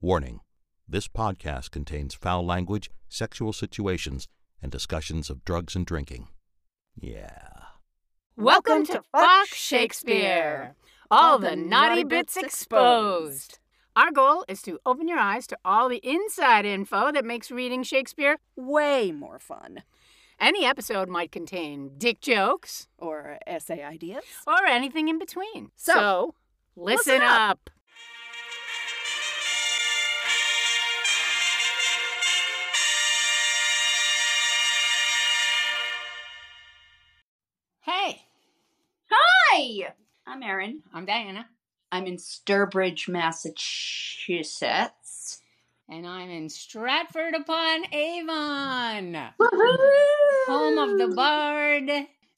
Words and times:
Warning 0.00 0.40
this 0.88 1.08
podcast 1.08 1.70
contains 1.70 2.14
foul 2.14 2.44
language, 2.46 2.90
sexual 3.08 3.52
situations, 3.52 4.26
and 4.62 4.72
discussions 4.72 5.28
of 5.28 5.44
drugs 5.44 5.74
and 5.76 5.84
drinking. 5.84 6.28
Yeah. 6.98 7.48
Welcome 8.36 8.86
to 8.86 9.02
Fuck 9.12 9.48
Shakespeare! 9.48 10.74
All 11.10 11.38
the 11.38 11.56
naughty 11.56 12.04
bits 12.04 12.36
exposed. 12.36 13.58
Our 13.96 14.10
goal 14.12 14.44
is 14.48 14.62
to 14.62 14.78
open 14.86 15.08
your 15.08 15.18
eyes 15.18 15.46
to 15.48 15.58
all 15.64 15.88
the 15.88 16.00
inside 16.08 16.64
info 16.64 17.10
that 17.12 17.24
makes 17.24 17.50
reading 17.50 17.82
Shakespeare 17.82 18.38
way 18.56 19.10
more 19.10 19.38
fun. 19.40 19.82
Any 20.40 20.64
episode 20.64 21.08
might 21.08 21.32
contain 21.32 21.90
dick 21.98 22.20
jokes 22.20 22.86
Or 22.98 23.38
essay 23.46 23.82
ideas. 23.82 24.22
or 24.46 24.64
anything 24.66 25.08
in 25.08 25.18
between. 25.18 25.72
So, 25.74 26.36
listen, 26.76 27.14
listen 27.14 27.22
up. 27.22 27.70
Hey, 37.88 38.20
Hi! 39.10 39.94
I'm 40.26 40.42
Erin. 40.42 40.82
I'm 40.92 41.06
Diana, 41.06 41.46
I'm 41.90 42.06
in 42.06 42.18
Sturbridge, 42.18 43.08
Massachusetts. 43.08 45.40
and 45.88 46.06
I'm 46.06 46.28
in 46.28 46.50
Stratford 46.50 47.34
upon 47.34 47.86
Avon. 47.94 49.14
home 50.46 50.78
of 50.78 50.98
the 50.98 51.14
bard 51.16 51.90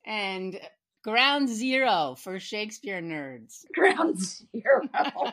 and 0.06 0.60
ground 1.02 1.48
zero 1.48 2.14
for 2.16 2.38
Shakespeare 2.38 3.02
nerds. 3.02 3.64
Ground 3.74 4.20
zero. 4.20 4.88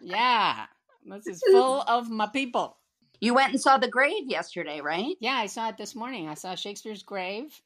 Yeah, 0.00 0.64
this 1.04 1.26
is 1.26 1.42
full 1.42 1.82
of 1.82 2.08
my 2.08 2.28
people. 2.28 2.78
you 3.20 3.34
went 3.34 3.52
and 3.52 3.60
saw 3.60 3.76
the 3.76 3.88
grave 3.88 4.24
yesterday, 4.30 4.80
right? 4.80 5.16
Yeah, 5.20 5.34
I 5.34 5.44
saw 5.46 5.68
it 5.68 5.76
this 5.76 5.94
morning. 5.94 6.28
I 6.28 6.34
saw 6.34 6.54
Shakespeare's 6.54 7.02
grave 7.02 7.60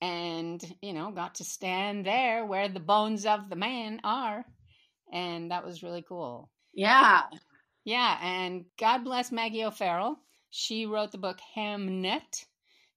and, 0.00 0.62
you 0.80 0.92
know, 0.92 1.10
got 1.10 1.36
to 1.36 1.44
stand 1.44 2.06
there 2.06 2.44
where 2.44 2.68
the 2.68 2.80
bones 2.80 3.26
of 3.26 3.48
the 3.48 3.56
man 3.56 4.00
are. 4.04 4.44
And 5.12 5.50
that 5.50 5.64
was 5.64 5.82
really 5.82 6.04
cool. 6.06 6.50
Yeah. 6.72 7.22
Yeah, 7.84 8.18
and 8.22 8.66
God 8.78 9.04
bless 9.04 9.32
Maggie 9.32 9.64
O'Farrell. 9.64 10.18
She 10.50 10.86
wrote 10.86 11.10
the 11.10 11.18
book 11.18 11.38
Hamnet. 11.56 12.44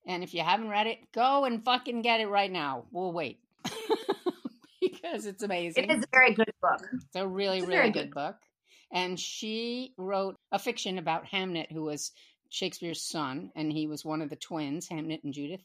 And 0.06 0.24
if 0.24 0.34
you 0.34 0.42
haven't 0.42 0.70
read 0.70 0.88
it, 0.88 0.98
go 1.14 1.46
and 1.46 1.64
fucking 1.64 2.02
get 2.02 2.22
it 2.22 2.28
right 2.28 2.52
now. 2.52 2.86
We'll 2.92 3.14
wait. 3.14 3.40
because 4.82 5.26
it's 5.26 5.44
amazing. 5.44 5.86
It 5.86 5.92
is 5.92 6.04
a 6.04 6.08
very 6.12 6.34
good 6.34 6.52
book. 6.62 6.82
It's 6.94 7.16
a 7.16 7.28
really, 7.28 7.60
It's 7.60 7.68
a 7.68 7.70
really 7.70 7.92
good 7.92 8.06
good 8.06 8.14
book. 8.14 8.36
And 8.92 9.20
she 9.20 9.94
wrote 9.98 10.36
a 10.52 10.60
fiction 10.60 10.98
about 10.98 11.26
Hamnet, 11.26 11.72
who 11.72 11.84
was 11.84 12.12
Shakespeare's 12.50 13.02
son, 13.02 13.52
and 13.56 13.72
he 13.72 13.88
was 13.88 14.04
one 14.04 14.22
of 14.22 14.30
the 14.30 14.36
twins, 14.36 14.90
Hamnet 14.90 15.24
and 15.24 15.34
Judith, 15.34 15.62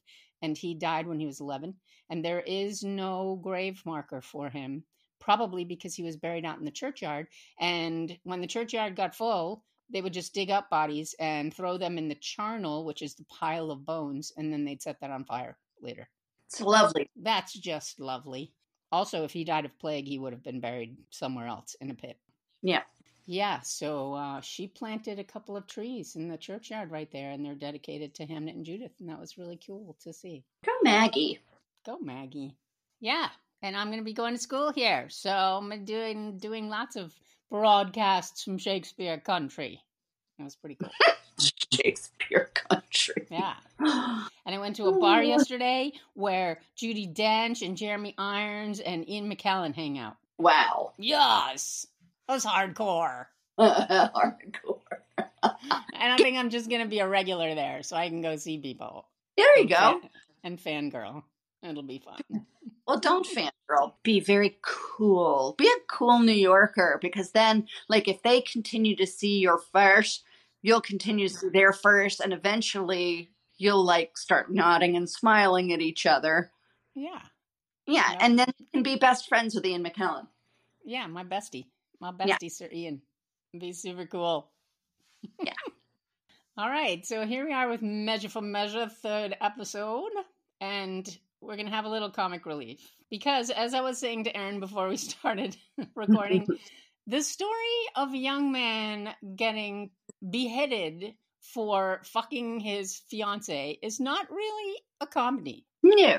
and 0.47 0.57
he 0.57 0.75
died 0.75 1.09
when 1.09 1.19
he 1.19 1.27
was 1.27 1.41
11. 1.41 1.75
And 2.09 2.25
there 2.25 2.41
is 2.41 2.85
no 2.85 3.41
grave 3.43 3.83
marker 3.85 4.21
for 4.23 4.49
him, 4.49 4.85
probably 5.19 5.65
because 5.65 5.95
he 5.97 6.05
was 6.05 6.17
buried 6.17 6.47
out 6.47 6.59
in 6.59 6.65
the 6.65 6.71
churchyard. 6.71 7.27
And 7.59 8.17
when 8.23 8.41
the 8.41 8.47
churchyard 8.47 8.95
got 8.95 9.15
full, 9.15 9.65
they 9.91 10.01
would 10.01 10.13
just 10.13 10.35
dig 10.35 10.51
up 10.51 10.71
bodies 10.71 11.17
and 11.19 11.53
throw 11.53 11.79
them 11.79 11.99
in 11.99 12.09
the 12.09 12.15
charnel, 12.15 12.85
which 12.85 13.03
is 13.03 13.17
the 13.17 13.25
pile 13.25 13.73
of 13.73 13.85
bones, 13.85 14.33
and 14.37 14.53
then 14.53 14.65
they'd 14.65 14.83
set 14.83 15.01
that 15.01 15.11
on 15.11 15.25
fire 15.25 15.59
later. 15.83 16.09
It's 16.47 16.61
lovely. 16.61 17.11
That's 17.21 17.53
just 17.53 17.99
lovely. 17.99 18.53
Also, 18.93 19.25
if 19.25 19.33
he 19.33 19.43
died 19.43 19.65
of 19.65 19.77
plague, 19.81 20.07
he 20.07 20.21
would 20.21 20.33
have 20.33 20.45
been 20.45 20.61
buried 20.61 20.97
somewhere 21.11 21.49
else 21.49 21.75
in 21.81 21.91
a 21.91 21.95
pit. 21.95 22.19
Yeah. 22.63 22.83
Yeah, 23.27 23.61
so 23.61 24.15
uh, 24.15 24.41
she 24.41 24.69
planted 24.69 25.19
a 25.19 25.25
couple 25.25 25.57
of 25.57 25.67
trees 25.67 26.15
in 26.15 26.29
the 26.29 26.37
churchyard 26.37 26.93
right 26.93 27.11
there, 27.11 27.33
and 27.33 27.45
they're 27.45 27.57
dedicated 27.57 28.15
to 28.15 28.27
Hamnet 28.27 28.55
and 28.55 28.65
Judith, 28.65 28.93
and 29.01 29.09
that 29.09 29.19
was 29.19 29.37
really 29.37 29.59
cool 29.67 29.97
to 30.05 30.13
see. 30.13 30.45
Go 30.65 30.73
Maggie. 30.83 31.41
Go, 31.85 31.99
Maggie. 31.99 32.55
Yeah, 33.01 33.29
and 33.63 33.77
I'm 33.77 33.89
going 33.89 33.99
to 33.99 34.05
be 34.05 34.13
going 34.13 34.35
to 34.35 34.41
school 34.41 34.73
here, 34.73 35.09
so 35.09 35.31
I'm 35.31 35.85
doing 35.85 36.39
doing 36.39 36.69
lots 36.69 36.95
of 36.95 37.13
broadcasts 37.51 38.45
from 38.45 38.59
Shakespeare 38.59 39.19
country. 39.19 39.83
That 40.39 40.45
was 40.45 40.55
pretty 40.55 40.77
cool. 40.77 40.91
Shakespeare 41.73 42.51
country. 42.55 43.27
Yeah. 43.31 43.55
And 44.47 44.55
I 44.55 44.59
went 44.59 44.77
to 44.77 44.87
a 44.87 44.97
bar 45.01 45.25
yesterday 45.25 45.91
where 46.15 46.61
Judi 46.79 47.13
Dench 47.13 47.67
and 47.67 47.77
Jeremy 47.77 48.15
Irons 48.17 48.79
and 48.79 49.09
Ian 49.09 49.29
McKellen 49.29 49.75
hang 49.75 49.99
out. 49.99 50.15
Wow. 50.39 50.93
Yes, 50.99 51.89
that 52.29 52.35
was 52.35 52.45
hardcore. 52.45 53.27
Hardcore. 53.59 54.81
And 55.43 56.13
I 56.13 56.17
think 56.19 56.37
I'm 56.37 56.51
just 56.51 56.69
gonna 56.69 56.87
be 56.87 56.99
a 56.99 57.09
regular 57.09 57.55
there, 57.55 57.83
so 57.83 57.97
I 57.97 58.09
can 58.09 58.21
go 58.21 58.37
see 58.37 58.59
people. 58.59 59.07
There 59.37 59.59
you 59.59 59.69
go. 59.69 60.01
And 60.45 60.59
fangirl. 60.59 61.23
It'll 61.63 61.83
be 61.83 61.99
fun. 61.99 62.45
Well, 62.87 63.01
don't 63.01 63.27
fangirl. 63.27 63.95
Be 64.03 64.21
very 64.21 64.59
cool. 64.63 65.55
Be 65.59 65.67
a 65.67 65.81
cool 65.91 66.21
New 66.21 66.33
Yorker 66.33 66.99
because 67.03 67.33
then, 67.33 67.67
like, 67.89 68.09
if 68.09 68.23
they 68.23 68.41
continue 68.43 68.95
to 68.97 69.07
see 69.07 69.39
your 69.39 69.59
first, 69.73 70.23
you'll 70.63 70.81
continue 70.81 71.29
to 71.29 71.35
see 71.35 71.49
their 71.49 71.73
first, 71.73 72.21
and 72.21 72.33
eventually 72.33 73.31
you'll 73.59 73.85
like 73.85 74.19
start 74.19 74.53
nodding 74.53 74.97
and 74.97 75.09
smiling 75.09 75.73
at 75.73 75.81
each 75.81 76.05
other. 76.07 76.51
Yeah. 76.95 77.21
Yeah, 77.87 78.13
Yeah. 78.13 78.19
and 78.21 78.39
then 78.39 78.49
you 78.59 78.67
can 78.73 78.83
be 78.83 78.97
best 78.97 79.29
friends 79.29 79.55
with 79.55 79.65
Ian 79.65 79.83
McKellen. 79.85 80.27
Yeah, 80.85 81.07
my 81.07 81.25
bestie. 81.25 81.67
My 82.01 82.13
Yeah. 82.25 82.37
bestie, 82.37 82.51
Sir 82.51 82.69
Ian. 82.73 83.01
It'd 83.53 83.61
be 83.61 83.73
super 83.73 84.07
cool. 84.07 84.51
Yeah. 85.43 85.53
All 86.59 86.69
right, 86.71 87.05
so 87.05 87.27
here 87.27 87.45
we 87.45 87.53
are 87.53 87.69
with 87.69 87.83
Measure 87.83 88.29
for 88.31 88.41
Measure, 88.41 88.89
third 88.89 89.37
episode. 89.41 90.11
And 90.61 91.07
we're 91.41 91.57
going 91.57 91.67
to 91.67 91.73
have 91.73 91.85
a 91.85 91.91
little 91.91 92.11
comic 92.11 92.47
relief. 92.47 92.81
Because, 93.11 93.51
as 93.51 93.75
I 93.75 93.81
was 93.83 93.99
saying 93.99 94.25
to 94.25 94.37
Erin 94.37 94.59
before 94.61 94.89
we 94.89 94.97
started 95.11 95.57
recording, 95.95 96.47
the 97.07 97.23
story 97.23 97.53
of 97.95 98.13
a 98.13 98.19
young 98.19 98.53
man 98.53 99.15
getting 99.37 99.91
beheaded 100.29 101.15
for 101.55 102.01
fucking 102.05 102.59
his 102.61 102.97
fiance 103.11 103.79
is 103.83 104.01
not 104.01 104.31
really 104.31 104.81
a 105.01 105.07
comedy. 105.07 105.65
No. 105.83 106.19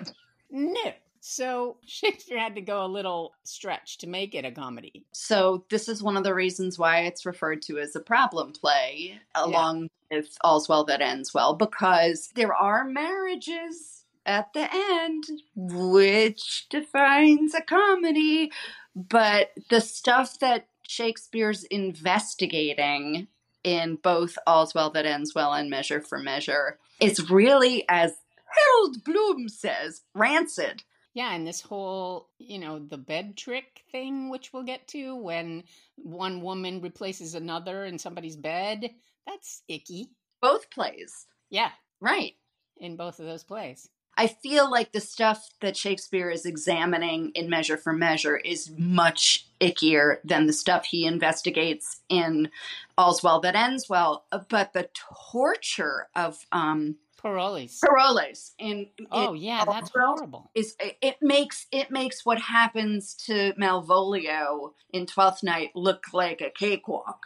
No. 0.51 0.93
So 1.27 1.77
Shakespeare 1.85 2.39
had 2.39 2.55
to 2.55 2.61
go 2.61 2.85
a 2.85 2.87
little 2.87 3.33
stretch 3.43 3.97
to 3.99 4.07
make 4.07 4.33
it 4.33 4.45
a 4.45 4.51
comedy. 4.51 5.05
So 5.11 5.65
this 5.69 5.89
is 5.89 6.01
one 6.01 6.17
of 6.17 6.23
the 6.23 6.33
reasons 6.33 6.79
why 6.79 7.01
it's 7.01 7.25
referred 7.25 7.61
to 7.63 7.77
as 7.79 7.95
a 7.95 7.99
problem 7.99 8.53
play, 8.53 9.19
along 9.35 9.89
with 10.09 10.37
All's 10.41 10.69
Well 10.69 10.85
That 10.85 11.01
Ends 11.01 11.33
Well, 11.33 11.53
because 11.53 12.29
there 12.35 12.53
are 12.53 12.85
marriages 12.85 14.05
at 14.25 14.53
the 14.53 14.73
end, 14.73 15.25
which 15.55 16.67
defines 16.69 17.53
a 17.53 17.61
comedy. 17.61 18.51
But 18.95 19.51
the 19.69 19.81
stuff 19.81 20.39
that 20.39 20.67
Shakespeare's 20.87 21.65
investigating 21.65 23.27
in 23.63 23.97
both 24.01 24.37
All's 24.47 24.73
Well 24.73 24.91
That 24.91 25.05
Ends 25.05 25.35
Well 25.35 25.53
and 25.53 25.69
Measure 25.69 25.99
for 25.99 26.19
Measure 26.19 26.79
is 27.01 27.29
really, 27.29 27.83
as 27.89 28.13
Harold 28.45 29.03
Bloom 29.03 29.49
says, 29.49 30.03
rancid. 30.13 30.83
Yeah, 31.17 31.33
and 31.33 31.47
this 31.47 31.61
whole, 31.61 32.29
you 32.37 32.59
know, 32.59 32.77
the 32.77 32.99
bed 32.99 33.35
trick 33.37 33.81
thing, 33.91 34.29
which 34.29 34.53
we'll 34.53 34.61
get 34.61 34.87
to 34.89 35.15
when 35.15 35.63
one 35.95 36.43
woman 36.43 36.79
replaces 36.79 37.33
another 37.33 37.85
in 37.85 37.97
somebody's 37.97 38.35
bed, 38.35 38.91
that's 39.25 39.63
icky. 39.67 40.11
Both 40.43 40.69
plays. 40.69 41.25
Yeah, 41.49 41.71
Right. 41.99 42.35
in 42.79 42.97
both 42.97 43.19
of 43.19 43.25
those 43.25 43.43
plays. 43.43 43.89
I 44.15 44.27
feel 44.27 44.69
like 44.69 44.91
the 44.91 45.01
stuff 45.01 45.49
that 45.61 45.75
Shakespeare 45.75 46.29
is 46.29 46.45
examining 46.45 47.31
in 47.33 47.49
Measure 47.49 47.77
for 47.77 47.93
Measure 47.93 48.37
is 48.37 48.69
much 48.77 49.47
ickier 49.59 50.17
than 50.23 50.45
the 50.45 50.53
stuff 50.53 50.85
he 50.85 51.07
investigates 51.07 52.01
in 52.09 52.51
All's 52.95 53.23
Well 53.23 53.39
That 53.39 53.55
Ends 53.55 53.89
Well. 53.89 54.25
But 54.49 54.73
the 54.73 54.89
torture 55.31 56.09
of 56.15 56.45
um, 56.51 56.97
Parolles. 57.21 57.79
Parolles 57.83 58.51
in 58.59 58.87
Oh 59.11 59.33
yeah, 59.33 59.65
that's 59.65 59.91
horrible. 59.93 60.51
is 60.55 60.75
it 60.79 61.17
makes 61.21 61.65
it 61.71 61.89
makes 61.91 62.25
what 62.25 62.39
happens 62.39 63.13
to 63.25 63.53
Malvolio 63.59 64.73
in 64.93 65.05
Twelfth 65.05 65.43
Night 65.43 65.71
look 65.75 66.03
like 66.13 66.41
a 66.41 66.49
cakewalk, 66.49 67.25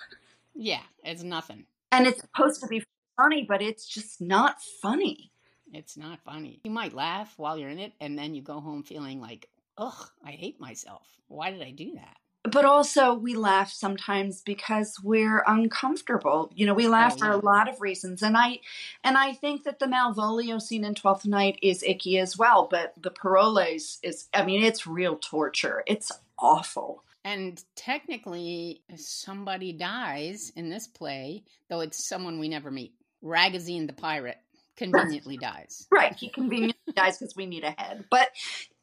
Yeah, 0.56 0.82
it's 1.04 1.24
nothing. 1.24 1.66
and 1.92 2.08
it's 2.08 2.22
supposed 2.22 2.62
to 2.62 2.68
be 2.68 2.84
funny, 3.18 3.46
but 3.48 3.62
it's 3.62 3.86
just 3.88 4.22
not 4.22 4.62
funny. 4.82 5.32
It's 5.74 5.96
not 5.98 6.20
funny. 6.24 6.60
You 6.66 6.72
might 6.72 6.94
laugh 6.94 7.34
while 7.38 7.58
you're 7.58 7.70
in 7.70 7.80
it, 7.80 7.94
and 8.02 8.18
then 8.18 8.34
you 8.36 8.42
go 8.42 8.60
home 8.60 8.84
feeling 8.84 9.22
like, 9.22 9.48
ugh, 9.78 10.10
I 10.26 10.32
hate 10.32 10.60
myself. 10.60 11.08
Why 11.28 11.52
did 11.52 11.62
I 11.62 11.72
do 11.72 11.94
that? 11.96 12.18
But 12.44 12.66
also 12.66 13.14
we 13.14 13.36
laugh 13.36 13.72
sometimes 13.72 14.42
because 14.42 14.98
we're 15.04 15.44
uncomfortable 15.48 16.52
you 16.56 16.66
know 16.66 16.74
we 16.74 16.88
oh, 16.88 16.92
laugh 16.92 17.14
Oh, 17.16 17.20
for 17.20 17.26
yeah. 17.28 17.36
a 17.36 17.38
lot 17.38 17.70
of 17.70 17.80
reasons 17.82 18.24
and 18.24 18.36
i 18.36 18.60
and 19.04 19.16
i 19.18 19.32
think 19.34 19.64
that 19.64 19.78
the 19.80 19.86
malvolio 19.86 20.60
scene 20.60 20.84
in 20.84 20.96
12th 20.96 21.26
night 21.26 21.60
is 21.62 21.84
icky 21.84 22.18
as 22.18 22.38
well 22.38 22.68
but 22.70 22.94
the 23.02 23.12
parolles 23.12 24.00
is 24.04 24.28
i 24.34 24.44
mean 24.44 24.64
it's 24.64 24.88
real 24.88 25.18
torture 25.18 25.84
it's 25.86 26.12
awful 26.40 27.04
And 27.24 27.64
technically, 27.76 28.82
somebody 28.96 29.74
dies 29.74 30.52
in 30.56 30.70
this 30.72 30.88
play, 30.88 31.44
though 31.70 31.82
it's 31.82 32.04
someone 32.10 32.40
we 32.40 32.50
never 32.50 32.72
meet. 32.72 32.94
ragozine 33.24 33.86
the 33.86 33.94
pirate 33.94 34.40
conveniently 34.76 35.38
dies. 35.38 35.88
Right. 35.92 36.16
He 36.16 36.30
conveniently 36.30 36.94
dies 36.96 37.20
because 37.20 37.36
we 37.36 37.46
need 37.46 37.64
a 37.64 37.76
head. 37.78 38.06
But 38.10 38.30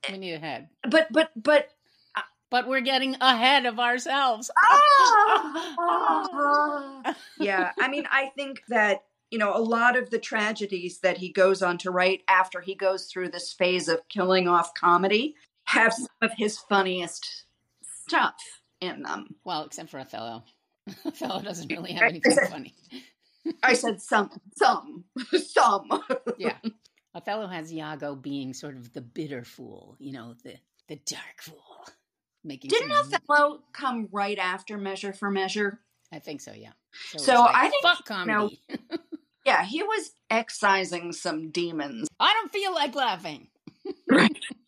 We 0.09 0.19
need 0.19 0.35
a 0.35 0.39
head. 0.39 0.69
but 0.89 1.09
but 1.13 1.31
but 1.35 1.69
But 2.51 2.67
we're 2.67 2.81
getting 2.81 3.17
ahead 3.21 3.67
of 3.67 3.79
ourselves. 3.79 4.51
Ah! 4.57 5.55
yeah, 7.39 7.73
I 7.79 7.89
mean, 7.89 8.05
I 8.11 8.31
think 8.35 8.63
that 8.69 9.05
you 9.31 9.39
know 9.39 9.55
a 9.55 9.61
lot 9.61 9.97
of 9.97 10.11
the 10.11 10.19
tragedies 10.19 11.01
that 11.01 11.19
he 11.19 11.31
goes 11.31 11.63
on 11.63 11.79
to 11.79 11.91
write 11.91 12.23
after 12.29 12.61
he 12.61 12.75
goes 12.75 13.07
through 13.07 13.29
this 13.31 13.53
phase 13.53 13.89
of 13.89 14.09
killing 14.09 14.49
off 14.49 14.73
comedy 14.75 15.35
have 15.65 15.93
some 15.93 16.09
of 16.23 16.33
his 16.37 16.59
funniest 16.59 17.45
stuff 18.07 18.37
in 18.81 19.03
them. 19.03 19.35
Well, 19.45 19.65
except 19.65 19.91
for 19.91 20.01
Othello. 20.01 20.45
Othello 21.05 21.43
doesn't 21.43 21.71
really 21.71 21.93
have 21.93 22.05
anything 22.05 22.37
funny. 22.49 22.75
I 23.63 23.75
said 23.75 24.01
some, 24.01 24.31
some, 24.57 25.05
some. 25.47 26.03
Yeah. 26.39 26.57
Othello 27.15 27.47
has 27.49 27.73
Iago 27.73 28.15
being 28.15 28.55
sort 28.55 28.77
of 28.77 28.93
the 28.93 29.01
bitter 29.01 29.45
fool, 29.45 29.97
you 29.99 30.13
know, 30.13 30.35
the 30.43 30.55
the 30.89 30.97
dark 31.07 31.41
fool. 31.41 31.87
Making 32.45 32.71
Didn't 32.71 32.93
Othello 32.93 33.61
come 33.73 34.09
right 34.13 34.39
after 34.39 34.79
Measure 34.79 35.13
for 35.13 35.31
Measure? 35.31 35.81
I 36.13 36.19
think 36.19 36.41
so, 36.41 36.53
yeah. 36.53 36.73
it's 37.13 37.25
So 37.25 37.35
like, 37.41 37.55
I 37.55 37.69
think, 37.69 37.83
fuck 37.83 38.05
you 38.09 38.27
know- 38.27 38.51
Yeah, 39.45 39.65
he 39.65 39.83
was 39.83 40.13
excising 40.29 41.13
some 41.13 41.51
demons. 41.51 42.09
I 42.21 42.35
don't 42.35 42.53
feel 42.53 42.75
like 42.75 42.95
laughing. 42.95 43.49
Right. 44.11 44.39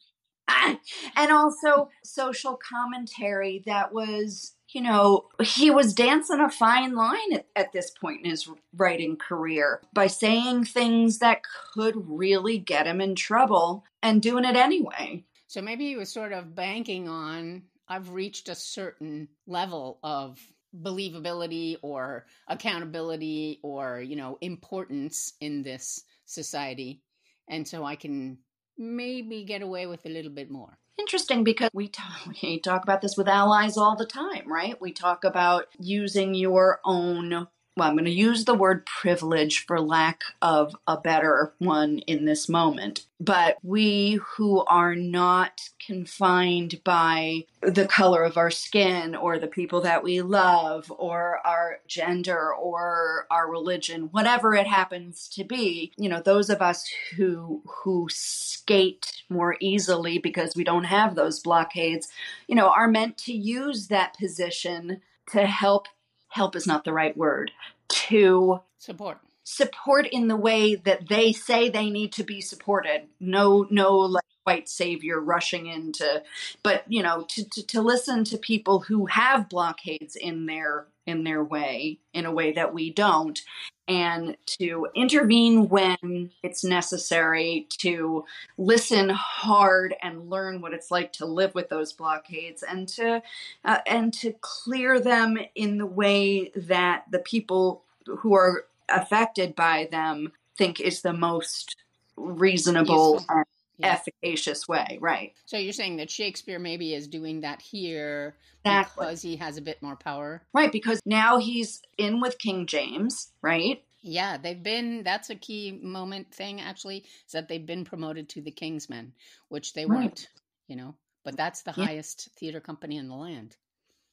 and 1.17 1.31
also 1.31 1.91
social 2.05 2.59
commentary 2.59 3.63
that 3.67 3.93
was, 3.93 4.55
you 4.71 4.81
know, 4.81 5.27
he 5.43 5.71
was 5.71 5.95
dancing 5.95 6.41
a 6.41 6.51
fine 6.51 6.95
line 6.95 7.33
at, 7.33 7.47
at 7.57 7.73
this 7.73 7.91
point 7.91 8.25
in 8.25 8.31
his 8.31 8.49
writing 8.75 9.17
career 9.17 9.81
by 9.93 10.07
saying 10.07 10.65
things 10.65 11.19
that 11.19 11.43
could 11.75 11.95
really 12.09 12.59
get 12.59 12.87
him 12.87 13.01
in 13.01 13.15
trouble 13.15 13.85
and 14.03 14.23
doing 14.23 14.45
it 14.45 14.57
anyway. 14.57 15.25
So 15.51 15.61
maybe 15.61 15.89
he 15.89 15.97
was 15.97 16.13
sort 16.13 16.33
of 16.33 16.55
banking 16.55 17.09
on 17.09 17.63
I've 17.89 18.11
reached 18.11 18.49
a 18.49 18.55
certain 18.55 19.27
level 19.49 19.99
of 20.05 20.39
believability 20.81 21.77
or 21.83 22.27
accountability 22.47 23.59
or, 23.65 24.01
you 24.01 24.15
know, 24.15 24.39
importance 24.41 25.33
in 25.41 25.65
this 25.65 26.05
society. 26.25 27.03
And 27.49 27.67
so 27.67 27.85
I 27.85 27.97
can 27.97 28.39
maybe 28.79 29.43
get 29.43 29.63
away 29.63 29.89
with 29.89 30.07
a 30.07 30.09
little 30.09 30.31
bit 30.31 30.53
more. 30.53 30.79
Interesting 31.01 31.43
because 31.43 31.71
we 31.75 31.89
talk, 31.89 32.29
we 32.45 32.61
talk 32.61 32.85
about 32.85 33.01
this 33.01 33.17
with 33.17 33.27
allies 33.27 33.77
all 33.77 33.97
the 33.97 34.07
time, 34.07 34.45
right? 34.47 34.81
We 34.81 34.93
talk 34.93 35.25
about 35.25 35.65
using 35.81 36.33
your 36.33 36.79
own, 36.85 37.49
well, 37.81 37.89
I'm 37.89 37.95
going 37.95 38.05
to 38.05 38.11
use 38.11 38.45
the 38.45 38.53
word 38.53 38.85
privilege 38.85 39.65
for 39.65 39.81
lack 39.81 40.21
of 40.43 40.77
a 40.87 40.99
better 40.99 41.55
one 41.57 42.01
in 42.01 42.27
this 42.27 42.47
moment. 42.47 43.07
But 43.19 43.57
we 43.63 44.21
who 44.37 44.63
are 44.67 44.95
not 44.95 45.63
confined 45.87 46.85
by 46.85 47.47
the 47.63 47.87
color 47.87 48.23
of 48.23 48.37
our 48.37 48.51
skin 48.51 49.15
or 49.15 49.39
the 49.39 49.47
people 49.47 49.81
that 49.81 50.03
we 50.03 50.21
love 50.21 50.93
or 50.99 51.39
our 51.47 51.79
gender 51.87 52.53
or 52.53 53.27
our 53.31 53.51
religion, 53.51 54.11
whatever 54.13 54.55
it 54.55 54.67
happens 54.67 55.27
to 55.31 55.45
be, 55.45 55.93
you 55.97 56.11
know, 56.11 56.21
those 56.21 56.51
of 56.51 56.61
us 56.61 56.87
who 57.17 57.63
who 57.65 58.09
skate 58.11 59.23
more 59.31 59.57
easily 59.61 60.19
because 60.19 60.55
we 60.55 60.65
don't 60.65 60.85
have 60.85 61.15
those 61.15 61.41
blockades, 61.41 62.09
you 62.47 62.55
know, 62.55 62.69
are 62.69 62.89
meant 62.89 63.17
to 63.17 63.33
use 63.33 63.87
that 63.87 64.19
position 64.19 65.01
to 65.31 65.47
help 65.47 65.87
help 66.31 66.57
is 66.57 66.67
not 66.67 66.85
the 66.85 66.93
right 66.93 67.17
word, 67.17 67.51
to 67.89 68.61
Support. 68.79 69.19
support 69.45 70.07
in 70.07 70.29
the 70.29 70.37
way 70.37 70.75
that 70.75 71.09
they 71.09 71.33
say 71.33 71.69
they 71.69 71.91
need 71.91 72.13
to 72.15 72.25
be 72.25 72.41
supported. 72.41 73.09
No, 73.21 73.67
no, 73.71 73.97
like 73.99 74.25
white 74.45 74.69
savior 74.69 75.21
rushing 75.21 75.67
into, 75.67 76.23
but 76.63 76.85
you 76.89 77.03
know, 77.03 77.27
to, 77.29 77.45
to 77.51 77.67
to 77.67 77.83
listen 77.83 78.25
to 78.25 78.39
people 78.39 78.81
who 78.81 79.07
have 79.07 79.49
blockades 79.51 80.17
in 80.17 80.47
their 80.47 80.87
in 81.11 81.25
their 81.25 81.45
way 81.45 81.99
in 82.15 82.25
a 82.25 82.33
way 82.33 82.53
that 82.53 82.73
we 82.73 82.91
don't, 82.91 83.41
and 83.87 84.37
to 84.47 84.89
intervene 84.95 85.69
when 85.69 86.31
it's 86.43 86.65
necessary. 86.65 87.67
To 87.79 88.25
listen 88.57 89.11
hard 89.11 89.95
and 90.03 90.31
learn 90.31 90.61
what 90.61 90.73
it's 90.73 90.91
like 90.91 91.13
to 91.15 91.27
live 91.27 91.55
with 91.55 91.69
those 91.69 91.93
blockades, 91.93 92.63
and 92.63 92.89
to 92.89 93.23
uh, 93.65 93.79
and 93.87 94.13
to 94.15 94.35
clear 94.41 94.99
them 95.01 95.37
in 95.55 95.79
the 95.79 95.87
way 95.87 96.51
that 96.57 97.05
the 97.11 97.19
people 97.19 97.83
who 98.07 98.35
are 98.35 98.65
affected 98.89 99.55
by 99.55 99.89
them 99.91 100.33
think 100.57 100.81
is 100.81 101.03
the 101.03 101.13
most 101.13 101.77
reasonable 102.17 103.15
Useful. 103.15 103.37
and 103.37 103.45
Yeah. 103.81 103.95
efficacious 103.95 104.67
way, 104.69 104.99
right? 105.01 105.33
So 105.47 105.57
you're 105.57 105.73
saying 105.73 105.97
that 105.97 106.11
Shakespeare 106.11 106.59
maybe 106.59 106.95
is 106.95 107.09
doing 107.09 107.41
that 107.43 107.61
here 107.63 108.37
Exactly. 108.65 109.07
because 109.07 109.23
he 109.23 109.37
has 109.37 109.57
a 109.57 109.63
bit 109.63 109.81
more 109.83 109.97
power? 109.97 110.43
Right, 110.53 110.71
because 110.73 111.01
now 111.07 111.39
he's 111.39 111.81
in 111.99 112.21
with 112.21 112.39
King 112.39 112.67
James, 112.67 113.33
right? 113.43 113.83
Yeah, 114.03 114.39
they've 114.39 114.63
been. 114.63 115.03
That's 115.03 115.29
a 115.31 115.35
key 115.35 115.79
moment 115.83 116.33
thing, 116.35 116.61
actually, 116.61 116.99
is 117.27 117.33
that 117.33 117.49
they've 117.49 117.65
been 117.67 117.85
promoted 117.85 118.29
to 118.31 118.41
the 118.41 118.51
Kingsmen, 118.53 119.13
which 119.49 119.75
they 119.75 119.85
Right. 119.85 120.05
weren't, 120.05 120.29
you 120.69 120.77
know. 120.77 120.95
But 121.23 121.37
that's 121.37 121.63
the 121.63 121.75
Yeah. 121.77 121.85
highest 121.85 122.31
theater 122.39 122.61
company 122.61 122.97
in 122.97 123.09
the 123.09 123.15
land. 123.17 123.57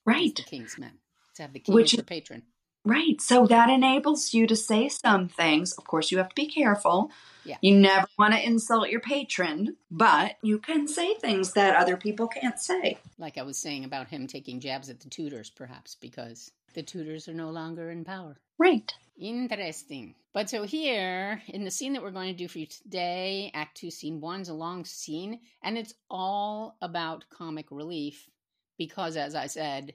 Right. 0.05 0.35
The 0.35 0.43
Kingsmen. 0.43 0.91
To 1.35 1.41
have 1.43 1.53
the 1.53 1.59
king 1.59 1.75
Which 1.75 1.93
as 1.93 2.03
patron. 2.03 2.43
Right. 2.87 3.19
So 3.19 3.45
that 3.47 3.69
enables 3.69 4.33
you 4.33 4.47
to 4.47 4.55
say 4.55 4.87
some 4.87 5.27
things. 5.27 5.73
Of 5.73 5.85
course, 5.85 6.09
you 6.09 6.19
have 6.19 6.29
to 6.29 6.35
be 6.35 6.47
careful. 6.47 7.11
Yeah. 7.43 7.57
You 7.61 7.77
never 7.77 8.07
want 8.17 8.33
to 8.33 8.45
insult 8.45 8.89
your 8.89 9.01
patron, 9.01 9.75
but 9.91 10.37
you 10.41 10.59
can 10.59 10.87
say 10.87 11.13
things 11.15 11.53
that 11.53 11.75
other 11.75 11.97
people 11.97 12.27
can't 12.27 12.59
say. 12.59 12.97
Like 13.17 13.37
I 13.37 13.43
was 13.43 13.57
saying 13.57 13.83
about 13.83 14.07
him 14.07 14.25
taking 14.27 14.61
jabs 14.61 14.89
at 14.89 15.01
the 15.01 15.09
Tudors, 15.09 15.49
perhaps, 15.49 15.95
because 15.95 16.49
the 16.75 16.83
Tudors 16.83 17.27
are 17.27 17.33
no 17.33 17.49
longer 17.49 17.89
in 17.91 18.05
power. 18.05 18.37
Right. 18.57 18.93
Interesting. 19.19 20.15
But 20.33 20.49
so 20.49 20.63
here, 20.63 21.41
in 21.47 21.65
the 21.65 21.71
scene 21.71 21.93
that 21.93 22.01
we're 22.01 22.11
going 22.11 22.31
to 22.31 22.37
do 22.37 22.47
for 22.47 22.59
you 22.59 22.67
today, 22.67 23.51
Act 23.53 23.77
Two, 23.77 23.91
Scene 23.91 24.21
One's 24.21 24.49
a 24.49 24.53
long 24.53 24.85
scene, 24.85 25.41
and 25.61 25.77
it's 25.77 25.93
all 26.09 26.77
about 26.81 27.25
comic 27.29 27.65
relief 27.69 28.29
because, 28.77 29.17
as 29.17 29.35
I 29.35 29.47
said, 29.47 29.93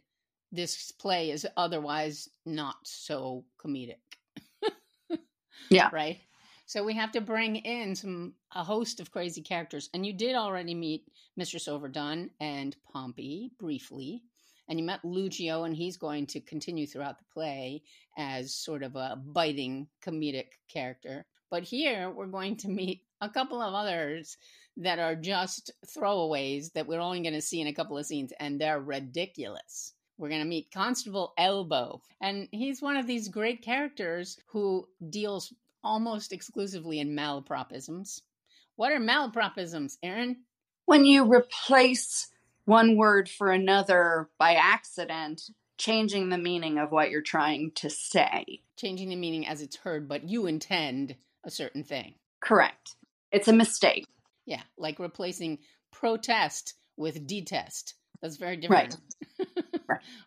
this 0.53 0.93
play 0.93 1.31
is 1.31 1.47
otherwise 1.57 2.29
not 2.47 2.77
so 2.85 3.45
comedic. 3.59 3.97
Yeah. 5.71 5.89
Right? 5.93 6.19
So 6.67 6.85
we 6.85 6.95
have 6.95 7.13
to 7.13 7.21
bring 7.21 7.57
in 7.57 7.97
some 7.97 8.35
a 8.55 8.63
host 8.63 9.01
of 9.01 9.11
crazy 9.11 9.43
characters. 9.43 9.89
And 9.95 10.05
you 10.05 10.13
did 10.13 10.35
already 10.37 10.75
meet 10.75 11.07
Mistress 11.37 11.69
Overdone 11.69 12.31
and 12.41 12.77
Pompey 12.93 13.53
briefly. 13.59 14.23
And 14.69 14.79
you 14.79 14.85
met 14.85 15.05
Lucio, 15.05 15.65
and 15.65 15.75
he's 15.75 15.97
going 15.97 16.27
to 16.29 16.41
continue 16.41 16.87
throughout 16.87 17.19
the 17.19 17.25
play 17.33 17.83
as 18.17 18.55
sort 18.55 18.83
of 18.83 18.97
a 18.97 19.19
biting 19.23 19.89
comedic 20.05 20.47
character. 20.69 21.27
But 21.51 21.65
here 21.65 22.11
we're 22.11 22.27
going 22.27 22.57
to 22.59 22.69
meet 22.69 23.03
a 23.21 23.29
couple 23.29 23.61
of 23.61 23.75
others 23.75 24.37
that 24.79 24.99
are 24.99 25.15
just 25.15 25.73
throwaways 25.95 26.73
that 26.73 26.87
we're 26.87 27.01
only 27.01 27.21
going 27.21 27.35
to 27.35 27.43
see 27.43 27.61
in 27.61 27.67
a 27.67 27.75
couple 27.75 27.99
of 27.99 28.07
scenes, 28.07 28.33
and 28.39 28.61
they're 28.61 28.81
ridiculous. 28.81 29.95
We're 30.19 30.29
going 30.29 30.41
to 30.41 30.47
meet 30.47 30.71
Constable 30.73 31.33
Elbow, 31.37 32.01
and 32.21 32.49
he's 32.53 32.83
one 32.83 32.97
of 32.97 33.07
these 33.07 33.29
great 33.29 33.63
characters 33.63 34.39
who 34.47 34.87
deals 35.11 35.53
almost 35.83 36.33
exclusively 36.33 37.01
in 37.01 37.17
malapropisms. 37.17 38.21
What 38.77 38.93
are 38.93 39.01
malapropisms, 39.01 39.97
Erin? 40.03 40.39
When 40.87 41.05
you 41.05 41.25
replace 41.25 42.29
one 42.65 42.97
word 42.97 43.29
for 43.29 43.51
another 43.51 44.29
by 44.39 44.55
accident, 44.55 45.43
changing 45.79 46.29
the 46.29 46.39
meaning 46.39 46.79
of 46.79 46.93
what 46.93 47.11
you're 47.11 47.21
trying 47.21 47.73
to 47.77 47.91
say. 47.91 48.61
Changing 48.77 49.09
the 49.09 49.17
meaning 49.17 49.47
as 49.47 49.61
it's 49.63 49.77
heard, 49.77 50.09
but 50.09 50.29
you 50.29 50.47
intend 50.47 51.17
a 51.45 51.51
certain 51.51 51.83
thing. 51.83 52.15
Correct. 52.41 52.97
It's 53.33 53.49
a 53.49 53.53
mistake. 53.53 54.07
Yeah, 54.47 54.63
like 54.77 54.99
replacing 54.99 55.59
protest 55.91 56.75
with 56.97 57.27
detest. 57.27 57.95
That's 58.21 58.37
very 58.37 58.57
different. 58.57 58.97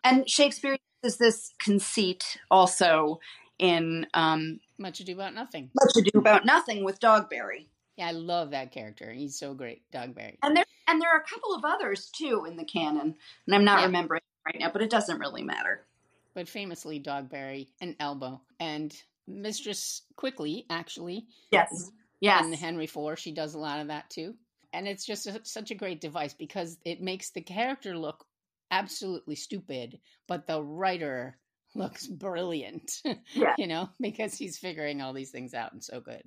And 0.04 0.28
Shakespeare 0.28 0.76
uses 1.02 1.18
this 1.18 1.52
conceit 1.58 2.38
also 2.50 3.20
in 3.58 4.06
um, 4.14 4.60
Much 4.78 5.00
ado 5.00 5.14
about 5.14 5.34
nothing. 5.34 5.70
Much 5.74 5.96
Ado 6.06 6.18
About 6.18 6.44
Nothing 6.44 6.84
with 6.84 7.00
Dogberry. 7.00 7.66
Yeah, 7.96 8.08
I 8.08 8.12
love 8.12 8.50
that 8.50 8.72
character. 8.72 9.10
He's 9.10 9.38
so 9.38 9.54
great, 9.54 9.82
Dogberry. 9.90 10.36
And 10.42 10.54
there 10.54 10.64
and 10.86 11.00
there 11.00 11.10
are 11.10 11.18
a 11.20 11.24
couple 11.24 11.54
of 11.54 11.64
others 11.64 12.10
too 12.14 12.44
in 12.46 12.56
the 12.56 12.64
canon, 12.64 13.14
and 13.46 13.54
I'm 13.54 13.64
not 13.64 13.80
Yeah. 13.80 13.86
remembering 13.86 14.20
right 14.44 14.56
now, 14.60 14.70
but 14.70 14.82
it 14.82 14.90
doesn't 14.90 15.18
really 15.18 15.42
matter. 15.42 15.86
But 16.34 16.48
famously, 16.48 17.00
Dogberry 17.00 17.68
and 17.80 17.96
Elbow. 17.98 18.42
And 18.60 18.94
Mistress 19.26 20.02
Quickly, 20.16 20.66
actually, 20.68 21.26
Yes. 21.50 21.90
Yes. 22.20 22.44
in 22.44 22.52
Henry 22.52 22.84
IV, 22.84 23.18
she 23.18 23.32
does 23.32 23.54
a 23.54 23.58
lot 23.58 23.80
of 23.80 23.88
that 23.88 24.10
too. 24.10 24.34
And 24.74 24.86
it's 24.86 25.06
just 25.06 25.26
a, 25.26 25.40
such 25.44 25.70
a 25.70 25.74
great 25.74 26.02
device 26.02 26.34
because 26.34 26.76
it 26.84 27.00
makes 27.00 27.30
the 27.30 27.40
character 27.40 27.96
look 27.96 28.25
absolutely 28.70 29.36
stupid, 29.36 30.00
but 30.26 30.46
the 30.46 30.62
writer 30.62 31.38
looks 31.74 32.06
brilliant. 32.06 33.02
Yeah. 33.34 33.54
you 33.58 33.66
know, 33.66 33.90
because 34.00 34.34
he's 34.34 34.58
figuring 34.58 35.00
all 35.00 35.12
these 35.12 35.30
things 35.30 35.54
out 35.54 35.72
and 35.72 35.82
so 35.82 36.00
good. 36.00 36.22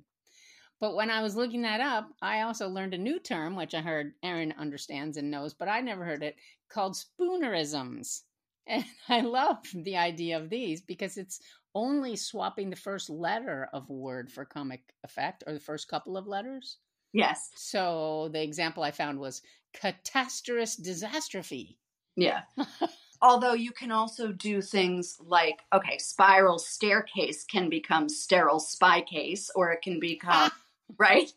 But 0.80 0.94
when 0.94 1.10
I 1.10 1.22
was 1.22 1.36
looking 1.36 1.62
that 1.62 1.80
up, 1.80 2.08
I 2.22 2.40
also 2.40 2.68
learned 2.68 2.94
a 2.94 2.98
new 2.98 3.20
term, 3.20 3.54
which 3.54 3.74
I 3.74 3.82
heard 3.82 4.14
Erin 4.22 4.54
understands 4.56 5.18
and 5.18 5.30
knows, 5.30 5.52
but 5.52 5.68
I 5.68 5.80
never 5.80 6.04
heard 6.06 6.22
it, 6.22 6.36
called 6.68 6.94
spoonerisms. 6.96 8.22
And 8.66 8.84
I 9.08 9.22
love 9.22 9.64
the 9.74 9.96
idea 9.96 10.36
of 10.38 10.48
these 10.48 10.80
because 10.80 11.16
it's 11.16 11.40
only 11.74 12.14
swapping 12.14 12.70
the 12.70 12.76
first 12.76 13.10
letter 13.10 13.68
of 13.72 13.90
a 13.90 13.92
word 13.92 14.30
for 14.30 14.44
comic 14.44 14.94
effect 15.02 15.42
or 15.44 15.52
the 15.52 15.58
first 15.58 15.88
couple 15.88 16.16
of 16.16 16.28
letters. 16.28 16.76
Yes. 17.12 17.50
So 17.56 18.28
the 18.32 18.42
example 18.42 18.84
I 18.84 18.92
found 18.92 19.18
was 19.18 19.42
catastrophe 19.72 20.82
disastrophe. 20.82 21.79
Yeah. 22.20 22.42
Although 23.22 23.52
you 23.52 23.72
can 23.72 23.92
also 23.92 24.32
do 24.32 24.62
things 24.62 25.18
like, 25.20 25.60
okay, 25.72 25.98
spiral 25.98 26.58
staircase 26.58 27.44
can 27.44 27.68
become 27.68 28.08
sterile 28.08 28.60
spy 28.60 29.02
case, 29.02 29.50
or 29.54 29.72
it 29.72 29.82
can 29.82 30.00
become, 30.00 30.50
right? 30.98 31.30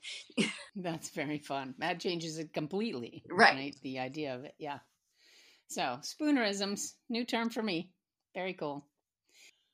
That's 0.75 1.09
very 1.09 1.39
fun. 1.39 1.75
That 1.79 1.99
changes 1.99 2.37
it 2.37 2.53
completely. 2.53 3.23
Right. 3.29 3.75
The 3.81 3.99
idea 3.99 4.35
of 4.35 4.45
it. 4.45 4.55
Yeah. 4.59 4.79
So, 5.67 5.99
spoonerisms, 6.01 6.93
new 7.09 7.25
term 7.25 7.49
for 7.49 7.61
me. 7.61 7.91
Very 8.33 8.53
cool. 8.53 8.85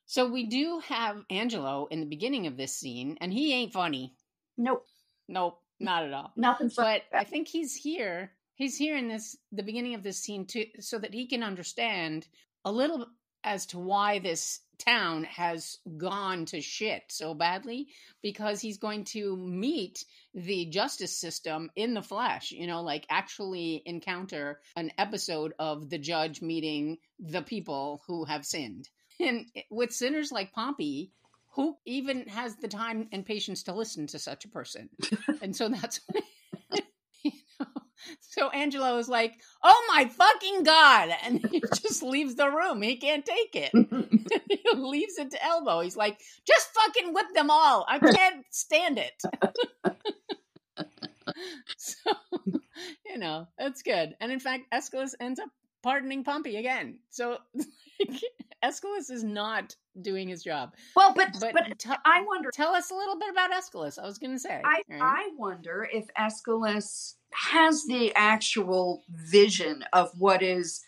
So, 0.08 0.32
we 0.32 0.48
do 0.48 0.82
have 0.88 1.24
Angelo 1.30 1.88
in 1.92 2.00
the 2.00 2.08
beginning 2.08 2.48
of 2.48 2.58
this 2.58 2.76
scene, 2.76 3.18
and 3.22 3.32
he 3.32 3.54
ain't 3.54 3.74
funny. 3.74 4.16
Nope. 4.58 4.86
Nope, 5.28 5.60
not 5.80 6.04
at 6.06 6.14
all. 6.14 6.34
Nothing 6.36 6.72
But 6.76 7.04
I 7.14 7.24
think 7.24 7.48
he's 7.48 7.76
here. 7.76 8.32
He's 8.60 8.76
here 8.76 8.98
in 8.98 9.08
this 9.08 9.38
the 9.54 9.64
beginning 9.64 9.96
of 9.96 10.04
this 10.04 10.20
scene 10.20 10.46
too, 10.46 10.66
so 10.82 11.00
that 11.00 11.14
he 11.14 11.28
can 11.28 11.44
understand 11.44 12.28
a 12.66 12.72
little 12.72 13.08
as 13.42 13.66
to 13.68 13.80
why 13.80 14.20
this 14.20 14.60
town 14.78 15.24
has 15.24 15.78
gone 15.98 16.44
to 16.44 16.60
shit 16.60 17.04
so 17.08 17.34
badly 17.34 17.88
because 18.22 18.60
he's 18.60 18.78
going 18.78 19.06
to 19.06 19.38
meet 19.38 20.04
the 20.34 20.66
justice 20.66 21.18
system 21.18 21.70
in 21.78 21.94
the 21.94 22.02
flesh 22.02 22.52
you 22.52 22.68
know 22.68 22.82
like 22.82 23.06
actually 23.10 23.82
encounter 23.86 24.60
an 24.76 24.92
episode 24.98 25.54
of 25.58 25.90
the 25.90 25.98
judge 25.98 26.42
meeting 26.42 26.98
the 27.18 27.42
people 27.42 28.02
who 28.08 28.26
have 28.26 28.46
sinned. 28.46 28.90
And 29.22 29.46
with 29.70 29.94
sinners 29.94 30.32
like 30.34 30.54
pompey 30.54 31.12
who 31.56 31.78
even 31.86 32.28
has 32.28 32.56
the 32.58 32.68
time 32.68 33.08
and 33.12 33.26
patience 33.26 33.64
to 33.64 33.74
listen 33.74 34.08
to 34.08 34.20
such 34.20 34.46
a 34.46 34.50
person. 34.50 34.90
And 35.42 35.56
so 35.56 35.70
that's 35.70 36.02
so 38.20 38.50
Angelo 38.50 38.98
is 38.98 39.10
like, 39.10 39.34
"Oh 39.64 39.86
my 39.96 40.06
fucking 40.06 40.64
god!" 40.64 41.10
and 41.24 41.46
he 41.50 41.62
just 41.82 42.04
leaves 42.04 42.36
the 42.36 42.50
room. 42.50 42.82
He 42.82 42.98
can't 42.98 43.26
take 43.26 43.56
it. 43.56 43.72
he 44.50 44.62
leaves 44.76 45.18
it 45.18 45.32
to 45.32 45.44
Elbow. 45.44 45.82
He's 45.82 45.98
like, 45.98 46.20
"Just 46.48 46.70
fucking 46.74 47.14
whip 47.14 47.28
them 47.34 47.50
all. 47.50 47.86
I 47.88 48.00
can't 48.00 48.46
stand 48.50 49.00
it." 49.00 49.22
so, 51.78 52.12
you 53.06 53.18
know, 53.18 53.48
that's 53.58 53.82
good. 53.82 54.16
And 54.20 54.32
in 54.32 54.40
fact, 54.40 54.66
Escalus 54.72 55.16
ends 55.20 55.40
up 55.40 55.50
pardoning 55.84 56.24
Pompey 56.24 56.58
again. 56.58 57.00
So, 57.10 57.38
like, 57.56 58.22
Escalus 58.62 59.10
is 59.10 59.24
not 59.24 59.76
doing 60.02 60.28
his 60.28 60.44
job. 60.44 60.74
well, 60.96 61.14
but 61.14 61.30
But, 61.40 61.54
but, 61.54 61.80
t- 61.80 61.90
I 62.06 62.22
wonder. 62.22 62.50
tell 62.52 62.74
us 62.74 62.92
a 62.92 62.96
little 62.96 63.18
bit 63.18 63.30
about 63.30 63.52
Escalus. 63.52 63.98
I 63.98 64.06
was 64.06 64.18
going 64.18 64.34
to 64.34 64.40
say. 64.40 64.62
I 64.64 64.82
right? 64.90 65.02
I 65.02 65.30
wonder 65.38 65.88
if 65.92 66.08
Escalus 66.18 67.16
has 67.34 67.86
the 67.86 68.14
actual 68.16 69.04
vision 69.10 69.84
of 69.94 70.12
what 70.18 70.42
is 70.42 70.82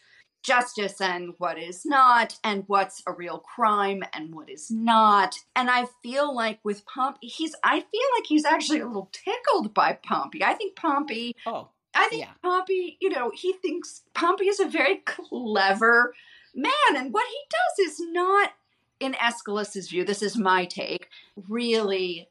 justice 0.43 0.99
and 0.99 1.33
what 1.37 1.59
is 1.59 1.85
not, 1.85 2.35
and 2.43 2.63
what's 2.65 3.03
a 3.05 3.11
real 3.11 3.37
crime 3.39 4.01
and 4.11 4.33
what 4.33 4.49
is 4.49 4.71
not. 4.71 5.35
And 5.55 5.69
I 5.69 5.85
feel 6.01 6.35
like 6.35 6.59
with 6.63 6.83
Pompey, 6.85 7.27
he's 7.27 7.55
I 7.63 7.79
feel 7.79 8.07
like 8.17 8.25
he's 8.27 8.43
actually 8.45 8.79
a 8.79 8.87
little 8.87 9.11
tickled 9.11 9.73
by 9.73 9.93
Pompey. 10.03 10.43
I 10.43 10.53
think 10.55 10.75
Pompey 10.75 11.35
oh, 11.45 11.69
I 11.93 12.07
think 12.07 12.21
Yeah. 12.21 12.31
Pompey, 12.41 12.97
you 13.01 13.09
know, 13.09 13.31
he 13.33 13.53
thinks 13.53 14.01
Pompey 14.13 14.47
is 14.47 14.59
a 14.59 14.65
very 14.65 14.97
clever 14.97 16.13
man. 16.55 16.95
And 16.95 17.13
what 17.13 17.27
he 17.27 17.37
does 17.49 17.91
is 17.91 17.99
not, 18.11 18.51
in 18.99 19.13
Escalus's 19.13 19.89
view, 19.89 20.05
this 20.05 20.21
is 20.21 20.37
my 20.37 20.65
take, 20.65 21.09
really 21.49 22.29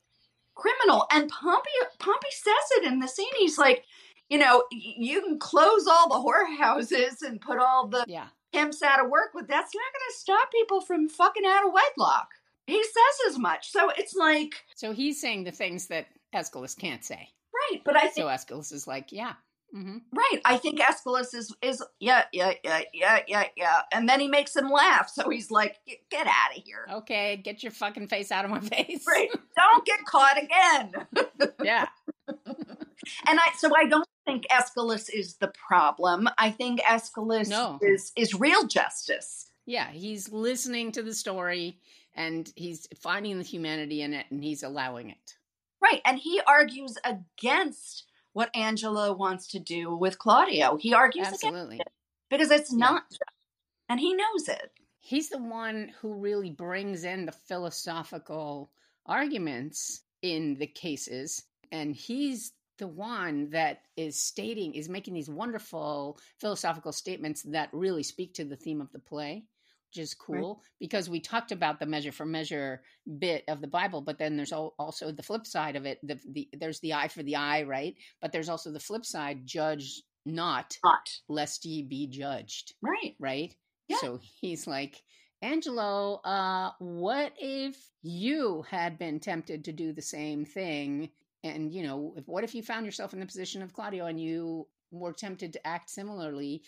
criminal. 0.54 1.06
And 1.12 1.30
Pompey, 1.30 1.70
Pompey 1.98 2.28
says 2.30 2.78
it 2.78 2.84
in 2.84 3.00
the 3.00 3.08
scene. 3.08 3.32
He's 3.38 3.58
like, 3.58 3.84
you 4.28 4.38
know, 4.38 4.64
you 4.70 5.20
can 5.22 5.38
close 5.38 5.86
all 5.86 6.08
the 6.08 6.28
whorehouses 6.28 7.22
and 7.26 7.40
put 7.40 7.58
all 7.58 7.88
the 7.88 8.04
yeah. 8.06 8.28
pimps 8.52 8.82
out 8.82 9.04
of 9.04 9.10
work, 9.10 9.30
but 9.34 9.48
that's 9.48 9.74
not 9.74 9.92
going 9.92 10.10
to 10.10 10.18
stop 10.18 10.52
people 10.52 10.80
from 10.80 11.08
fucking 11.08 11.44
out 11.44 11.66
of 11.66 11.72
wedlock. 11.72 12.28
He 12.66 12.82
says 12.82 13.32
as 13.32 13.38
much. 13.38 13.70
So 13.72 13.90
it's 13.98 14.14
like, 14.14 14.64
So 14.76 14.92
he's 14.92 15.20
saying 15.20 15.44
the 15.44 15.50
things 15.50 15.88
that 15.88 16.06
Escalus 16.32 16.76
can't 16.76 17.04
say. 17.04 17.28
right. 17.52 17.80
But 17.84 17.96
I 17.96 18.02
think 18.02 18.14
So 18.14 18.28
Escalus 18.28 18.70
is 18.70 18.86
like, 18.86 19.10
yeah. 19.10 19.34
Hmm 19.72 19.98
Right. 20.12 20.40
I 20.44 20.56
think 20.56 20.80
Escalus 20.80 21.32
is 21.34 21.54
is 21.62 21.82
yeah, 22.00 22.24
yeah, 22.32 22.54
yeah, 22.64 22.82
yeah, 22.92 23.20
yeah, 23.28 23.44
yeah. 23.56 23.80
And 23.92 24.08
then 24.08 24.20
he 24.20 24.28
makes 24.28 24.54
him 24.56 24.68
laugh. 24.70 25.08
So 25.08 25.28
he's 25.30 25.50
like, 25.50 25.76
get 26.10 26.26
out 26.26 26.56
of 26.56 26.62
here. 26.64 26.86
Okay, 26.92 27.36
get 27.36 27.62
your 27.62 27.72
fucking 27.72 28.08
face 28.08 28.32
out 28.32 28.44
of 28.44 28.50
my 28.50 28.60
face. 28.60 29.04
Right. 29.06 29.28
Don't 29.56 29.84
get 29.86 30.04
caught 30.06 30.42
again. 30.42 30.92
yeah. 31.62 31.86
And 33.26 33.40
I 33.40 33.48
so 33.56 33.70
I 33.76 33.86
don't 33.86 34.06
think 34.26 34.44
Escalus 34.50 35.08
is 35.08 35.36
the 35.36 35.50
problem. 35.66 36.28
I 36.38 36.50
think 36.50 36.80
Escalus 36.88 37.48
No. 37.48 37.78
is 37.82 38.12
is 38.16 38.34
real 38.34 38.66
justice. 38.66 39.46
Yeah. 39.66 39.90
He's 39.90 40.30
listening 40.30 40.92
to 40.92 41.02
the 41.02 41.14
story 41.14 41.78
and 42.14 42.52
he's 42.56 42.86
finding 43.00 43.38
the 43.38 43.44
humanity 43.44 44.02
in 44.02 44.12
it 44.14 44.26
and 44.30 44.44
he's 44.44 44.62
allowing 44.62 45.10
it. 45.10 45.34
Right. 45.82 46.02
And 46.04 46.18
he 46.18 46.40
argues 46.46 46.98
against 47.04 48.04
what 48.32 48.54
Angelo 48.54 49.12
wants 49.12 49.48
to 49.48 49.58
do 49.58 49.94
with 49.94 50.18
Claudio. 50.18 50.76
He 50.76 50.94
argues 50.94 51.28
against 51.28 51.44
Absolutely. 51.44 51.76
it 51.78 51.88
because 52.30 52.50
it's 52.50 52.72
not 52.72 53.08
just. 53.10 53.22
And 53.88 53.98
he 53.98 54.14
knows 54.14 54.48
it. 54.48 54.70
He's 55.00 55.30
the 55.30 55.42
one 55.42 55.92
who 56.00 56.14
really 56.14 56.50
brings 56.50 57.04
in 57.04 57.26
the 57.26 57.32
philosophical 57.32 58.70
arguments 59.06 60.02
in 60.22 60.56
the 60.58 60.66
cases. 60.66 61.42
And 61.72 61.94
he's 61.94 62.52
the 62.78 62.86
one 62.86 63.50
that 63.50 63.82
is 63.96 64.22
stating, 64.22 64.74
is 64.74 64.88
making 64.88 65.14
these 65.14 65.28
wonderful 65.28 66.18
philosophical 66.38 66.92
statements 66.92 67.42
that 67.42 67.68
really 67.72 68.02
speak 68.02 68.34
to 68.34 68.44
the 68.44 68.56
theme 68.56 68.80
of 68.80 68.92
the 68.92 68.98
play, 68.98 69.44
which 69.90 70.02
is 70.02 70.14
cool 70.14 70.62
because 70.78 71.10
we 71.10 71.20
talked 71.20 71.50
about 71.52 71.80
the 71.80 71.86
measure 71.86 72.12
for 72.12 72.24
measure 72.24 72.82
bit 73.18 73.44
of 73.48 73.60
the 73.60 73.66
Bible, 73.66 74.00
but 74.00 74.18
then 74.18 74.36
there's 74.36 74.52
also 74.52 75.10
the 75.10 75.22
flip 75.22 75.46
side 75.46 75.76
of 75.76 75.84
it. 75.86 75.98
The, 76.02 76.18
the, 76.30 76.48
there's 76.58 76.80
the 76.80 76.94
eye 76.94 77.08
for 77.08 77.22
the 77.22 77.36
eye, 77.36 77.62
right? 77.64 77.94
But 78.20 78.32
there's 78.32 78.48
also 78.48 78.70
the 78.70 78.80
flip 78.80 79.04
side 79.04 79.46
judge 79.46 80.02
not, 80.24 80.76
Not. 80.84 81.08
lest 81.28 81.64
ye 81.64 81.82
be 81.82 82.06
judged 82.06 82.74
Right. 82.82 83.16
right? 83.18 83.54
Yeah. 83.88 83.96
So 83.96 84.20
he's 84.40 84.66
like, 84.66 85.02
Angelo, 85.42 86.20
uh, 86.24 86.70
what 86.78 87.32
if 87.40 87.76
you 88.02 88.62
had 88.70 88.98
been 88.98 89.18
tempted 89.18 89.64
to 89.64 89.72
do 89.72 89.92
the 89.92 90.02
same 90.02 90.44
thing? 90.44 91.08
And, 91.42 91.72
you 91.72 91.82
know, 91.82 92.14
if, 92.16 92.28
what 92.28 92.44
if 92.44 92.54
you 92.54 92.62
found 92.62 92.84
yourself 92.86 93.14
in 93.14 93.20
the 93.20 93.26
position 93.26 93.62
of 93.62 93.72
Claudio 93.72 94.06
and 94.06 94.20
you 94.20 94.68
were 94.92 95.14
tempted 95.14 95.54
to 95.54 95.66
act 95.66 95.90
similarly? 95.90 96.62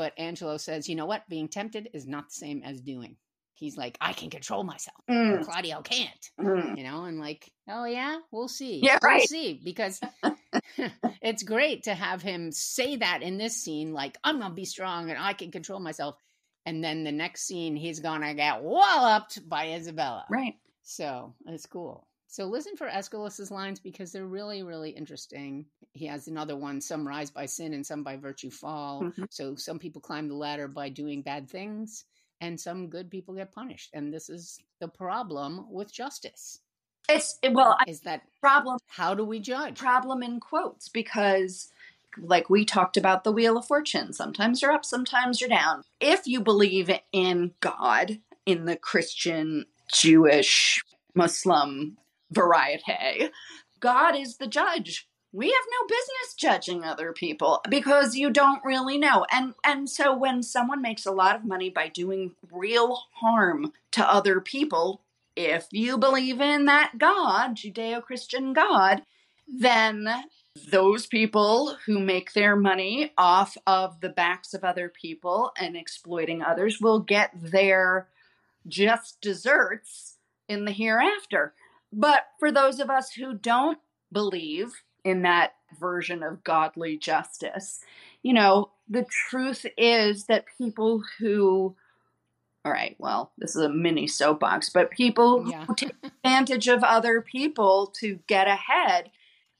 But 0.00 0.14
Angelo 0.18 0.56
says, 0.56 0.88
you 0.88 0.94
know 0.96 1.04
what? 1.04 1.28
Being 1.28 1.48
tempted 1.48 1.90
is 1.92 2.06
not 2.06 2.28
the 2.30 2.34
same 2.34 2.62
as 2.64 2.80
doing. 2.80 3.16
He's 3.52 3.76
like, 3.76 3.98
I 4.00 4.14
can 4.14 4.30
control 4.30 4.64
myself. 4.64 4.96
Mm, 5.10 5.44
Claudio 5.44 5.82
can't. 5.82 6.30
mm. 6.40 6.78
You 6.78 6.84
know, 6.84 7.04
and 7.04 7.20
like, 7.20 7.52
oh 7.68 7.84
yeah, 7.84 8.16
we'll 8.32 8.48
see. 8.48 8.80
Yeah, 8.82 8.98
We'll 9.02 9.10
right. 9.10 9.28
see. 9.28 9.60
Because 9.62 10.00
it's 11.20 11.42
great 11.42 11.82
to 11.82 11.92
have 11.94 12.22
him 12.22 12.50
say 12.50 12.96
that 12.96 13.20
in 13.20 13.36
this 13.36 13.62
scene, 13.62 13.92
like, 13.92 14.16
I'm 14.24 14.40
gonna 14.40 14.54
be 14.54 14.64
strong 14.64 15.10
and 15.10 15.18
I 15.18 15.34
can 15.34 15.50
control 15.50 15.80
myself. 15.80 16.14
And 16.64 16.82
then 16.82 17.04
the 17.04 17.12
next 17.12 17.42
scene, 17.46 17.76
he's 17.76 18.00
gonna 18.00 18.32
get 18.32 18.62
walloped 18.62 19.46
by 19.46 19.72
Isabella. 19.74 20.24
Right. 20.30 20.54
So 20.82 21.34
it's 21.44 21.66
cool. 21.66 22.06
So 22.30 22.46
listen 22.46 22.76
for 22.76 22.86
Escalus's 22.86 23.50
lines 23.50 23.80
because 23.80 24.12
they're 24.12 24.24
really, 24.24 24.62
really 24.62 24.90
interesting. 24.90 25.66
He 25.94 26.06
has 26.06 26.28
another 26.28 26.56
one: 26.56 26.80
"Some 26.80 27.06
rise 27.06 27.28
by 27.30 27.46
sin, 27.46 27.74
and 27.74 27.84
some 27.84 28.04
by 28.04 28.16
virtue 28.16 28.50
fall." 28.50 29.02
Mhm. 29.02 29.26
So 29.30 29.56
some 29.56 29.80
people 29.80 30.00
climb 30.00 30.28
the 30.28 30.36
ladder 30.36 30.68
by 30.68 30.90
doing 30.90 31.22
bad 31.22 31.50
things, 31.50 32.04
and 32.40 32.58
some 32.58 32.88
good 32.88 33.10
people 33.10 33.34
get 33.34 33.50
punished. 33.50 33.90
And 33.94 34.14
this 34.14 34.30
is 34.30 34.60
the 34.78 34.86
problem 34.88 35.70
with 35.72 35.92
justice: 35.92 36.60
It's 37.08 37.36
well, 37.50 37.76
is 37.88 38.02
that 38.02 38.22
problem 38.40 38.78
how 38.86 39.12
do 39.14 39.24
we 39.24 39.40
judge? 39.40 39.78
problem 39.78 40.22
in 40.22 40.38
quotes 40.38 40.88
because 40.88 41.68
like 42.18 42.48
we 42.48 42.64
talked 42.64 42.96
about 42.96 43.24
the 43.24 43.32
wheel 43.32 43.56
of 43.56 43.66
fortune 43.66 44.12
sometimes 44.12 44.60
you're 44.60 44.72
up 44.72 44.84
sometimes 44.84 45.40
you're 45.40 45.48
down 45.48 45.82
if 46.00 46.26
you 46.26 46.40
believe 46.40 46.90
in 47.12 47.54
god 47.60 48.20
in 48.46 48.64
the 48.64 48.76
christian 48.76 49.64
jewish 49.92 50.82
muslim 51.14 51.96
variety 52.30 53.30
god 53.80 54.16
is 54.16 54.36
the 54.36 54.46
judge 54.46 55.08
we 55.32 55.46
have 55.46 55.64
no 55.70 55.86
business 55.86 56.34
judging 56.36 56.84
other 56.84 57.12
people 57.12 57.60
because 57.68 58.16
you 58.16 58.30
don't 58.30 58.64
really 58.64 58.98
know. 58.98 59.26
And 59.30 59.54
and 59.64 59.88
so 59.88 60.16
when 60.16 60.42
someone 60.42 60.82
makes 60.82 61.06
a 61.06 61.12
lot 61.12 61.36
of 61.36 61.44
money 61.44 61.70
by 61.70 61.88
doing 61.88 62.32
real 62.50 63.02
harm 63.14 63.72
to 63.92 64.12
other 64.12 64.40
people, 64.40 65.02
if 65.36 65.68
you 65.70 65.98
believe 65.98 66.40
in 66.40 66.64
that 66.64 66.98
God, 66.98 67.54
Judeo-Christian 67.54 68.52
God, 68.52 69.02
then 69.46 70.08
those 70.70 71.06
people 71.06 71.76
who 71.86 72.00
make 72.00 72.32
their 72.32 72.56
money 72.56 73.12
off 73.16 73.56
of 73.66 74.00
the 74.00 74.08
backs 74.08 74.52
of 74.52 74.64
other 74.64 74.88
people 74.88 75.52
and 75.56 75.76
exploiting 75.76 76.42
others 76.42 76.80
will 76.80 76.98
get 76.98 77.30
their 77.40 78.08
just 78.66 79.20
desserts 79.20 80.16
in 80.48 80.64
the 80.64 80.72
hereafter. 80.72 81.54
But 81.92 82.22
for 82.38 82.52
those 82.52 82.80
of 82.80 82.90
us 82.90 83.12
who 83.12 83.34
don't 83.34 83.78
believe 84.12 84.82
in 85.04 85.22
that 85.22 85.52
version 85.78 86.22
of 86.22 86.44
godly 86.44 86.96
justice. 86.96 87.80
You 88.22 88.34
know, 88.34 88.70
the 88.88 89.06
truth 89.28 89.66
is 89.76 90.26
that 90.26 90.44
people 90.58 91.02
who 91.18 91.76
all 92.62 92.72
right, 92.72 92.94
well, 92.98 93.32
this 93.38 93.56
is 93.56 93.62
a 93.62 93.70
mini 93.70 94.06
soapbox, 94.06 94.68
but 94.68 94.90
people 94.90 95.48
yeah. 95.48 95.64
who 95.64 95.74
take 95.74 95.94
advantage 96.02 96.68
of 96.68 96.84
other 96.84 97.22
people 97.22 97.86
to 98.00 98.18
get 98.26 98.46
ahead 98.46 99.10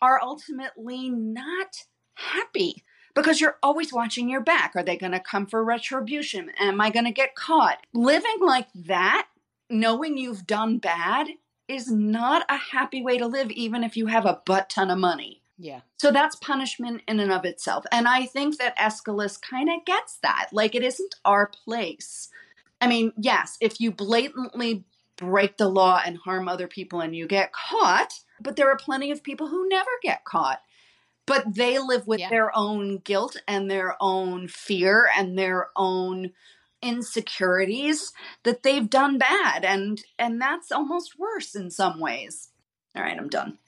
are 0.02 0.20
ultimately 0.22 1.08
not 1.08 1.84
happy 2.12 2.84
because 3.14 3.40
you're 3.40 3.56
always 3.62 3.90
watching 3.90 4.28
your 4.28 4.42
back. 4.42 4.72
Are 4.76 4.82
they 4.82 4.98
going 4.98 5.12
to 5.12 5.20
come 5.20 5.46
for 5.46 5.64
retribution? 5.64 6.50
Am 6.58 6.78
I 6.78 6.90
going 6.90 7.06
to 7.06 7.10
get 7.10 7.34
caught? 7.34 7.78
Living 7.94 8.36
like 8.42 8.68
that, 8.74 9.28
knowing 9.70 10.18
you've 10.18 10.46
done 10.46 10.76
bad, 10.76 11.28
is 11.70 11.90
not 11.90 12.44
a 12.48 12.56
happy 12.56 13.00
way 13.00 13.16
to 13.16 13.26
live, 13.26 13.50
even 13.52 13.84
if 13.84 13.96
you 13.96 14.06
have 14.06 14.26
a 14.26 14.42
butt 14.44 14.68
ton 14.68 14.90
of 14.90 14.98
money. 14.98 15.40
Yeah. 15.56 15.80
So 15.98 16.10
that's 16.10 16.36
punishment 16.36 17.02
in 17.06 17.20
and 17.20 17.30
of 17.30 17.44
itself. 17.44 17.84
And 17.92 18.08
I 18.08 18.26
think 18.26 18.58
that 18.58 18.74
Escalus 18.76 19.36
kind 19.36 19.68
of 19.68 19.84
gets 19.84 20.18
that. 20.22 20.48
Like, 20.52 20.74
it 20.74 20.82
isn't 20.82 21.14
our 21.24 21.46
place. 21.46 22.28
I 22.80 22.88
mean, 22.88 23.12
yes, 23.16 23.56
if 23.60 23.80
you 23.80 23.92
blatantly 23.92 24.84
break 25.16 25.58
the 25.58 25.68
law 25.68 26.00
and 26.04 26.16
harm 26.16 26.48
other 26.48 26.66
people 26.66 27.00
and 27.00 27.14
you 27.14 27.28
get 27.28 27.52
caught, 27.52 28.20
but 28.40 28.56
there 28.56 28.70
are 28.70 28.76
plenty 28.76 29.10
of 29.10 29.22
people 29.22 29.48
who 29.48 29.68
never 29.68 29.90
get 30.02 30.24
caught. 30.24 30.60
But 31.26 31.54
they 31.54 31.78
live 31.78 32.06
with 32.08 32.20
yeah. 32.20 32.30
their 32.30 32.56
own 32.56 32.98
guilt 32.98 33.36
and 33.46 33.70
their 33.70 33.96
own 34.00 34.48
fear 34.48 35.08
and 35.16 35.38
their 35.38 35.68
own 35.76 36.32
insecurities 36.82 38.12
that 38.44 38.62
they've 38.62 38.88
done 38.88 39.18
bad 39.18 39.64
and 39.64 40.02
and 40.18 40.40
that's 40.40 40.72
almost 40.72 41.18
worse 41.18 41.54
in 41.54 41.70
some 41.70 42.00
ways. 42.00 42.48
All 42.96 43.02
right 43.02 43.18
i'm 43.18 43.28
done. 43.28 43.58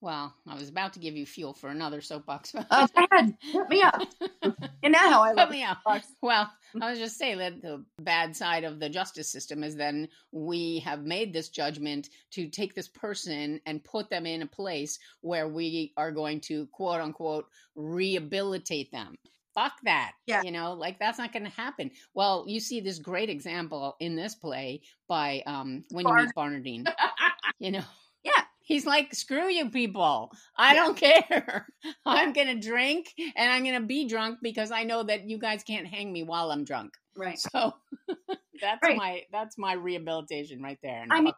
Well 0.00 0.34
i 0.46 0.54
was 0.54 0.68
about 0.68 0.94
to 0.94 1.00
give 1.00 1.16
you 1.16 1.26
fuel 1.26 1.52
for 1.54 1.68
another 1.68 2.00
soapbox 2.00 2.54
oh 2.70 2.88
go 2.94 3.06
ahead. 3.10 3.34
Put 3.52 3.68
me 3.68 3.82
up. 3.82 4.02
Know 4.90 4.98
how 4.98 5.22
i 5.22 5.32
put 5.34 5.50
me 5.50 5.62
up. 5.62 5.78
well 6.20 6.44
mm-hmm. 6.44 6.82
i 6.82 6.90
was 6.90 6.98
just 6.98 7.16
saying 7.16 7.38
that 7.38 7.62
the 7.62 7.84
bad 8.00 8.34
side 8.34 8.64
of 8.64 8.80
the 8.80 8.88
justice 8.88 9.30
system 9.30 9.62
is 9.62 9.76
then 9.76 10.08
we 10.32 10.80
have 10.80 11.04
made 11.04 11.32
this 11.32 11.48
judgment 11.48 12.08
to 12.32 12.48
take 12.48 12.74
this 12.74 12.88
person 12.88 13.60
and 13.66 13.84
put 13.84 14.10
them 14.10 14.26
in 14.26 14.42
a 14.42 14.46
place 14.46 14.98
where 15.20 15.46
we 15.46 15.92
are 15.96 16.10
going 16.10 16.40
to 16.40 16.66
quote 16.72 17.00
unquote 17.00 17.46
rehabilitate 17.76 18.90
them 18.90 19.16
fuck 19.60 19.72
that. 19.84 20.12
Yeah. 20.26 20.42
You 20.42 20.52
know, 20.52 20.72
like 20.72 20.98
that's 20.98 21.18
not 21.18 21.32
going 21.32 21.44
to 21.44 21.50
happen. 21.50 21.90
Well, 22.14 22.44
you 22.46 22.60
see 22.60 22.80
this 22.80 22.98
great 22.98 23.28
example 23.28 23.96
in 24.00 24.16
this 24.16 24.34
play 24.34 24.82
by 25.08 25.42
um 25.46 25.84
when 25.90 26.06
you 26.06 26.14
meet 26.14 26.34
Barnardine. 26.36 26.86
you 27.58 27.72
know. 27.72 27.82
Yeah. 28.22 28.42
He's 28.62 28.86
like, 28.86 29.14
screw 29.14 29.48
you 29.48 29.68
people. 29.70 30.30
I 30.56 30.74
yeah. 30.74 30.84
don't 30.84 30.96
care. 30.96 31.66
I'm 32.06 32.32
going 32.32 32.46
to 32.46 32.68
drink 32.68 33.12
and 33.36 33.50
I'm 33.50 33.64
going 33.64 33.80
to 33.80 33.86
be 33.86 34.06
drunk 34.06 34.38
because 34.42 34.70
I 34.70 34.84
know 34.84 35.02
that 35.02 35.28
you 35.28 35.38
guys 35.38 35.64
can't 35.64 35.86
hang 35.86 36.12
me 36.12 36.22
while 36.22 36.52
I'm 36.52 36.64
drunk. 36.64 36.94
Right. 37.16 37.38
So 37.38 37.74
that's 38.60 38.80
right. 38.82 38.96
my 38.96 39.22
that's 39.32 39.58
my 39.58 39.72
rehabilitation 39.72 40.62
right 40.62 40.78
there. 40.82 41.04
I 41.10 41.20
mean, 41.20 41.32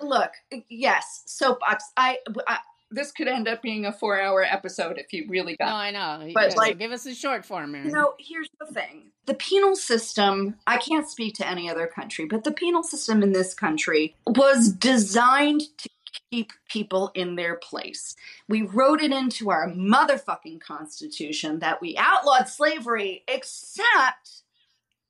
look, 0.00 0.30
yes, 0.70 1.22
soapbox. 1.26 1.84
I, 1.96 2.18
I 2.48 2.58
this 2.90 3.12
could 3.12 3.28
end 3.28 3.48
up 3.48 3.62
being 3.62 3.86
a 3.86 3.92
four 3.92 4.20
hour 4.20 4.42
episode 4.42 4.98
if 4.98 5.12
you 5.12 5.26
really 5.28 5.56
got. 5.56 5.66
No, 5.66 5.74
I 5.74 5.90
know. 5.90 6.32
But 6.34 6.56
like, 6.56 6.78
give 6.78 6.92
us 6.92 7.06
a 7.06 7.14
short 7.14 7.44
form. 7.44 7.74
You 7.74 7.90
know, 7.92 8.14
here's 8.18 8.48
the 8.58 8.66
thing: 8.66 9.10
the 9.26 9.34
penal 9.34 9.76
system. 9.76 10.56
I 10.66 10.78
can't 10.78 11.08
speak 11.08 11.34
to 11.36 11.48
any 11.48 11.70
other 11.70 11.86
country, 11.86 12.26
but 12.26 12.44
the 12.44 12.52
penal 12.52 12.82
system 12.82 13.22
in 13.22 13.32
this 13.32 13.54
country 13.54 14.16
was 14.26 14.72
designed 14.72 15.62
to 15.78 15.88
keep 16.30 16.52
people 16.68 17.12
in 17.14 17.36
their 17.36 17.56
place. 17.56 18.16
We 18.48 18.62
wrote 18.62 19.00
it 19.00 19.12
into 19.12 19.50
our 19.50 19.68
motherfucking 19.68 20.60
constitution 20.60 21.60
that 21.60 21.80
we 21.80 21.96
outlawed 21.96 22.48
slavery, 22.48 23.22
except 23.28 24.42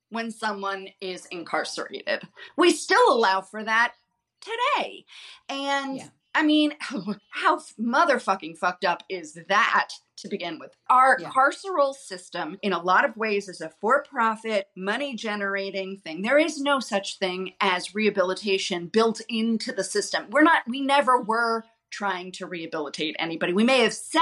when 0.09 0.29
someone 0.29 0.89
is 0.99 1.25
incarcerated. 1.27 2.27
We 2.57 2.71
still 2.71 3.11
allow 3.11 3.41
for 3.41 3.63
that 3.63 3.93
today, 4.41 5.05
and. 5.49 5.97
Yeah 5.97 6.07
I 6.33 6.43
mean, 6.43 6.73
how 7.29 7.59
motherfucking 7.79 8.57
fucked 8.57 8.85
up 8.85 9.03
is 9.09 9.37
that 9.49 9.89
to 10.17 10.29
begin 10.29 10.59
with? 10.59 10.71
Our 10.89 11.17
yeah. 11.19 11.29
carceral 11.29 11.93
system, 11.93 12.57
in 12.61 12.73
a 12.73 12.81
lot 12.81 13.05
of 13.05 13.17
ways, 13.17 13.49
is 13.49 13.61
a 13.61 13.71
for 13.81 14.03
profit, 14.03 14.67
money 14.75 15.15
generating 15.15 15.97
thing. 15.97 16.21
There 16.21 16.37
is 16.37 16.59
no 16.59 16.79
such 16.79 17.19
thing 17.19 17.53
as 17.59 17.95
rehabilitation 17.95 18.87
built 18.87 19.21
into 19.29 19.71
the 19.71 19.83
system. 19.83 20.27
We're 20.29 20.43
not, 20.43 20.63
we 20.67 20.81
never 20.81 21.21
were 21.21 21.63
trying 21.91 22.31
to 22.31 22.45
rehabilitate 22.45 23.15
anybody. 23.19 23.53
We 23.53 23.65
may 23.65 23.79
have 23.81 23.93
said 23.93 24.21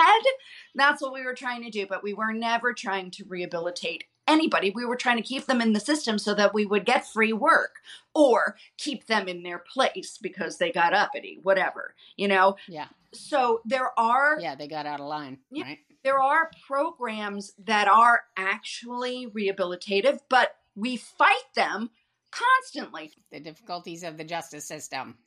that's 0.76 1.02
what 1.02 1.14
we 1.14 1.24
were 1.24 1.36
trying 1.36 1.64
to 1.64 1.70
do, 1.70 1.86
but 1.88 2.04
we 2.04 2.14
were 2.14 2.34
never 2.34 2.74
trying 2.74 3.12
to 3.12 3.26
rehabilitate 3.28 4.06
anybody. 4.30 4.70
We 4.70 4.86
were 4.86 4.96
trying 4.96 5.18
to 5.18 5.24
keep 5.24 5.46
them 5.46 5.60
in 5.60 5.74
the 5.74 5.80
system 5.80 6.20
so 6.20 6.34
that 6.36 6.54
we 6.54 6.66
would 6.66 6.86
get 6.86 7.08
free 7.08 7.34
work 7.34 7.76
or 8.14 8.56
keep 8.78 9.08
them 9.08 9.28
in 9.28 9.44
their 9.44 9.60
place 9.60 10.18
because 10.22 10.58
they 10.58 10.72
got 10.72 10.94
uppity, 10.94 11.40
whatever, 11.42 11.96
you 12.16 12.28
know? 12.28 12.56
Yeah. 12.68 12.88
So 13.14 13.62
there 13.66 13.90
are. 14.00 14.40
Yeah, 14.40 14.56
they 14.56 14.68
got 14.68 14.86
out 14.86 15.00
of 15.00 15.08
line, 15.08 15.40
yeah, 15.52 15.64
right? 15.64 15.80
There 16.04 16.20
are 16.20 16.52
programs 16.66 17.54
that 17.66 17.88
are 17.88 18.22
actually 18.38 19.28
rehabilitative, 19.28 20.20
but 20.30 20.56
we 20.76 20.96
fight 20.96 21.36
them 21.56 21.90
constantly. 22.32 23.12
The 23.32 23.40
difficulties 23.40 24.04
of 24.04 24.18
the 24.18 24.24
justice 24.24 24.68
system. 24.68 25.18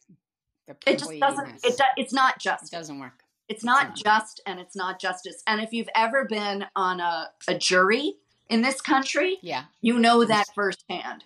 The 0.69 0.77
it 0.87 0.99
just 1.01 1.19
doesn't, 1.19 1.65
it, 1.65 1.81
it's 1.97 2.13
not 2.13 2.39
just. 2.39 2.73
It 2.73 2.77
doesn't 2.77 3.01
work. 3.01 3.25
It's 3.49 3.65
not 3.65 3.97
just 3.97 4.41
and 4.47 4.61
it's 4.61 4.77
not 4.77 5.01
justice. 5.01 5.43
And 5.47 5.61
if 5.61 5.73
you've 5.73 5.89
ever 5.95 6.25
been 6.25 6.65
on 6.75 7.01
a, 7.01 7.31
a 7.49 7.55
jury 7.55 8.15
in 8.53 8.63
this 8.63 8.81
country, 8.81 9.39
yeah, 9.43 9.65
you 9.81 9.99
know 9.99 10.25
that 10.25 10.47
firsthand. 10.55 11.25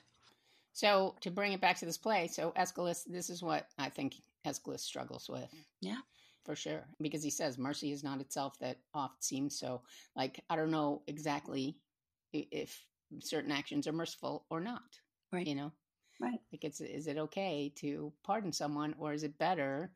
So 0.72 1.14
to 1.22 1.30
bring 1.30 1.52
it 1.52 1.60
back 1.60 1.78
to 1.78 1.86
this 1.86 1.96
play, 1.96 2.28
so 2.28 2.52
Escalus, 2.54 3.04
this 3.04 3.30
is 3.30 3.42
what 3.42 3.66
I 3.78 3.88
think 3.88 4.16
Escalus 4.44 4.82
struggles 4.82 5.28
with. 5.28 5.50
Yeah. 5.80 6.00
For 6.44 6.54
sure. 6.54 6.84
Because 7.00 7.22
he 7.22 7.30
says 7.30 7.58
mercy 7.58 7.92
is 7.92 8.04
not 8.04 8.20
itself 8.20 8.58
that 8.60 8.76
oft 8.94 9.24
seems 9.24 9.58
so. 9.58 9.80
Like, 10.14 10.44
I 10.50 10.54
don't 10.54 10.70
know 10.70 11.02
exactly 11.06 11.78
if 12.32 12.78
certain 13.20 13.50
actions 13.50 13.86
are 13.86 13.92
merciful 13.92 14.44
or 14.50 14.60
not. 14.60 15.00
Right. 15.32 15.46
You 15.46 15.54
know? 15.54 15.72
Right. 16.20 16.38
Like 16.52 16.64
it's 16.64 16.80
is 16.80 17.06
it 17.06 17.18
okay 17.18 17.72
to 17.76 18.12
pardon 18.22 18.52
someone 18.52 18.94
or 18.98 19.12
is 19.12 19.22
it 19.22 19.38
better 19.38 19.92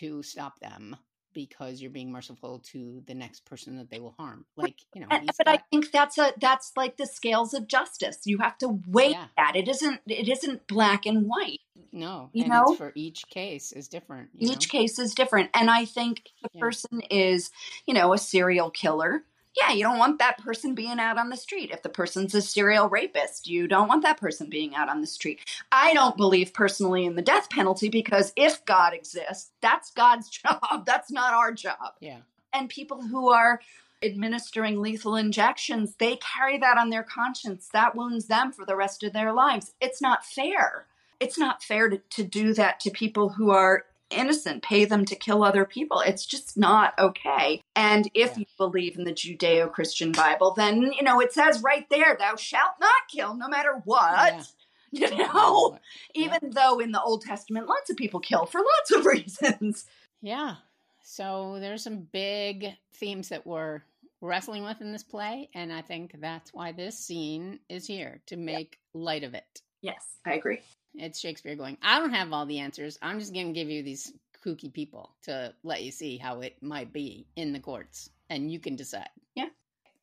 to 0.00 0.22
stop 0.22 0.58
them 0.60 0.96
because 1.32 1.80
you're 1.80 1.90
being 1.90 2.10
merciful 2.12 2.60
to 2.72 3.02
the 3.06 3.14
next 3.14 3.44
person 3.44 3.76
that 3.76 3.90
they 3.90 4.00
will 4.00 4.14
harm. 4.18 4.44
Like, 4.56 4.76
you 4.94 5.00
know, 5.00 5.06
but 5.08 5.46
got... 5.46 5.48
I 5.48 5.62
think 5.70 5.90
that's 5.90 6.18
a 6.18 6.32
that's 6.40 6.72
like 6.76 6.96
the 6.96 7.06
scales 7.06 7.54
of 7.54 7.66
justice. 7.66 8.18
You 8.24 8.38
have 8.38 8.58
to 8.58 8.80
weigh 8.88 9.10
yeah. 9.10 9.26
that. 9.36 9.56
It 9.56 9.68
isn't 9.68 10.00
it 10.06 10.28
isn't 10.28 10.66
black 10.66 11.06
and 11.06 11.26
white. 11.26 11.60
No, 11.92 12.30
you 12.32 12.48
know, 12.48 12.74
for 12.76 12.92
each 12.94 13.26
case 13.28 13.72
is 13.72 13.88
different. 13.88 14.30
Each 14.38 14.72
know? 14.72 14.78
case 14.78 14.98
is 14.98 15.14
different, 15.14 15.50
and 15.54 15.70
I 15.70 15.84
think 15.84 16.30
the 16.42 16.48
yeah. 16.54 16.60
person 16.60 17.02
is, 17.10 17.50
you 17.86 17.94
know, 17.94 18.12
a 18.12 18.18
serial 18.18 18.70
killer 18.70 19.24
yeah, 19.56 19.72
you 19.72 19.82
don't 19.82 19.98
want 19.98 20.18
that 20.18 20.38
person 20.38 20.74
being 20.74 20.98
out 20.98 21.18
on 21.18 21.28
the 21.28 21.36
street. 21.36 21.70
If 21.70 21.82
the 21.82 21.88
person's 21.88 22.34
a 22.34 22.40
serial 22.40 22.88
rapist, 22.88 23.46
you 23.46 23.68
don't 23.68 23.88
want 23.88 24.02
that 24.02 24.18
person 24.18 24.48
being 24.48 24.74
out 24.74 24.88
on 24.88 25.00
the 25.00 25.06
street. 25.06 25.40
I 25.70 25.92
don't 25.92 26.16
believe 26.16 26.54
personally 26.54 27.04
in 27.04 27.16
the 27.16 27.22
death 27.22 27.50
penalty 27.50 27.88
because 27.88 28.32
if 28.34 28.64
God 28.64 28.94
exists, 28.94 29.50
that's 29.60 29.90
God's 29.90 30.28
job. 30.30 30.86
That's 30.86 31.10
not 31.10 31.34
our 31.34 31.52
job. 31.52 31.94
Yeah. 32.00 32.20
And 32.54 32.68
people 32.68 33.02
who 33.02 33.30
are 33.30 33.60
administering 34.02 34.80
lethal 34.80 35.16
injections, 35.16 35.94
they 35.98 36.16
carry 36.16 36.58
that 36.58 36.78
on 36.78 36.90
their 36.90 37.02
conscience. 37.02 37.68
That 37.72 37.94
wounds 37.94 38.26
them 38.26 38.52
for 38.52 38.64
the 38.64 38.76
rest 38.76 39.02
of 39.02 39.12
their 39.12 39.32
lives. 39.32 39.72
It's 39.80 40.00
not 40.00 40.24
fair. 40.24 40.86
It's 41.20 41.38
not 41.38 41.62
fair 41.62 41.88
to, 41.88 41.98
to 41.98 42.24
do 42.24 42.52
that 42.54 42.80
to 42.80 42.90
people 42.90 43.28
who 43.28 43.50
are 43.50 43.84
innocent, 44.12 44.62
pay 44.62 44.84
them 44.84 45.04
to 45.06 45.16
kill 45.16 45.42
other 45.42 45.64
people. 45.64 46.00
It's 46.00 46.26
just 46.26 46.56
not 46.56 46.94
okay. 46.98 47.62
And 47.74 48.08
if 48.14 48.32
yeah. 48.32 48.38
you 48.38 48.46
believe 48.56 48.98
in 48.98 49.04
the 49.04 49.12
Judeo 49.12 49.70
Christian 49.70 50.12
Bible, 50.12 50.54
then, 50.56 50.92
you 50.92 51.02
know, 51.02 51.20
it 51.20 51.32
says 51.32 51.62
right 51.62 51.86
there, 51.90 52.16
thou 52.18 52.36
shalt 52.36 52.74
not 52.80 53.08
kill 53.10 53.34
no 53.36 53.48
matter 53.48 53.80
what. 53.84 54.34
Yeah. 54.34 54.42
You 54.94 55.08
know, 55.08 55.78
yeah. 56.14 56.26
even 56.26 56.50
though 56.50 56.78
in 56.78 56.92
the 56.92 57.00
Old 57.00 57.22
Testament, 57.22 57.66
lots 57.66 57.88
of 57.88 57.96
people 57.96 58.20
kill 58.20 58.44
for 58.44 58.60
lots 58.60 58.90
of 58.90 59.06
reasons. 59.10 59.86
Yeah. 60.20 60.56
So 61.02 61.56
there's 61.60 61.82
some 61.82 62.06
big 62.12 62.66
themes 62.92 63.30
that 63.30 63.46
we're 63.46 63.80
wrestling 64.20 64.64
with 64.64 64.82
in 64.82 64.92
this 64.92 65.02
play, 65.02 65.48
and 65.54 65.72
I 65.72 65.80
think 65.80 66.16
that's 66.20 66.52
why 66.52 66.72
this 66.72 66.98
scene 66.98 67.58
is 67.70 67.86
here 67.86 68.20
to 68.26 68.36
make 68.36 68.78
light 68.92 69.24
of 69.24 69.32
it. 69.32 69.62
Yes, 69.80 70.04
I 70.26 70.34
agree. 70.34 70.60
It's 70.94 71.20
Shakespeare 71.20 71.56
going, 71.56 71.78
I 71.82 71.98
don't 71.98 72.12
have 72.12 72.32
all 72.32 72.46
the 72.46 72.58
answers. 72.58 72.98
I'm 73.00 73.18
just 73.18 73.32
going 73.32 73.48
to 73.48 73.52
give 73.52 73.70
you 73.70 73.82
these 73.82 74.12
kooky 74.44 74.72
people 74.72 75.14
to 75.22 75.54
let 75.62 75.82
you 75.82 75.90
see 75.90 76.18
how 76.18 76.40
it 76.40 76.62
might 76.62 76.92
be 76.92 77.26
in 77.36 77.52
the 77.52 77.60
courts, 77.60 78.10
and 78.28 78.50
you 78.52 78.58
can 78.58 78.76
decide. 78.76 79.08
Yeah. 79.34 79.48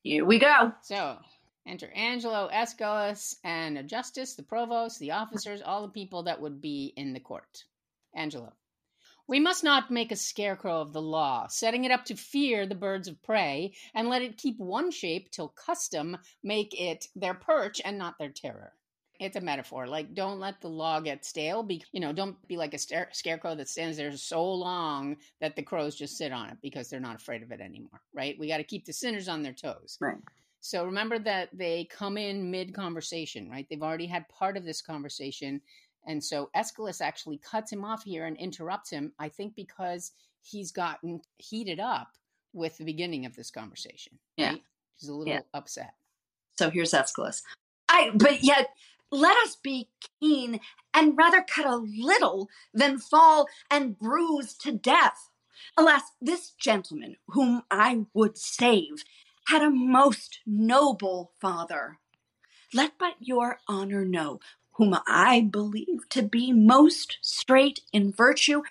Here 0.02 0.26
we 0.26 0.40
go. 0.40 0.74
So 0.82 1.18
enter 1.68 1.92
Angelo, 1.94 2.48
Escalus, 2.48 3.36
and 3.44 3.78
a 3.78 3.84
justice, 3.84 4.36
the 4.36 4.44
provost, 4.44 5.00
the 5.00 5.12
officers, 5.12 5.62
all 5.62 5.84
the 5.84 5.94
people 5.94 6.24
that 6.24 6.42
would 6.42 6.62
be 6.62 6.94
in 6.96 7.14
the 7.14 7.20
court. 7.20 7.66
Angelo. 8.16 8.54
We 9.28 9.40
must 9.40 9.64
not 9.64 9.92
make 9.92 10.12
a 10.12 10.16
scarecrow 10.16 10.82
of 10.82 10.92
the 10.92 11.04
law, 11.04 11.46
setting 11.50 11.84
it 11.86 11.92
up 11.92 12.06
to 12.06 12.16
fear 12.16 12.66
the 12.66 12.74
birds 12.74 13.08
of 13.08 13.22
prey, 13.22 13.74
and 13.94 14.10
let 14.10 14.24
it 14.24 14.38
keep 14.38 14.58
one 14.58 14.90
shape 14.90 15.30
till 15.30 15.50
custom 15.50 16.18
make 16.42 16.74
it 16.80 17.08
their 17.16 17.36
perch 17.36 17.80
and 17.86 18.00
not 18.00 18.18
their 18.18 18.32
terror. 18.32 18.74
It's 19.20 19.36
a 19.36 19.42
metaphor. 19.42 19.86
Like, 19.86 20.14
don't 20.14 20.40
let 20.40 20.62
the 20.62 20.70
law 20.70 21.02
get 21.02 21.26
stale. 21.26 21.62
Be, 21.62 21.84
you 21.92 22.00
know, 22.00 22.14
don't 22.14 22.36
be 22.48 22.56
like 22.56 22.74
a 22.74 22.78
scare- 22.78 23.10
scarecrow 23.12 23.54
that 23.56 23.68
stands 23.68 23.98
there 23.98 24.16
so 24.16 24.50
long 24.50 25.18
that 25.42 25.58
the 25.58 25.62
crows 25.62 25.96
just 25.96 26.18
sit 26.18 26.32
on 26.32 26.50
it 26.50 26.58
because 26.62 26.90
they're 26.90 27.02
not 27.02 27.18
afraid 27.18 27.44
of 27.44 27.52
it 27.52 27.60
anymore, 27.60 28.02
right? 28.14 28.40
We 28.40 28.48
got 28.48 28.58
to 28.58 28.64
keep 28.64 28.86
the 28.86 28.94
sinners 28.94 29.28
on 29.28 29.44
their 29.44 29.54
toes. 29.54 29.98
Right. 30.00 30.16
So 30.62 30.86
remember 30.86 31.20
that 31.20 31.50
they 31.54 31.86
come 31.92 32.18
in 32.18 32.50
mid 32.50 32.74
conversation, 32.74 33.50
right? 33.50 33.68
They've 33.70 33.84
already 33.84 34.08
had 34.08 34.28
part 34.30 34.56
of 34.56 34.64
this 34.64 34.82
conversation. 34.82 35.62
And 36.08 36.24
so 36.24 36.50
Escalus 36.56 37.02
actually 37.02 37.38
cuts 37.40 37.72
him 37.72 37.84
off 37.84 38.04
here 38.04 38.26
and 38.26 38.38
interrupts 38.38 38.90
him, 38.90 39.12
I 39.20 39.28
think 39.28 39.54
because 39.56 40.14
he's 40.42 40.72
gotten 40.72 41.22
heated 41.38 41.82
up 41.82 42.14
with 42.54 42.78
the 42.78 42.86
beginning 42.86 43.26
of 43.26 43.36
this 43.36 43.52
conversation. 43.52 44.18
Yeah. 44.38 44.52
Right? 44.52 44.64
He's 44.98 45.10
a 45.10 45.14
little 45.14 45.34
Yeah. 45.34 45.42
upset. 45.54 45.94
So 46.58 46.70
here's 46.70 46.94
Escalus. 46.94 47.44
I, 47.90 48.12
but 48.16 48.44
yet, 48.44 48.70
let 49.12 49.38
us 49.38 49.56
be 49.56 49.90
keen 50.20 50.60
and 50.94 51.18
rather 51.18 51.42
cut 51.42 51.66
a 51.66 51.76
little 51.76 52.50
than 52.74 53.00
fall 53.00 53.48
and 53.70 53.98
bruise 53.98 54.54
to 54.56 54.72
death. 54.72 55.30
Alas, 55.78 56.04
this 56.22 56.52
gentleman, 56.52 57.16
whom 57.28 57.64
I 57.70 58.06
would 58.14 58.38
save, 58.38 59.04
had 59.48 59.62
a 59.62 59.70
most 59.70 60.40
noble 60.46 61.32
father. 61.40 61.98
Let 62.74 62.98
but 63.00 63.16
your 63.20 63.60
honor 63.68 64.06
know, 64.06 64.40
whom 64.74 64.96
I 65.08 65.42
believe 65.42 66.08
to 66.10 66.22
be 66.22 66.54
most 66.54 67.18
straight 67.22 67.82
in 67.92 68.12
virtue, 68.12 68.62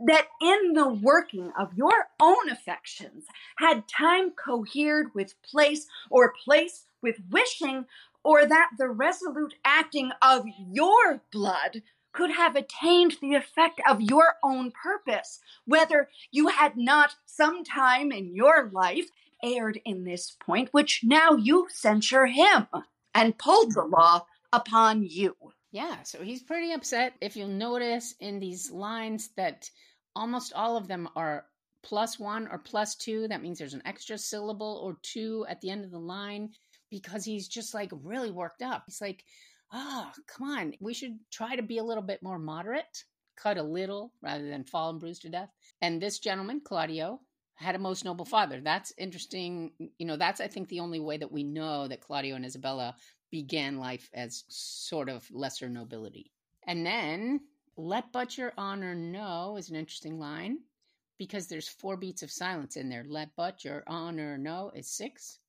that 0.00 0.28
in 0.40 0.74
the 0.74 0.88
working 0.88 1.52
of 1.58 1.74
your 1.74 2.08
own 2.20 2.48
affections 2.48 3.24
had 3.56 3.88
time 3.88 4.30
cohered 4.30 5.12
with 5.14 5.34
place, 5.42 5.86
or 6.08 6.32
place 6.44 6.86
with 7.02 7.16
wishing, 7.30 7.86
or 8.24 8.46
that 8.46 8.70
the 8.78 8.88
resolute 8.88 9.54
acting 9.64 10.10
of 10.22 10.44
your 10.58 11.22
blood 11.32 11.82
could 12.12 12.30
have 12.30 12.56
attained 12.56 13.16
the 13.20 13.34
effect 13.34 13.80
of 13.88 14.00
your 14.00 14.34
own 14.42 14.72
purpose, 14.72 15.40
whether 15.66 16.08
you 16.30 16.48
had 16.48 16.76
not 16.76 17.14
some 17.26 17.62
time 17.64 18.10
in 18.10 18.34
your 18.34 18.70
life 18.72 19.08
erred 19.44 19.80
in 19.84 20.04
this 20.04 20.36
point, 20.44 20.68
which 20.72 21.02
now 21.04 21.32
you 21.32 21.68
censure 21.70 22.26
him, 22.26 22.66
and 23.14 23.38
pulled 23.38 23.72
the 23.74 23.84
law 23.84 24.26
upon 24.52 25.02
you. 25.02 25.36
Yeah, 25.70 26.02
so 26.02 26.22
he's 26.22 26.42
pretty 26.42 26.72
upset. 26.72 27.14
If 27.20 27.36
you'll 27.36 27.48
notice 27.48 28.14
in 28.20 28.40
these 28.40 28.70
lines 28.70 29.30
that 29.36 29.70
almost 30.16 30.52
all 30.54 30.76
of 30.76 30.88
them 30.88 31.08
are 31.14 31.44
plus 31.82 32.18
one 32.18 32.48
or 32.48 32.58
plus 32.58 32.96
two, 32.96 33.28
that 33.28 33.42
means 33.42 33.58
there's 33.58 33.74
an 33.74 33.82
extra 33.84 34.18
syllable 34.18 34.80
or 34.82 34.96
two 35.02 35.46
at 35.48 35.60
the 35.60 35.70
end 35.70 35.84
of 35.84 35.90
the 35.90 35.98
line 35.98 36.50
because 36.90 37.24
he's 37.24 37.48
just 37.48 37.74
like 37.74 37.90
really 38.02 38.30
worked 38.30 38.62
up. 38.62 38.84
He's 38.86 39.00
like, 39.00 39.24
oh, 39.72 40.10
come 40.26 40.50
on, 40.50 40.74
we 40.80 40.94
should 40.94 41.18
try 41.30 41.56
to 41.56 41.62
be 41.62 41.78
a 41.78 41.84
little 41.84 42.02
bit 42.02 42.22
more 42.22 42.38
moderate, 42.38 43.04
cut 43.36 43.58
a 43.58 43.62
little 43.62 44.12
rather 44.22 44.48
than 44.48 44.64
fall 44.64 44.90
and 44.90 45.00
bruise 45.00 45.18
to 45.20 45.28
death. 45.28 45.50
And 45.80 46.00
this 46.00 46.18
gentleman, 46.18 46.60
Claudio, 46.64 47.20
had 47.54 47.74
a 47.74 47.78
most 47.78 48.04
noble 48.04 48.24
father. 48.24 48.60
That's 48.60 48.92
interesting. 48.96 49.72
You 49.98 50.06
know, 50.06 50.16
that's, 50.16 50.40
I 50.40 50.46
think, 50.46 50.68
the 50.68 50.80
only 50.80 51.00
way 51.00 51.16
that 51.16 51.32
we 51.32 51.42
know 51.42 51.88
that 51.88 52.00
Claudio 52.00 52.36
and 52.36 52.46
Isabella 52.46 52.94
began 53.30 53.78
life 53.78 54.08
as 54.14 54.44
sort 54.48 55.08
of 55.08 55.28
lesser 55.30 55.68
nobility. 55.68 56.32
And 56.66 56.86
then, 56.86 57.40
let 57.76 58.12
but 58.12 58.38
your 58.38 58.52
honor 58.56 58.94
know 58.94 59.56
is 59.58 59.70
an 59.70 59.76
interesting 59.76 60.18
line 60.18 60.58
because 61.18 61.46
there's 61.46 61.68
four 61.68 61.96
beats 61.96 62.22
of 62.22 62.30
silence 62.30 62.76
in 62.76 62.88
there. 62.88 63.04
Let 63.08 63.30
but 63.36 63.64
your 63.64 63.82
honor 63.86 64.38
know 64.38 64.70
is 64.74 64.88
six. 64.88 65.40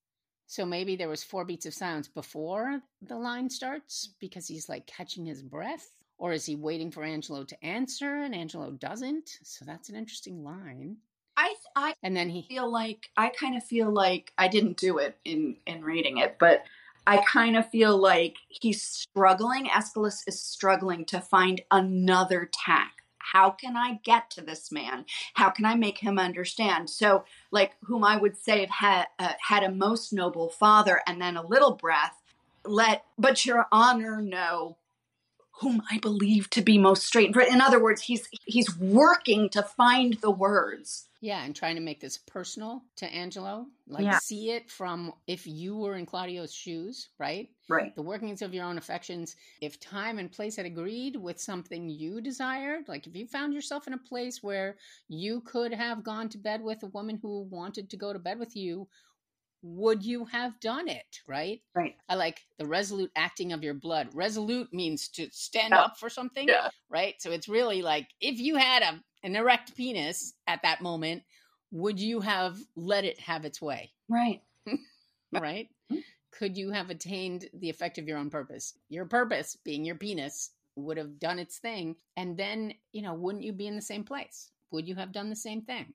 So 0.50 0.66
maybe 0.66 0.96
there 0.96 1.08
was 1.08 1.24
four 1.24 1.46
beats 1.46 1.68
of 1.68 1.76
silence 1.76 2.08
before 2.08 2.82
the 3.04 3.16
line 3.16 3.52
starts 3.52 4.16
because 4.20 4.48
he's 4.48 4.68
like 4.68 4.88
catching 4.88 5.24
his 5.24 5.44
breath. 5.44 5.92
Or 6.18 6.34
is 6.34 6.44
he 6.44 6.56
waiting 6.56 6.90
for 6.90 7.04
Angelo 7.04 7.44
to 7.44 7.64
answer 7.64 8.24
and 8.24 8.34
Angelo 8.34 8.72
doesn't? 8.72 9.30
So 9.44 9.64
that's 9.64 9.90
an 9.90 9.96
interesting 9.96 10.44
line. 10.44 10.98
I 11.38 11.54
I 11.76 11.94
And 12.02 12.18
then 12.18 12.30
he 12.30 12.48
feel 12.50 12.68
like 12.70 13.12
I 13.16 13.30
kind 13.30 13.58
of 13.58 13.64
feel 13.64 13.92
like 13.94 14.34
I 14.40 14.48
didn't 14.48 14.78
do 14.78 14.98
it 14.98 15.20
in 15.24 15.58
in 15.68 15.84
reading 15.84 16.18
it, 16.18 16.38
but 16.40 16.64
I 17.06 17.18
kind 17.18 17.56
of 17.56 17.70
feel 17.70 17.96
like 17.96 18.38
he's 18.48 18.82
struggling. 18.82 19.70
Escalus 19.70 20.24
is 20.26 20.42
struggling 20.42 21.06
to 21.06 21.22
find 21.22 21.62
another 21.70 22.50
tack. 22.52 22.99
How 23.34 23.52
can 23.52 23.78
I 23.78 24.00
get 24.04 24.30
to 24.32 24.42
this 24.42 24.72
man? 24.72 25.06
How 25.36 25.50
can 25.50 25.66
I 25.66 25.76
make 25.76 26.00
him 26.00 26.18
understand? 26.18 26.90
So, 26.90 27.26
like, 27.52 27.74
whom 27.84 28.04
I 28.04 28.18
would 28.18 28.38
say 28.38 28.68
had 28.70 29.08
uh, 29.20 29.34
had 29.48 29.64
a 29.64 29.72
most 29.72 30.12
noble 30.14 30.50
father, 30.50 31.02
and 31.06 31.22
then 31.22 31.38
a 31.38 31.46
little 31.46 31.76
breath. 31.76 32.22
Let 32.66 33.06
but 33.18 33.46
your 33.46 33.68
honor 33.72 34.22
know 34.22 34.78
whom 35.60 35.82
I 35.92 35.98
believe 36.00 36.50
to 36.52 36.62
be 36.62 36.78
most 36.78 37.06
straight. 37.06 37.36
In 37.36 37.62
other 37.62 37.82
words, 37.82 38.02
he's 38.02 38.28
he's 38.46 38.78
working 38.78 39.50
to 39.50 39.62
find 39.64 40.14
the 40.16 40.32
words. 40.32 41.06
Yeah, 41.22 41.44
and 41.44 41.54
trying 41.54 41.76
to 41.76 41.82
make 41.82 42.00
this 42.00 42.18
personal 42.18 42.82
to 42.98 43.06
Angelo. 43.06 43.68
Like 43.88 44.06
Yeah. 44.06 44.20
see 44.20 44.52
it 44.52 44.72
from 44.72 45.12
if 45.28 45.46
you 45.46 45.76
were 45.76 45.96
in 45.96 46.06
Claudio's 46.06 46.54
shoes, 46.54 47.10
right? 47.18 47.50
Right. 47.68 47.94
The 47.94 48.02
workings 48.02 48.42
of 48.42 48.54
your 48.54 48.64
own 48.64 48.78
affections. 48.78 49.36
If 49.60 49.80
time 49.82 50.18
and 50.18 50.32
place 50.32 50.56
had 50.56 50.66
agreed 50.66 51.18
with 51.18 51.40
something 51.42 51.90
you 51.90 52.22
desired, 52.22 52.88
like 52.88 53.06
if 53.06 53.16
you 53.16 53.28
found 53.28 53.54
yourself 53.54 53.86
in 53.86 53.94
a 53.94 53.98
place 53.98 54.42
where 54.42 54.78
you 55.10 55.42
could 55.42 55.74
have 55.74 56.04
gone 56.04 56.30
to 56.30 56.38
bed 56.38 56.62
with 56.64 56.84
a 56.84 56.88
woman 56.88 57.20
who 57.22 57.42
wanted 57.42 57.90
to 57.90 57.98
go 57.98 58.14
to 58.14 58.20
bed 58.20 58.40
with 58.40 58.56
you, 58.56 58.88
would 59.62 60.04
you 60.06 60.26
have 60.26 60.60
done 60.60 60.88
it, 60.88 61.22
right? 61.28 61.62
Right. 61.74 61.98
I 62.08 62.16
like 62.16 62.48
the 62.58 62.66
resolute 62.66 63.12
acting 63.16 63.54
of 63.54 63.64
your 63.64 63.74
blood. 63.76 64.10
Resolute 64.14 64.74
means 64.74 65.08
to 65.10 65.30
stand 65.32 65.76
Yeah. 65.76 65.80
up 65.80 65.98
for 65.98 66.10
something 66.10 66.56
Yeah. 66.56 66.70
right? 66.92 67.22
So 67.22 67.30
it's 67.32 67.48
really 67.48 67.84
like 67.84 68.10
if 68.20 68.40
you 68.40 68.56
had 68.56 68.82
a 68.82 69.04
an 69.22 69.36
erect 69.36 69.76
penis 69.76 70.34
at 70.48 70.62
that 70.64 70.82
moment, 70.82 71.24
would 71.72 72.00
you 72.00 72.22
have 72.22 72.58
let 72.76 73.06
it 73.06 73.20
have 73.20 73.46
its 73.46 73.62
way, 73.62 73.94
Right. 74.10 74.44
right? 75.32 75.70
Mhm. 75.90 76.04
Could 76.32 76.58
you 76.58 76.72
have 76.72 76.90
attained 76.90 77.50
the 77.54 77.70
effect 77.70 77.98
of 77.98 78.08
your 78.08 78.18
own 78.18 78.30
purpose? 78.30 78.78
Your 78.90 79.06
purpose, 79.06 79.56
being 79.58 79.86
your 79.86 79.96
penis, 79.98 80.52
would 80.76 80.98
have 80.98 81.20
done 81.20 81.40
its 81.40 81.60
thing, 81.60 81.98
and 82.18 82.38
then 82.38 82.76
you 82.94 83.02
know, 83.04 83.14
wouldn't 83.16 83.46
you 83.46 83.54
be 83.54 83.68
in 83.68 83.76
the 83.76 83.82
same 83.84 84.04
place? 84.06 84.52
Would 84.72 84.88
you 84.88 84.96
have 84.96 85.12
done 85.14 85.30
the 85.30 85.36
same 85.36 85.64
thing 85.64 85.94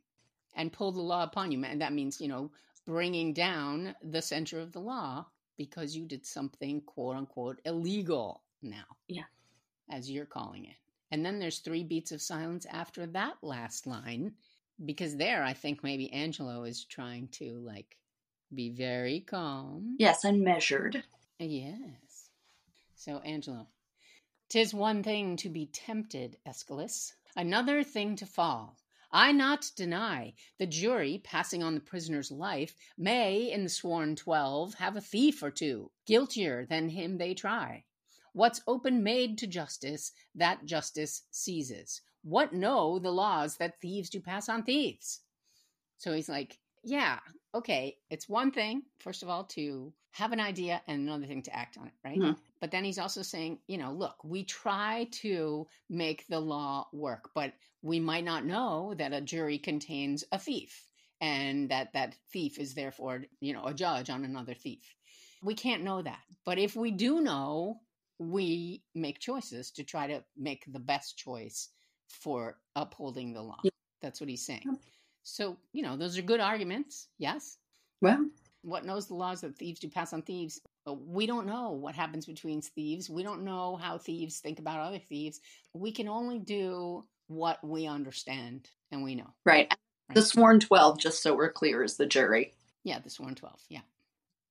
and 0.57 0.73
pull 0.73 0.93
the 0.93 1.03
law 1.03 1.25
upon 1.25 1.53
you? 1.53 1.65
And 1.65 1.81
that 1.83 1.93
means 1.95 2.21
you 2.21 2.29
know 2.29 2.53
bringing 2.87 3.33
down 3.33 3.95
the 4.03 4.23
center 4.23 4.61
of 4.61 4.73
the 4.73 4.81
law 4.81 5.27
because 5.57 5.97
you 5.97 6.05
did 6.05 6.27
something 6.27 6.81
quote 6.83 7.17
unquote 7.17 7.61
illegal 7.65 8.43
now. 8.63 8.85
Yeah. 9.09 9.25
As 9.91 10.11
you're 10.11 10.27
calling 10.27 10.65
it. 10.65 10.77
And 11.11 11.25
then 11.25 11.39
there's 11.39 11.59
three 11.59 11.85
beats 11.85 12.13
of 12.13 12.23
silence 12.23 12.67
after 12.71 13.07
that 13.07 13.37
last 13.43 13.87
line 13.87 14.33
because 14.85 15.17
there 15.17 15.45
I 15.45 15.53
think 15.53 15.85
maybe 15.85 16.13
Angelo 16.13 16.65
is 16.65 16.85
trying 16.85 17.29
to 17.33 17.59
like 17.65 17.97
be 18.55 18.71
very 18.71 19.21
calm. 19.21 19.97
Yes, 19.99 20.25
and 20.25 20.43
measured. 20.43 21.03
Yes. 21.39 22.31
So 22.95 23.19
Angelo, 23.19 23.67
tis 24.49 24.73
one 24.73 25.03
thing 25.03 25.37
to 25.39 25.49
be 25.49 25.67
tempted, 25.67 26.37
Escalus, 26.47 27.15
another 27.37 27.83
thing 27.85 28.17
to 28.17 28.27
fall. 28.27 28.77
I 29.17 29.31
not 29.31 29.71
deny 29.77 30.35
the 30.59 30.67
jury, 30.67 31.21
passing 31.23 31.63
on 31.63 31.77
the 31.77 31.81
prisoner's 31.81 32.33
life, 32.33 32.75
may, 32.99 33.53
in 33.53 33.63
the 33.63 33.69
sworn 33.69 34.17
twelve, 34.17 34.75
have 34.75 34.97
a 34.97 35.01
thief 35.01 35.41
or 35.41 35.53
two, 35.53 35.93
guiltier 36.05 36.67
than 36.69 36.89
him 36.89 37.17
they 37.17 37.33
try. 37.33 37.85
What's 38.33 38.61
open 38.67 39.05
made 39.05 39.39
to 39.39 39.47
justice, 39.47 40.11
that 40.35 40.65
justice 40.65 41.23
seizes. 41.31 42.03
What 42.25 42.53
know 42.53 42.99
the 42.99 43.13
laws 43.13 43.57
that 43.59 43.81
thieves 43.81 44.11
do 44.11 44.19
pass 44.21 44.49
on 44.49 44.65
thieves? 44.65 45.21
So 45.99 46.13
he's 46.13 46.29
like, 46.29 46.59
yeah, 46.85 47.19
okay, 47.55 47.97
it's 48.11 48.29
one 48.29 48.51
thing, 48.51 48.83
first 48.99 49.23
of 49.23 49.29
all, 49.29 49.45
to 49.45 49.93
have 50.13 50.33
an 50.33 50.41
idea 50.41 50.83
and 50.87 51.03
another 51.03 51.27
thing 51.27 51.43
to 51.43 51.55
act 51.55 51.77
on 51.77 51.87
it, 51.87 51.95
right? 52.05 52.19
Mhm. 52.19 52.39
But 52.61 52.71
then 52.71 52.85
he's 52.85 52.99
also 52.99 53.23
saying, 53.23 53.61
you 53.67 53.79
know, 53.79 53.93
look, 53.93 54.23
we 54.25 54.45
try 54.45 55.09
to 55.23 55.67
make 55.89 56.27
the 56.29 56.41
law 56.41 56.89
work, 56.93 57.31
but 57.35 57.53
we 57.83 58.01
might 58.01 58.25
not 58.25 58.45
know 58.45 58.95
that 58.95 59.13
a 59.13 59.21
jury 59.21 59.59
contains 59.59 60.25
a 60.31 60.39
thief 60.39 60.89
and 61.21 61.71
that 61.71 61.93
that 61.95 62.15
thief 62.33 62.59
is 62.59 62.75
therefore, 62.75 63.25
you 63.41 63.53
know, 63.53 63.65
a 63.65 63.75
judge 63.75 64.11
on 64.11 64.25
another 64.25 64.55
thief. 64.55 64.95
We 65.43 65.55
can't 65.55 65.83
know 65.83 66.03
that. 66.03 66.21
But 66.45 66.59
if 66.59 66.77
we 66.77 66.91
do 66.91 67.21
know, 67.21 67.81
we 68.19 68.83
make 68.95 69.19
choices 69.19 69.73
to 69.73 69.85
try 69.85 70.07
to 70.07 70.25
make 70.37 70.65
the 70.67 70.79
best 70.81 71.17
choice 71.19 71.71
for 72.09 72.61
upholding 72.77 73.33
the 73.33 73.43
law. 73.43 73.59
Yeah. 73.65 73.71
That's 74.01 74.21
what 74.21 74.29
he's 74.31 74.47
saying. 74.47 74.79
So, 75.25 75.57
you 75.73 75.83
know, 75.83 75.97
those 75.97 76.19
are 76.19 76.23
good 76.23 76.41
arguments. 76.41 77.09
Yes. 77.19 77.59
Well, 78.01 78.27
What 78.63 78.85
knows 78.87 79.09
the 79.09 79.15
laws 79.15 79.41
that 79.43 79.57
thieves 79.57 79.81
do 79.81 79.89
pass 79.89 80.13
on 80.13 80.23
thieves? 80.23 80.61
But 80.87 81.01
we 81.07 81.27
don't 81.27 81.47
know 81.47 81.73
what 81.73 81.95
happens 81.95 82.27
between 82.27 82.61
thieves. 82.63 83.11
We 83.11 83.23
don't 83.23 83.45
know 83.45 83.77
how 83.77 83.99
thieves 83.99 84.39
think 84.41 84.59
about 84.59 84.81
other 84.81 84.99
thieves. 85.01 85.41
We 85.75 85.93
can 85.93 86.09
only 86.09 86.39
do 86.39 87.05
what 87.29 87.59
we 87.67 87.87
understand 87.87 88.69
and 88.93 89.03
we 89.03 89.15
know. 89.17 89.31
right. 89.45 89.73
Right. 90.11 90.17
The 90.17 90.23
sworn 90.23 90.61
12, 90.61 91.01
just 91.01 91.23
so 91.23 91.35
we're 91.35 91.51
clear, 91.53 91.83
is 91.83 91.97
the 91.97 92.05
jury. 92.07 92.53
Yeah, 92.85 92.99
this 93.01 93.19
112. 93.19 93.59
Yeah. 93.71 93.81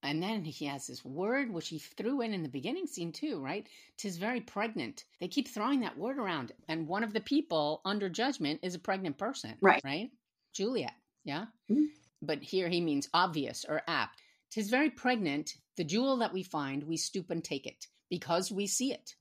And 0.04 0.22
then 0.22 0.44
he 0.44 0.66
has 0.66 0.88
this 0.88 1.06
word 1.06 1.54
which 1.54 1.70
he 1.70 1.80
threw 1.80 2.22
in 2.22 2.34
in 2.34 2.44
the 2.44 2.50
beginning 2.50 2.88
scene 2.88 3.12
too, 3.12 3.40
right? 3.40 3.68
Tis 3.98 4.18
very 4.18 4.42
pregnant. 4.42 5.06
They 5.22 5.28
keep 5.30 5.48
throwing 5.48 5.82
that 5.82 5.98
word 5.98 6.18
around, 6.18 6.52
and 6.68 6.88
one 6.88 7.04
of 7.04 7.14
the 7.14 7.22
people 7.22 7.82
under 7.86 8.10
judgment 8.10 8.62
is 8.64 8.76
a 8.76 8.80
pregnant 8.80 9.18
person, 9.18 9.56
Right. 9.62 9.82
Right? 9.84 10.12
Juliet. 10.54 10.94
Yeah. 11.24 11.48
Mhm. 11.70 11.88
But 12.22 12.44
here 12.44 12.70
he 12.70 12.80
means 12.82 13.10
obvious 13.14 13.66
or 13.66 13.82
apt. 13.88 14.22
Tis 14.50 14.70
very 14.70 14.90
pregnant. 14.90 15.58
The 15.76 15.84
jewel 15.84 16.18
that 16.18 16.34
we 16.34 16.44
find, 16.44 16.84
we 16.84 16.98
stoop 16.98 17.30
and 17.32 17.44
take 17.44 17.66
it 17.66 17.88
because 18.10 18.52
we 18.52 18.68
see 18.68 18.94
it. 18.94 19.16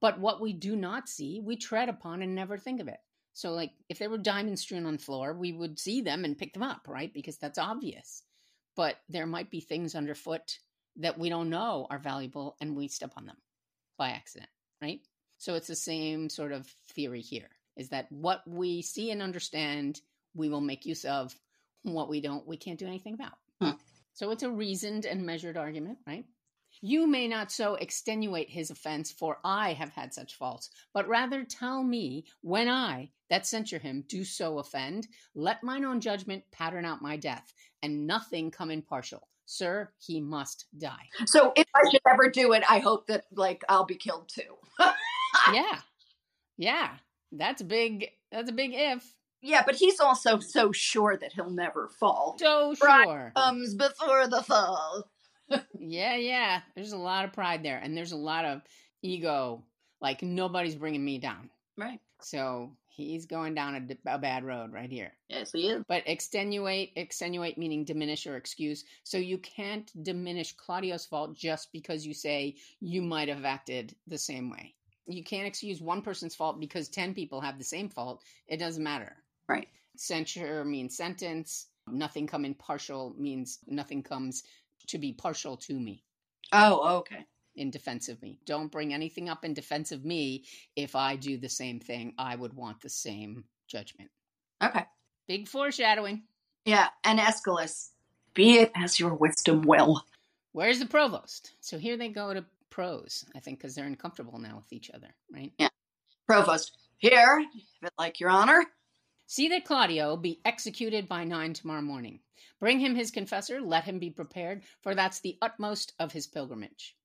But 0.00 0.20
what 0.20 0.40
we 0.40 0.52
do 0.52 0.76
not 0.76 1.08
see, 1.08 1.40
we 1.40 1.56
tread 1.56 1.88
upon 1.88 2.20
and 2.22 2.34
never 2.34 2.58
think 2.58 2.80
of 2.80 2.88
it. 2.88 3.00
So, 3.32 3.52
like, 3.52 3.72
if 3.88 3.98
there 3.98 4.10
were 4.10 4.18
diamonds 4.18 4.62
strewn 4.62 4.86
on 4.86 4.94
the 4.96 5.02
floor, 5.02 5.34
we 5.34 5.52
would 5.52 5.78
see 5.78 6.00
them 6.00 6.24
and 6.24 6.38
pick 6.38 6.52
them 6.52 6.62
up, 6.62 6.86
right? 6.88 7.12
Because 7.12 7.38
that's 7.38 7.58
obvious. 7.58 8.22
But 8.74 8.96
there 9.08 9.26
might 9.26 9.50
be 9.50 9.60
things 9.60 9.94
underfoot 9.94 10.58
that 10.96 11.18
we 11.18 11.28
don't 11.28 11.50
know 11.50 11.86
are 11.90 11.98
valuable 11.98 12.56
and 12.60 12.76
we 12.76 12.88
step 12.88 13.12
on 13.16 13.26
them 13.26 13.36
by 13.98 14.10
accident, 14.10 14.50
right? 14.80 15.00
So, 15.38 15.54
it's 15.54 15.66
the 15.68 15.76
same 15.76 16.28
sort 16.30 16.52
of 16.52 16.66
theory 16.94 17.20
here 17.20 17.50
is 17.76 17.90
that 17.90 18.10
what 18.10 18.46
we 18.46 18.80
see 18.82 19.10
and 19.10 19.20
understand, 19.20 20.00
we 20.36 20.48
will 20.48 20.60
make 20.60 20.86
use 20.86 21.04
of. 21.04 21.34
What 21.82 22.08
we 22.08 22.20
don't, 22.20 22.46
we 22.46 22.56
can't 22.56 22.78
do 22.78 22.86
anything 22.86 23.14
about. 23.14 23.34
Hmm. 23.60 23.78
So, 24.12 24.30
it's 24.30 24.42
a 24.42 24.50
reasoned 24.50 25.06
and 25.06 25.24
measured 25.24 25.56
argument, 25.56 25.98
right? 26.06 26.24
You 26.82 27.06
may 27.06 27.28
not 27.28 27.52
so 27.52 27.76
extenuate 27.76 28.50
his 28.50 28.70
offense, 28.70 29.12
for 29.12 29.38
I 29.44 29.72
have 29.72 29.90
had 29.90 30.12
such 30.12 30.34
faults, 30.34 30.70
but 30.92 31.08
rather 31.08 31.44
tell 31.44 31.82
me 31.82 32.26
when 32.42 32.68
I, 32.68 33.10
that 33.30 33.46
censure 33.46 33.78
him, 33.78 34.04
do 34.08 34.24
so 34.24 34.58
offend, 34.58 35.06
let 35.34 35.62
mine 35.62 35.84
own 35.84 36.00
judgment 36.00 36.42
pattern 36.52 36.84
out 36.84 37.02
my 37.02 37.16
death, 37.16 37.52
and 37.82 38.06
nothing 38.06 38.50
come 38.50 38.70
impartial. 38.70 39.28
Sir, 39.46 39.92
he 39.98 40.20
must 40.20 40.66
die. 40.76 41.08
So 41.26 41.52
if 41.56 41.66
I 41.74 41.88
should 41.90 42.00
ever 42.08 42.28
do 42.28 42.52
it, 42.52 42.64
I 42.68 42.80
hope 42.80 43.06
that, 43.06 43.24
like, 43.32 43.62
I'll 43.68 43.84
be 43.84 43.94
killed 43.94 44.28
too. 44.28 44.56
yeah. 45.52 45.78
Yeah. 46.58 46.90
That's 47.32 47.62
big 47.62 48.10
that's 48.30 48.50
a 48.50 48.54
big 48.54 48.72
if. 48.74 49.04
Yeah, 49.46 49.62
but 49.64 49.76
he's 49.76 50.00
also 50.00 50.38
so 50.38 50.72
sure 50.72 51.16
that 51.16 51.32
he'll 51.32 51.50
never 51.50 51.88
fall. 51.88 52.36
So 52.38 52.74
Right. 52.82 53.04
sure. 53.06 53.32
Comes 53.36 53.74
before 53.74 54.26
the 54.26 54.42
fall. 54.42 55.04
Yeah, 55.78 56.16
yeah. 56.16 56.62
There's 56.74 56.90
a 56.90 56.98
lot 56.98 57.24
of 57.24 57.32
pride 57.32 57.62
there, 57.62 57.78
and 57.78 57.96
there's 57.96 58.10
a 58.10 58.16
lot 58.16 58.44
of 58.44 58.62
ego. 59.02 59.62
Like 60.00 60.20
nobody's 60.20 60.74
bringing 60.74 61.04
me 61.04 61.18
down. 61.18 61.50
Right. 61.78 62.00
So 62.20 62.72
he's 62.88 63.26
going 63.26 63.54
down 63.54 63.88
a 64.06 64.18
bad 64.18 64.44
road 64.44 64.72
right 64.72 64.90
here. 64.90 65.12
Yes, 65.28 65.52
he 65.52 65.68
is. 65.68 65.84
But 65.86 66.02
extenuate, 66.06 66.92
extenuate 66.96 67.58
meaning 67.58 67.84
diminish 67.84 68.26
or 68.26 68.36
excuse. 68.36 68.84
So 69.04 69.18
you 69.18 69.38
can't 69.38 69.88
diminish 70.02 70.54
Claudio's 70.56 71.06
fault 71.06 71.36
just 71.36 71.70
because 71.72 72.04
you 72.06 72.14
say 72.14 72.56
you 72.80 73.02
might 73.02 73.28
have 73.28 73.44
acted 73.44 73.94
the 74.08 74.18
same 74.18 74.50
way. 74.50 74.74
You 75.06 75.22
can't 75.22 75.46
excuse 75.46 75.80
one 75.80 76.02
person's 76.02 76.34
fault 76.34 76.58
because 76.58 76.88
10 76.88 77.14
people 77.14 77.40
have 77.40 77.58
the 77.58 77.64
same 77.64 77.88
fault. 77.88 78.24
It 78.48 78.56
doesn't 78.56 78.82
matter. 78.82 79.14
Right. 79.48 79.68
Censure 79.96 80.64
means 80.64 80.96
sentence. 80.96 81.66
Nothing 81.88 82.26
come 82.26 82.44
in 82.44 82.54
partial 82.54 83.14
means 83.16 83.58
nothing 83.66 84.02
comes 84.02 84.42
to 84.88 84.98
be 84.98 85.12
partial 85.12 85.56
to 85.56 85.74
me 85.78 86.02
Oh, 86.52 86.98
okay. 86.98 87.24
in 87.54 87.70
defense 87.70 88.08
of 88.08 88.20
me. 88.22 88.38
Don't 88.44 88.70
bring 88.72 88.92
anything 88.92 89.28
up 89.28 89.44
in 89.44 89.54
defense 89.54 89.92
of 89.92 90.04
me. 90.04 90.44
If 90.74 90.96
I 90.96 91.16
do 91.16 91.38
the 91.38 91.48
same 91.48 91.78
thing, 91.80 92.14
I 92.18 92.34
would 92.36 92.54
want 92.54 92.80
the 92.80 92.88
same 92.88 93.44
judgment. 93.68 94.10
Okay. 94.62 94.84
Big 95.28 95.48
foreshadowing. 95.48 96.24
Yeah, 96.64 96.88
and 97.04 97.20
Escalus, 97.20 97.90
be 98.34 98.58
it 98.58 98.72
as 98.74 98.98
your 98.98 99.14
wisdom 99.14 99.62
will. 99.62 100.02
Where's 100.52 100.80
the 100.80 100.86
provost? 100.86 101.52
So 101.60 101.78
here 101.78 101.96
they 101.96 102.08
go 102.08 102.34
to 102.34 102.44
prose, 102.70 103.24
I 103.36 103.40
think, 103.40 103.58
because 103.58 103.74
they're 103.74 103.86
uncomfortable 103.86 104.38
now 104.38 104.56
with 104.56 104.72
each 104.72 104.90
other, 104.92 105.14
right? 105.32 105.52
Yeah. 105.58 105.68
Provost, 106.26 106.76
here, 106.98 107.44
if 107.54 107.86
it 107.86 107.92
like 107.98 108.18
your 108.18 108.30
honor. 108.30 108.64
See 109.28 109.48
that 109.48 109.64
Claudio 109.64 110.16
be 110.16 110.40
executed 110.44 111.08
by 111.08 111.24
nine 111.24 111.52
tomorrow 111.52 111.82
morning. 111.82 112.20
Bring 112.60 112.78
him 112.78 112.94
his 112.94 113.10
confessor, 113.10 113.60
let 113.60 113.84
him 113.84 113.98
be 113.98 114.10
prepared, 114.10 114.62
for 114.82 114.94
that's 114.94 115.20
the 115.20 115.36
utmost 115.42 115.92
of 115.98 116.12
his 116.12 116.26
pilgrimage. 116.28 116.96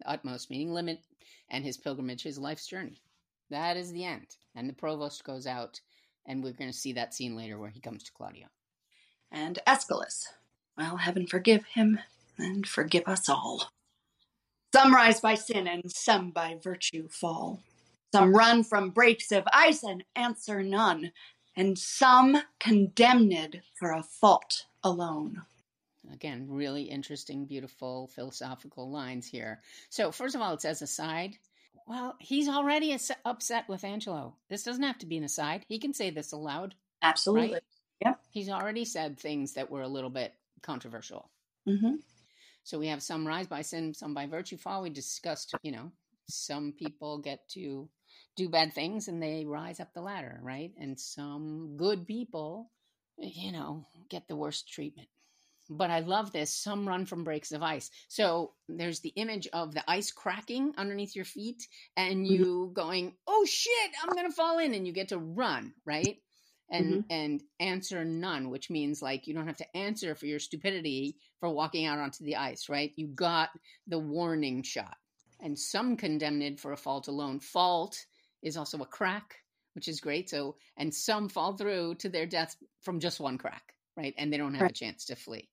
The 0.00 0.10
utmost 0.10 0.50
meaning 0.50 0.72
limit, 0.72 1.00
and 1.48 1.64
his 1.64 1.78
pilgrimage, 1.78 2.22
his 2.22 2.38
life's 2.38 2.66
journey. 2.66 3.00
That 3.50 3.76
is 3.76 3.90
the 3.90 4.04
end. 4.04 4.36
And 4.54 4.68
the 4.68 4.74
provost 4.74 5.24
goes 5.24 5.46
out, 5.46 5.80
and 6.26 6.44
we're 6.44 6.52
going 6.52 6.70
to 6.70 6.76
see 6.76 6.92
that 6.92 7.14
scene 7.14 7.36
later 7.36 7.58
where 7.58 7.70
he 7.70 7.80
comes 7.80 8.02
to 8.04 8.12
Claudio. 8.12 8.46
And 9.30 9.58
Escalus, 9.66 10.28
well, 10.76 10.98
heaven 10.98 11.26
forgive 11.26 11.64
him 11.64 11.98
and 12.38 12.66
forgive 12.66 13.04
us 13.06 13.28
all. 13.28 13.70
Some 14.74 14.94
rise 14.94 15.20
by 15.20 15.34
sin 15.34 15.66
and 15.66 15.90
some 15.90 16.30
by 16.30 16.58
virtue 16.62 17.08
fall. 17.08 17.60
Some 18.14 18.34
run 18.34 18.62
from 18.62 18.90
breaks 18.90 19.32
of 19.32 19.44
ice 19.54 19.82
and 19.82 20.04
answer 20.14 20.62
none, 20.62 21.12
and 21.56 21.78
some 21.78 22.42
condemned 22.58 23.60
for 23.78 23.92
a 23.92 24.02
fault 24.02 24.66
alone. 24.82 25.42
Again, 26.12 26.46
really 26.48 26.82
interesting, 26.82 27.44
beautiful 27.44 28.08
philosophical 28.08 28.90
lines 28.90 29.26
here. 29.26 29.60
So, 29.88 30.10
first 30.10 30.34
of 30.34 30.40
all, 30.40 30.54
it 30.54 30.60
says 30.60 30.82
aside. 30.82 31.36
Well, 31.86 32.16
he's 32.20 32.48
already 32.48 32.96
upset 33.24 33.68
with 33.68 33.84
Angelo. 33.84 34.36
This 34.48 34.62
doesn't 34.62 34.82
have 34.82 34.98
to 34.98 35.06
be 35.06 35.16
an 35.16 35.24
aside. 35.24 35.64
He 35.68 35.78
can 35.78 35.92
say 35.92 36.10
this 36.10 36.32
aloud. 36.32 36.74
Absolutely. 37.02 37.60
Yep. 38.04 38.20
He's 38.30 38.48
already 38.48 38.84
said 38.84 39.18
things 39.18 39.52
that 39.54 39.70
were 39.70 39.82
a 39.82 39.88
little 39.88 40.10
bit 40.10 40.34
controversial. 40.62 41.30
hmm 41.66 41.96
So 42.64 42.78
we 42.78 42.88
have 42.88 43.02
some 43.02 43.26
rise 43.26 43.46
by 43.46 43.62
sin, 43.62 43.94
some 43.94 44.14
by 44.14 44.26
virtue 44.26 44.56
fall. 44.56 44.82
We 44.82 44.90
discussed, 44.90 45.54
you 45.62 45.72
know, 45.72 45.90
some 46.28 46.72
people 46.72 47.18
get 47.18 47.48
to 47.50 47.88
do 48.36 48.48
bad 48.48 48.72
things 48.72 49.08
and 49.08 49.22
they 49.22 49.44
rise 49.44 49.80
up 49.80 49.92
the 49.92 50.00
ladder, 50.00 50.40
right? 50.42 50.72
And 50.78 50.98
some 50.98 51.76
good 51.76 52.06
people, 52.06 52.70
you 53.18 53.52
know, 53.52 53.86
get 54.08 54.28
the 54.28 54.36
worst 54.36 54.68
treatment. 54.68 55.08
But 55.70 55.90
I 55.90 56.00
love 56.00 56.32
this. 56.32 56.52
Some 56.52 56.88
run 56.88 57.06
from 57.06 57.24
breaks 57.24 57.52
of 57.52 57.62
ice. 57.62 57.90
So 58.08 58.52
there's 58.68 59.00
the 59.00 59.10
image 59.10 59.48
of 59.52 59.74
the 59.74 59.88
ice 59.88 60.10
cracking 60.10 60.74
underneath 60.76 61.14
your 61.14 61.24
feet 61.24 61.66
and 61.96 62.24
mm-hmm. 62.24 62.32
you 62.32 62.70
going, 62.74 63.14
oh 63.26 63.46
shit, 63.48 63.90
I'm 64.02 64.14
going 64.14 64.28
to 64.28 64.34
fall 64.34 64.58
in. 64.58 64.74
And 64.74 64.86
you 64.86 64.92
get 64.92 65.08
to 65.08 65.18
run, 65.18 65.72
right? 65.86 66.18
And, 66.70 67.04
mm-hmm. 67.04 67.12
and 67.12 67.42
answer 67.60 68.04
none, 68.04 68.50
which 68.50 68.70
means 68.70 69.02
like 69.02 69.26
you 69.26 69.34
don't 69.34 69.46
have 69.46 69.58
to 69.58 69.76
answer 69.76 70.14
for 70.14 70.26
your 70.26 70.38
stupidity 70.38 71.16
for 71.38 71.48
walking 71.48 71.86
out 71.86 71.98
onto 71.98 72.24
the 72.24 72.36
ice, 72.36 72.68
right? 72.68 72.92
You 72.96 73.08
got 73.08 73.50
the 73.86 73.98
warning 73.98 74.62
shot. 74.62 74.96
And 75.42 75.58
some 75.58 75.96
condemned 75.96 76.60
for 76.60 76.72
a 76.72 76.76
fault 76.76 77.08
alone. 77.08 77.40
Fault 77.40 78.06
is 78.42 78.56
also 78.56 78.78
a 78.80 78.86
crack, 78.86 79.36
which 79.74 79.88
is 79.88 80.00
great. 80.00 80.30
So, 80.30 80.56
and 80.76 80.94
some 80.94 81.28
fall 81.28 81.56
through 81.56 81.96
to 81.96 82.08
their 82.08 82.26
death 82.26 82.56
from 82.80 83.00
just 83.00 83.20
one 83.20 83.38
crack, 83.38 83.74
right? 83.96 84.14
And 84.16 84.32
they 84.32 84.36
don't 84.36 84.54
have 84.54 84.62
Right. 84.62 84.70
a 84.70 84.74
chance 84.74 85.04
to 85.06 85.16
flee. 85.16 85.50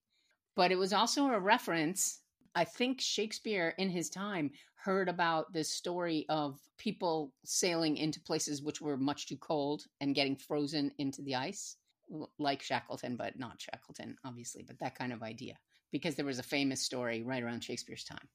But 0.56 0.72
it 0.72 0.78
was 0.78 0.94
also 0.94 1.26
a 1.26 1.40
reference. 1.40 2.22
I 2.54 2.66
think 2.66 3.02
Shakespeare 3.02 3.74
in 3.78 3.90
his 3.90 4.10
time 4.10 4.52
heard 4.76 5.10
about 5.10 5.52
this 5.54 5.70
story 5.70 6.26
of 6.30 6.60
people 6.78 7.34
sailing 7.44 7.98
into 7.98 8.22
places 8.22 8.62
which 8.62 8.82
were 8.82 8.98
much 8.98 9.28
too 9.28 9.38
cold 9.38 9.86
and 10.00 10.16
getting 10.16 10.36
frozen 10.36 10.92
into 11.00 11.22
the 11.22 11.36
ice, 11.36 11.78
like 12.38 12.62
Shackleton, 12.62 13.16
but 13.18 13.38
not 13.40 13.60
Shackleton, 13.62 14.18
obviously, 14.24 14.64
but 14.64 14.80
that 14.80 14.96
kind 14.96 15.14
of 15.14 15.24
idea. 15.24 15.58
Because 15.92 16.16
there 16.16 16.26
was 16.26 16.40
a 16.40 16.44
famous 16.44 16.82
story 16.82 17.24
right 17.24 17.42
around 17.44 17.64
Shakespeare's 17.64 18.04
time. 18.04 18.30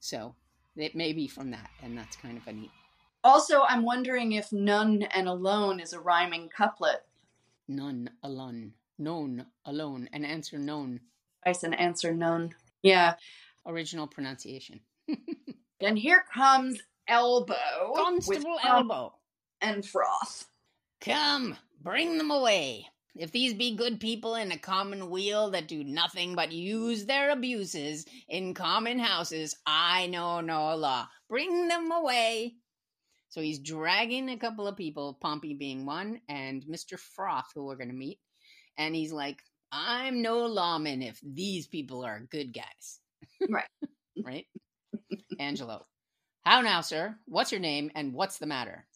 So 0.00 0.34
it 0.76 0.94
may 0.94 1.12
be 1.12 1.26
from 1.26 1.50
that, 1.50 1.70
and 1.82 1.96
that's 1.96 2.16
kind 2.16 2.36
of 2.36 2.46
a 2.46 2.52
neat 2.52 2.70
Also, 3.24 3.62
I'm 3.62 3.84
wondering 3.84 4.32
if 4.32 4.52
none 4.52 5.02
and 5.14 5.28
alone 5.28 5.80
is 5.80 5.92
a 5.92 6.00
rhyming 6.00 6.48
couplet. 6.48 7.04
none 7.68 8.10
alone. 8.22 8.72
known, 8.98 9.46
alone, 9.64 10.08
and 10.12 10.24
answer 10.24 10.58
known. 10.58 11.00
Twice 11.42 11.62
an 11.64 11.74
answer 11.74 12.14
known. 12.14 12.54
Yeah. 12.82 13.14
Original 13.66 14.06
pronunciation. 14.06 14.80
And 15.80 15.98
here 15.98 16.24
comes 16.32 16.80
Elbow. 17.06 17.92
Constable 17.94 18.58
Elbow. 18.64 19.14
And 19.60 19.84
Froth. 19.84 20.46
Come, 21.02 21.56
bring 21.82 22.16
them 22.16 22.30
away. 22.30 22.86
If 23.18 23.32
these 23.32 23.54
be 23.54 23.76
good 23.76 23.98
people 23.98 24.34
in 24.34 24.52
a 24.52 24.58
common 24.58 25.10
wheel 25.10 25.50
that 25.50 25.68
do 25.68 25.82
nothing 25.82 26.34
but 26.34 26.52
use 26.52 27.06
their 27.06 27.30
abuses 27.30 28.04
in 28.28 28.54
common 28.54 28.98
houses, 28.98 29.56
I 29.66 30.06
know 30.06 30.40
no 30.40 30.76
law. 30.76 31.08
Bring 31.28 31.68
them 31.68 31.90
away. 31.90 32.56
So 33.28 33.40
he's 33.40 33.58
dragging 33.58 34.28
a 34.28 34.36
couple 34.38 34.66
of 34.66 34.76
people, 34.76 35.18
Pompey 35.20 35.54
being 35.54 35.86
one, 35.86 36.20
and 36.28 36.64
Mr. 36.64 36.98
Froth, 36.98 37.52
who 37.54 37.64
we're 37.64 37.76
going 37.76 37.88
to 37.88 37.94
meet. 37.94 38.18
And 38.78 38.94
he's 38.94 39.12
like, 39.12 39.42
I'm 39.72 40.22
no 40.22 40.46
lawman 40.46 41.02
if 41.02 41.18
these 41.22 41.66
people 41.66 42.04
are 42.04 42.26
good 42.30 42.54
guys. 42.54 43.00
Right. 43.48 43.68
right? 44.24 44.46
Angelo. 45.38 45.86
How 46.44 46.60
now, 46.60 46.80
sir? 46.80 47.16
What's 47.26 47.50
your 47.50 47.60
name 47.60 47.90
and 47.94 48.14
what's 48.14 48.38
the 48.38 48.46
matter? 48.46 48.86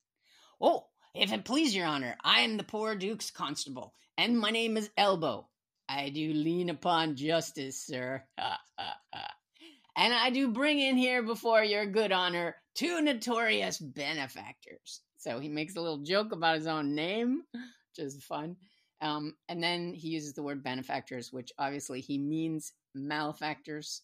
Oh, 0.61 0.87
if 1.14 1.33
it 1.33 1.44
please 1.44 1.75
your 1.75 1.87
honor, 1.87 2.16
I 2.23 2.40
am 2.40 2.57
the 2.57 2.64
poor 2.64 2.94
Duke's 2.94 3.31
constable, 3.31 3.94
and 4.18 4.38
my 4.38 4.51
name 4.51 4.77
is 4.77 4.90
Elbow. 4.96 5.49
I 5.88 6.11
do 6.11 6.33
lean 6.33 6.70
upon 6.70 7.16
justice, 7.16 7.85
sir. 7.85 8.23
And 9.96 10.14
I 10.14 10.31
do 10.31 10.49
bring 10.53 10.79
in 10.81 10.96
here 10.96 11.23
before 11.23 11.62
your 11.64 11.87
good 11.87 12.12
honor 12.12 12.57
two 12.75 13.03
notorious 13.03 13.79
benefactors. 13.79 15.01
So 15.18 15.38
he 15.40 15.49
makes 15.49 15.77
a 15.77 15.81
little 15.81 15.99
joke 16.03 16.33
about 16.33 16.57
his 16.57 16.66
own 16.66 16.94
name, 16.94 17.42
which 17.53 17.99
is 17.99 18.23
fun. 18.25 18.57
Um, 19.03 19.35
and 19.49 19.62
then 19.62 19.92
he 19.92 20.09
uses 20.09 20.35
the 20.35 20.42
word 20.42 20.62
benefactors, 20.62 21.33
which 21.33 21.53
obviously 21.59 22.01
he 22.01 22.18
means 22.18 22.73
malefactors. 22.94 24.03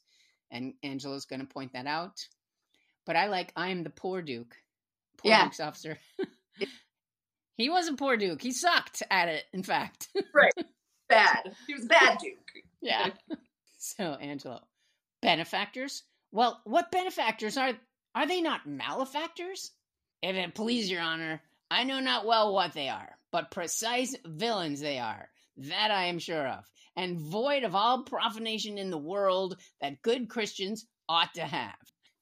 And 0.50 0.74
Angelo's 0.82 1.24
going 1.24 1.40
to 1.40 1.46
point 1.46 1.72
that 1.72 1.86
out. 1.86 2.18
But 3.06 3.16
I 3.16 3.28
like, 3.28 3.52
I 3.56 3.68
am 3.68 3.84
the 3.84 3.90
poor 3.90 4.22
Duke. 4.22 4.54
Poor 5.18 5.30
Yeah. 5.30 5.44
Duke's 5.44 5.60
officer. 5.60 5.98
he 7.56 7.70
was 7.70 7.88
a 7.88 7.94
poor 7.94 8.16
Duke. 8.16 8.42
He 8.42 8.52
sucked 8.52 9.02
at 9.10 9.28
it, 9.28 9.44
in 9.52 9.62
fact. 9.62 10.08
Right. 10.34 10.52
Bad. 11.08 11.54
He 11.66 11.74
was 11.74 11.84
a 11.84 11.88
bad 11.88 12.18
Duke. 12.18 12.64
Yeah. 12.82 13.10
so, 13.78 14.14
Angelo, 14.14 14.60
benefactors? 15.22 16.02
Well, 16.32 16.60
what 16.64 16.90
benefactors 16.90 17.56
are 17.56 17.72
are 18.14 18.26
they 18.26 18.40
not 18.40 18.66
malefactors? 18.66 19.70
If 20.22 20.36
it 20.36 20.54
please 20.54 20.90
your 20.90 21.00
honor, 21.00 21.40
I 21.70 21.84
know 21.84 22.00
not 22.00 22.26
well 22.26 22.52
what 22.52 22.72
they 22.72 22.88
are, 22.88 23.16
but 23.30 23.50
precise 23.50 24.14
villains 24.26 24.80
they 24.80 24.98
are. 24.98 25.28
That 25.58 25.90
I 25.90 26.06
am 26.06 26.18
sure 26.18 26.46
of, 26.46 26.64
and 26.96 27.20
void 27.20 27.62
of 27.62 27.74
all 27.74 28.02
profanation 28.02 28.78
in 28.78 28.90
the 28.90 28.98
world 28.98 29.56
that 29.80 30.02
good 30.02 30.28
Christians 30.28 30.86
ought 31.08 31.32
to 31.34 31.42
have. 31.42 31.76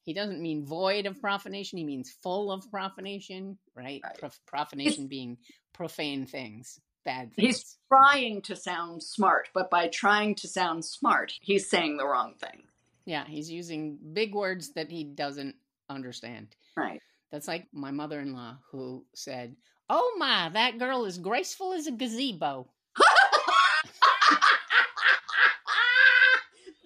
He 0.05 0.12
doesn't 0.12 0.40
mean 0.40 0.64
void 0.64 1.07
of 1.07 1.21
profanation, 1.21 1.79
he 1.79 1.85
means 1.85 2.14
full 2.23 2.53
of 2.53 2.71
profanation, 2.71 3.59
right? 3.75 4.01
Right. 4.05 4.19
Prof- 4.19 4.40
profanation 4.47 5.07
being 5.09 5.38
profane 5.73 6.27
things, 6.27 6.79
bad 7.05 7.35
things. 7.35 7.47
He's 7.47 7.77
trying 7.88 8.43
to 8.43 8.55
sound 8.55 9.03
smart, 9.03 9.49
but 9.55 9.71
by 9.71 9.88
trying 9.88 10.35
to 10.37 10.49
sound 10.49 10.85
smart, 10.85 11.33
he's 11.40 11.69
saying 11.69 11.97
the 11.97 12.07
wrong 12.07 12.35
thing. 12.38 12.64
Yeah, 13.07 13.25
he's 13.27 13.51
using 13.51 13.99
big 14.12 14.35
words 14.35 14.73
that 14.75 14.90
he 14.90 15.05
doesn't 15.05 15.57
understand. 15.88 16.55
Right. 16.77 17.01
That's 17.31 17.49
like 17.49 17.67
my 17.73 17.90
mother 17.90 18.21
in 18.21 18.33
law 18.33 18.59
who 18.71 19.05
said, 19.14 19.57
Oh 19.90 20.14
my, 20.19 20.51
that 20.51 20.79
girl 20.79 21.05
is 21.05 21.19
graceful 21.19 21.73
as 21.73 21.87
a 21.87 21.93
gazebo. 21.93 22.69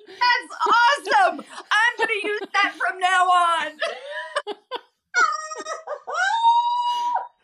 That's 0.07 0.53
awesome. 0.67 1.45
I'm 1.71 1.97
going 1.97 2.09
to 2.09 2.27
use 2.27 2.41
that 2.55 2.75
from 2.77 2.99
now 2.99 3.27
on. 3.27 3.67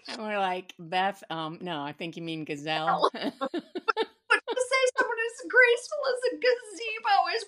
And 0.09 0.23
we're 0.35 0.41
like, 0.41 0.75
Beth, 0.79 1.23
um, 1.31 1.59
no, 1.61 1.81
I 1.83 1.93
think 1.93 2.17
you 2.17 2.23
mean 2.23 2.45
gazelle. 2.45 3.09
But 3.13 3.21
to 3.23 3.31
say 3.53 4.83
someone 4.99 5.19
as 5.27 5.41
graceful 5.49 5.99
as 6.11 6.21
a 6.33 6.37
gazebo 6.43 7.15
is 7.37 7.45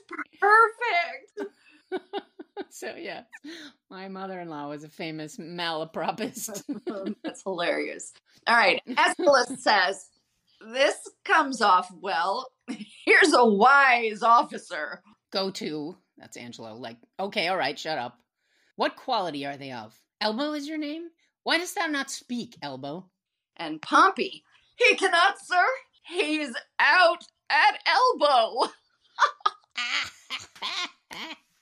perfect. 1.90 2.24
so, 2.70 2.94
yeah, 2.96 3.22
my 3.90 4.08
mother 4.08 4.40
in 4.40 4.48
law 4.48 4.68
was 4.68 4.84
a 4.84 4.88
famous 4.88 5.36
malapropist. 5.36 6.62
That's 7.24 7.42
hilarious. 7.42 8.12
All 8.46 8.56
right. 8.56 8.80
Escalus 8.96 9.62
says, 9.62 10.06
This 10.72 10.96
comes 11.24 11.60
off 11.60 11.90
well. 12.00 12.48
Here's 13.04 13.34
a 13.34 13.44
wise 13.44 14.22
officer. 14.22 15.02
Go 15.32 15.50
to, 15.50 15.96
that's 16.16 16.36
Angelo, 16.36 16.74
like, 16.74 16.98
okay, 17.18 17.48
all 17.48 17.56
right, 17.56 17.78
shut 17.78 17.98
up. 17.98 18.18
What 18.76 18.96
quality 18.96 19.44
are 19.44 19.56
they 19.56 19.72
of? 19.72 19.98
Elbow 20.20 20.52
is 20.52 20.68
your 20.68 20.78
name? 20.78 21.08
Why 21.46 21.58
dost 21.58 21.76
thou 21.76 21.86
not 21.86 22.10
speak, 22.10 22.56
Elbow? 22.60 23.08
And 23.56 23.80
Pompey, 23.80 24.42
he 24.74 24.96
cannot, 24.96 25.36
sir. 25.40 25.64
He's 26.02 26.52
out 26.80 27.22
at 27.48 27.78
elbow. 27.86 28.68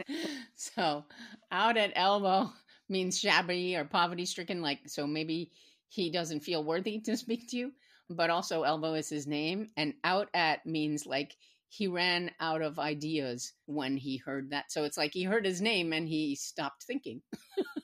so 0.54 1.04
out 1.52 1.76
at 1.76 1.92
elbow 1.96 2.50
means 2.88 3.20
shabby 3.20 3.76
or 3.76 3.84
poverty 3.84 4.24
stricken 4.24 4.62
like 4.62 4.80
so 4.86 5.06
maybe 5.06 5.50
he 5.90 6.10
doesn't 6.10 6.40
feel 6.40 6.64
worthy 6.64 7.00
to 7.00 7.14
speak 7.18 7.46
to 7.50 7.58
you 7.58 7.72
but 8.08 8.30
also 8.30 8.62
elbow 8.62 8.94
is 8.94 9.10
his 9.10 9.26
name 9.26 9.68
and 9.76 9.92
out 10.02 10.30
at 10.32 10.64
means 10.64 11.04
like 11.04 11.36
he 11.68 11.88
ran 11.88 12.30
out 12.40 12.62
of 12.62 12.78
ideas 12.78 13.52
when 13.66 13.98
he 13.98 14.16
heard 14.16 14.50
that 14.50 14.72
so 14.72 14.84
it's 14.84 14.96
like 14.96 15.12
he 15.12 15.24
heard 15.24 15.44
his 15.44 15.60
name 15.60 15.92
and 15.92 16.08
he 16.08 16.34
stopped 16.34 16.84
thinking 16.84 17.20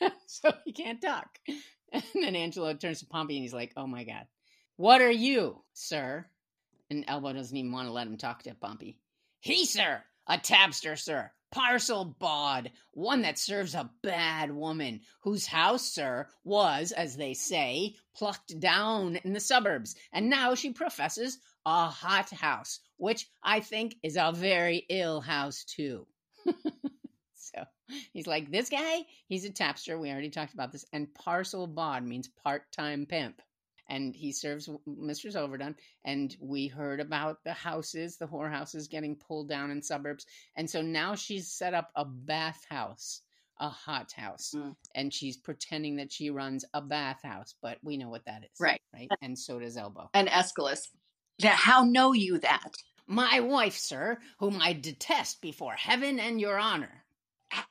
so 0.26 0.52
he 0.64 0.72
can't 0.72 1.00
talk. 1.00 1.38
And 1.90 2.02
then 2.12 2.36
angelo 2.36 2.74
turns 2.74 3.00
to 3.00 3.06
pompey 3.06 3.36
and 3.36 3.44
he's 3.44 3.54
like 3.54 3.72
oh 3.74 3.86
my 3.86 4.04
god. 4.04 4.26
What 4.76 5.00
are 5.00 5.10
you 5.10 5.62
sir? 5.72 6.26
And 6.90 7.04
elbow 7.08 7.32
doesn't 7.32 7.56
even 7.56 7.72
want 7.72 7.88
to 7.88 7.92
let 7.92 8.06
him 8.06 8.18
talk 8.18 8.42
to 8.42 8.54
pompey. 8.54 8.98
He, 9.40 9.64
sir, 9.64 10.02
a 10.26 10.36
tapster, 10.36 10.98
sir, 10.98 11.30
parcel 11.50 12.04
bawd, 12.04 12.70
one 12.92 13.22
that 13.22 13.38
serves 13.38 13.74
a 13.74 13.90
bad 14.02 14.50
woman, 14.50 15.00
whose 15.22 15.46
house, 15.46 15.88
sir, 15.88 16.28
was, 16.44 16.92
as 16.92 17.16
they 17.16 17.34
say, 17.34 17.96
plucked 18.14 18.58
down 18.60 19.16
in 19.16 19.32
the 19.32 19.40
suburbs, 19.40 19.96
and 20.12 20.28
now 20.28 20.54
she 20.54 20.72
professes 20.72 21.38
a 21.64 21.86
hot 21.86 22.30
house, 22.30 22.80
which 22.96 23.28
I 23.42 23.60
think 23.60 23.96
is 24.02 24.16
a 24.16 24.32
very 24.34 24.84
ill 24.88 25.20
house, 25.20 25.64
too. 25.64 26.06
so 27.58 27.94
he's 28.12 28.26
like, 28.26 28.50
this 28.50 28.68
guy, 28.68 29.04
he's 29.26 29.44
a 29.44 29.50
tapster. 29.50 29.98
We 29.98 30.10
already 30.10 30.30
talked 30.30 30.54
about 30.54 30.72
this. 30.72 30.84
And 30.92 31.12
parcel 31.14 31.66
bawd 31.66 32.04
means 32.04 32.28
part 32.28 32.70
time 32.72 33.06
pimp 33.06 33.40
and 33.88 34.14
he 34.14 34.32
serves 34.32 34.68
Mistress 34.86 35.34
Overdone. 35.36 35.74
And 36.04 36.36
we 36.40 36.66
heard 36.66 37.00
about 37.00 37.42
the 37.44 37.54
houses, 37.54 38.16
the 38.18 38.26
whorehouses 38.26 38.90
getting 38.90 39.16
pulled 39.16 39.48
down 39.48 39.70
in 39.70 39.82
suburbs. 39.82 40.26
And 40.56 40.68
so 40.68 40.82
now 40.82 41.14
she's 41.14 41.50
set 41.50 41.72
up 41.72 41.90
a 41.96 42.04
bathhouse, 42.04 43.22
a 43.58 43.68
hot 43.70 44.12
house, 44.12 44.52
Mm. 44.54 44.76
and 44.94 45.12
she's 45.14 45.36
pretending 45.38 45.96
that 45.96 46.12
she 46.12 46.30
runs 46.30 46.64
a 46.74 46.82
bathhouse, 46.82 47.54
but 47.62 47.78
we 47.82 47.96
know 47.96 48.10
what 48.10 48.26
that 48.26 48.44
is. 48.44 48.60
Right. 48.60 48.80
Right. 48.92 49.08
And 49.22 49.38
so 49.38 49.58
does 49.58 49.76
Elbow. 49.76 50.10
And 50.14 50.28
Escalus, 50.28 50.90
"Now, 51.42 51.52
how 51.54 51.84
know 51.84 52.12
you 52.12 52.38
that? 52.40 52.72
My 53.06 53.40
wife, 53.40 53.76
sir, 53.78 54.18
whom 54.38 54.60
I 54.60 54.74
detest 54.74 55.40
before 55.40 55.72
heaven 55.74 56.20
and 56.20 56.38
your 56.38 56.58
honor. 56.58 57.04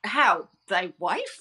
How? 0.04 0.50
Thy 0.68 0.94
wife? 1.00 1.40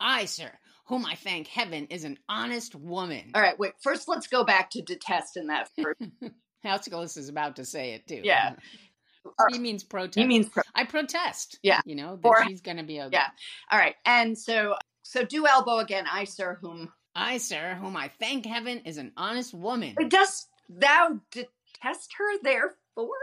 I, 0.00 0.24
sir, 0.26 0.50
whom 0.86 1.06
I 1.06 1.14
thank 1.14 1.46
heaven 1.48 1.86
is 1.86 2.04
an 2.04 2.18
honest 2.28 2.74
woman. 2.74 3.30
All 3.34 3.40
right, 3.42 3.58
wait. 3.58 3.72
First, 3.82 4.08
let's 4.08 4.26
go 4.26 4.44
back 4.44 4.70
to 4.70 4.82
detest 4.82 5.36
in 5.36 5.46
that 5.48 5.68
first. 5.80 7.16
Is 7.16 7.28
about 7.28 7.56
to 7.56 7.64
say 7.64 7.92
it 7.94 8.06
too. 8.08 8.20
Yeah. 8.24 8.56
he 9.52 9.58
means 9.58 9.84
protest. 9.84 10.18
He 10.18 10.26
means 10.26 10.48
pro- 10.48 10.62
I 10.74 10.84
protest. 10.84 11.58
Yeah. 11.62 11.80
You 11.84 11.94
know, 11.94 12.16
that 12.16 12.28
Or- 12.28 12.44
she's 12.46 12.60
going 12.60 12.78
to 12.78 12.82
be 12.82 12.98
a. 12.98 13.08
Yeah. 13.12 13.28
All 13.70 13.78
right, 13.78 13.94
and 14.04 14.36
so 14.36 14.74
so 15.02 15.24
do 15.24 15.46
elbow 15.46 15.78
again. 15.78 16.06
I, 16.10 16.24
sir, 16.24 16.58
whom 16.60 16.92
I, 17.14 17.38
sir, 17.38 17.78
whom 17.80 17.96
I 17.96 18.10
thank 18.18 18.44
heaven 18.46 18.80
is 18.80 18.98
an 18.98 19.12
honest 19.16 19.54
woman. 19.54 19.94
dost 20.08 20.48
thou 20.68 21.20
detest 21.30 22.12
her? 22.18 22.38
Therefore, 22.42 23.14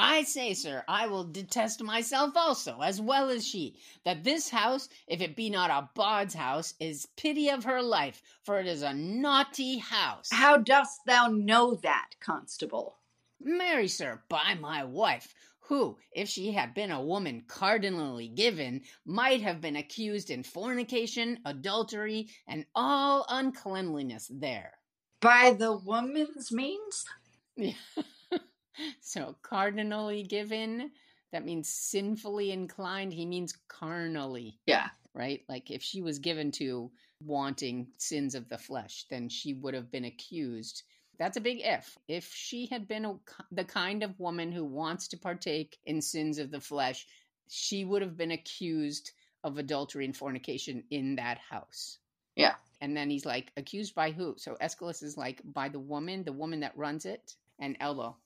I 0.00 0.22
say, 0.22 0.54
sir, 0.54 0.84
I 0.86 1.08
will 1.08 1.24
detest 1.24 1.82
myself 1.82 2.36
also, 2.36 2.80
as 2.80 3.00
well 3.00 3.30
as 3.30 3.44
she, 3.44 3.74
that 4.04 4.22
this 4.22 4.48
house, 4.48 4.88
if 5.08 5.20
it 5.20 5.34
be 5.34 5.50
not 5.50 5.70
a 5.70 5.90
bawd's 5.92 6.34
house, 6.34 6.74
is 6.78 7.08
pity 7.16 7.48
of 7.50 7.64
her 7.64 7.82
life, 7.82 8.22
for 8.44 8.60
it 8.60 8.68
is 8.68 8.82
a 8.82 8.94
naughty 8.94 9.78
house. 9.78 10.28
how 10.30 10.56
dost 10.56 11.00
thou 11.04 11.26
know 11.26 11.74
that, 11.74 12.10
constable? 12.20 12.98
Marry, 13.40 13.88
sir, 13.88 14.22
by 14.28 14.54
my 14.54 14.84
wife, 14.84 15.34
who, 15.62 15.98
if 16.12 16.28
she 16.28 16.52
had 16.52 16.74
been 16.74 16.92
a 16.92 17.02
woman 17.02 17.42
cardinally 17.48 18.28
given, 18.28 18.82
might 19.04 19.42
have 19.42 19.60
been 19.60 19.76
accused 19.76 20.30
in 20.30 20.44
fornication, 20.44 21.40
adultery, 21.44 22.28
and 22.46 22.64
all 22.74 23.26
uncleanliness 23.28 24.30
there. 24.32 24.74
by 25.20 25.56
the 25.58 25.76
woman's 25.76 26.52
means. 26.52 27.04
So 29.00 29.36
cardinally 29.42 30.22
given, 30.22 30.90
that 31.32 31.44
means 31.44 31.68
sinfully 31.68 32.52
inclined. 32.52 33.12
He 33.12 33.26
means 33.26 33.54
carnally. 33.68 34.58
Yeah. 34.66 34.88
Right? 35.14 35.42
Like 35.48 35.70
if 35.70 35.82
she 35.82 36.02
was 36.02 36.18
given 36.18 36.50
to 36.52 36.90
wanting 37.20 37.88
sins 37.98 38.34
of 38.34 38.48
the 38.48 38.58
flesh, 38.58 39.06
then 39.10 39.28
she 39.28 39.54
would 39.54 39.74
have 39.74 39.90
been 39.90 40.04
accused. 40.04 40.84
That's 41.18 41.36
a 41.36 41.40
big 41.40 41.60
if. 41.62 41.98
If 42.06 42.32
she 42.32 42.66
had 42.66 42.86
been 42.86 43.04
a, 43.04 43.14
the 43.50 43.64
kind 43.64 44.04
of 44.04 44.20
woman 44.20 44.52
who 44.52 44.64
wants 44.64 45.08
to 45.08 45.16
partake 45.16 45.76
in 45.84 46.00
sins 46.00 46.38
of 46.38 46.52
the 46.52 46.60
flesh, 46.60 47.06
she 47.48 47.84
would 47.84 48.02
have 48.02 48.16
been 48.16 48.30
accused 48.30 49.10
of 49.42 49.58
adultery 49.58 50.04
and 50.04 50.16
fornication 50.16 50.84
in 50.90 51.16
that 51.16 51.38
house. 51.38 51.98
Yeah. 52.36 52.54
And 52.80 52.96
then 52.96 53.10
he's 53.10 53.26
like, 53.26 53.50
accused 53.56 53.96
by 53.96 54.12
who? 54.12 54.34
So 54.36 54.56
Escalus 54.60 55.02
is 55.02 55.16
like, 55.16 55.42
by 55.44 55.68
the 55.68 55.80
woman, 55.80 56.22
the 56.22 56.32
woman 56.32 56.60
that 56.60 56.76
runs 56.76 57.04
it, 57.04 57.34
and 57.58 57.76
Elbow. 57.80 58.16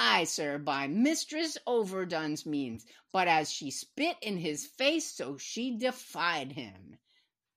Ay, 0.00 0.22
sir, 0.24 0.58
by 0.58 0.86
Mistress 0.86 1.58
Overdone's 1.66 2.46
means, 2.46 2.86
but 3.12 3.26
as 3.26 3.50
she 3.50 3.72
spit 3.72 4.16
in 4.22 4.36
his 4.36 4.64
face, 4.64 5.10
so 5.12 5.36
she 5.38 5.76
defied 5.76 6.52
him. 6.52 6.96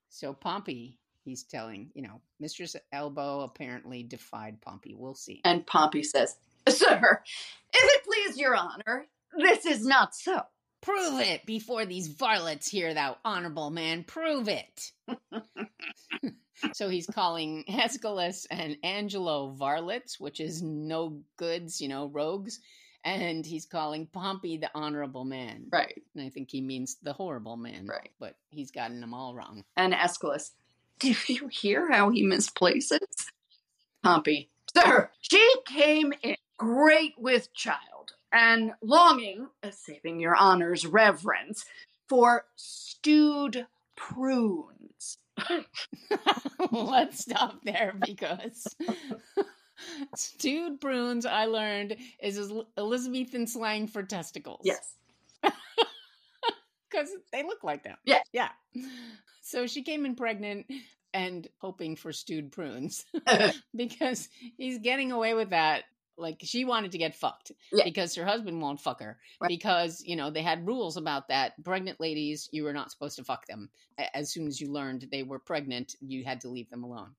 So 0.10 0.34
Pompey, 0.34 0.98
he's 1.24 1.44
telling, 1.44 1.92
you 1.94 2.02
know, 2.02 2.20
Mistress 2.40 2.76
Elbow 2.92 3.42
apparently 3.42 4.02
defied 4.02 4.60
Pompey. 4.60 4.96
We'll 4.98 5.14
see. 5.14 5.42
And 5.46 5.68
Pompey 5.68 6.02
says, 6.02 6.36
Sir, 6.68 7.22
if 7.74 7.84
it 7.84 8.04
please 8.06 8.40
your 8.40 8.56
honor, 8.56 9.06
this 9.38 9.68
is 9.68 9.86
not 9.86 10.16
so. 10.16 10.42
Prove 10.82 11.20
it 11.20 11.46
before 11.46 11.86
these 11.86 12.12
varlets 12.12 12.68
here, 12.68 12.96
thou 12.96 13.18
honorable 13.24 13.70
man. 13.70 14.04
Prove 14.04 14.50
it. 14.50 14.92
so 16.74 16.90
he's 16.90 17.08
calling 17.08 17.66
Escalus 17.70 18.48
and 18.50 18.78
Angelo 18.84 19.56
varlets, 19.60 20.20
which 20.20 20.40
is 20.40 20.62
no 20.62 21.22
goods, 21.38 21.82
you 21.82 21.88
know, 21.88 22.08
rogues. 22.08 22.60
And 23.04 23.44
he's 23.44 23.66
calling 23.66 24.06
Pompey 24.06 24.58
the 24.58 24.70
honorable 24.76 25.26
man. 25.26 25.66
Right. 25.72 26.00
And 26.14 26.24
I 26.24 26.30
think 26.30 26.52
he 26.52 26.62
means 26.62 26.98
the 27.02 27.14
horrible 27.14 27.58
man. 27.58 27.88
Right. 27.88 28.12
But 28.20 28.36
he's 28.50 28.70
gotten 28.70 29.02
them 29.02 29.14
all 29.14 29.34
wrong. 29.34 29.64
And 29.76 29.94
Escalus, 29.94 30.52
do 31.00 31.16
you 31.28 31.48
hear 31.48 31.92
how 31.92 32.12
he 32.12 32.24
misplaces? 32.24 33.32
Pompey, 34.04 34.50
sir, 34.76 35.10
she 35.20 35.56
came 35.68 36.14
in 36.22 36.36
great 36.58 37.14
with 37.18 37.54
child 37.54 38.14
and 38.32 38.72
longing, 38.82 39.48
saving 39.72 40.20
your 40.20 40.36
honor's 40.36 40.86
reverence, 40.86 41.66
for 42.08 42.46
stewed 42.56 43.68
prunes. 43.96 44.71
Let's 46.72 47.20
stop 47.20 47.64
there 47.64 47.94
because 48.06 48.68
stewed 50.16 50.82
prunes, 50.82 51.26
I 51.26 51.46
learned, 51.46 51.98
is 52.22 52.52
Elizabethan 52.78 53.48
slang 53.48 53.88
for 53.88 54.04
testicles. 54.04 54.62
Yes. 54.64 54.96
Because 56.90 57.10
they 57.32 57.44
look 57.44 57.64
like 57.64 57.84
them. 57.86 57.96
Yeah. 58.04 58.20
Yeah. 58.34 58.50
So 59.42 59.66
she 59.66 59.82
came 59.82 60.06
in 60.06 60.16
pregnant 60.16 60.66
and 61.14 61.48
hoping 61.60 61.96
for 61.96 62.12
stewed 62.12 62.52
prunes 62.52 63.06
because 63.74 64.28
he's 64.58 64.78
getting 64.80 65.14
away 65.14 65.34
with 65.34 65.52
that 65.52 65.86
like 66.22 66.38
she 66.44 66.64
wanted 66.66 66.92
to 66.94 66.98
get 66.98 67.16
fucked 67.16 67.52
Yeah. 67.72 67.84
because 67.84 68.16
her 68.16 68.26
husband 68.26 68.62
won't 68.62 68.80
fuck 68.80 69.02
her 69.02 69.18
Right. 69.42 69.50
because 69.50 70.02
you 70.06 70.16
know 70.16 70.30
they 70.30 70.44
had 70.44 70.66
rules 70.68 70.96
about 70.98 71.28
that 71.30 71.54
pregnant 71.64 72.00
ladies 72.00 72.48
you 72.52 72.64
were 72.64 72.74
not 72.74 72.92
supposed 72.92 73.18
to 73.18 73.24
fuck 73.24 73.46
them 73.48 73.70
as 74.14 74.32
soon 74.32 74.48
as 74.48 74.62
you 74.62 74.72
learned 74.72 75.08
they 75.12 75.24
were 75.24 75.40
pregnant 75.40 75.96
you 76.00 76.24
had 76.24 76.42
to 76.42 76.50
leave 76.50 76.70
them 76.70 76.84
alone 76.84 77.16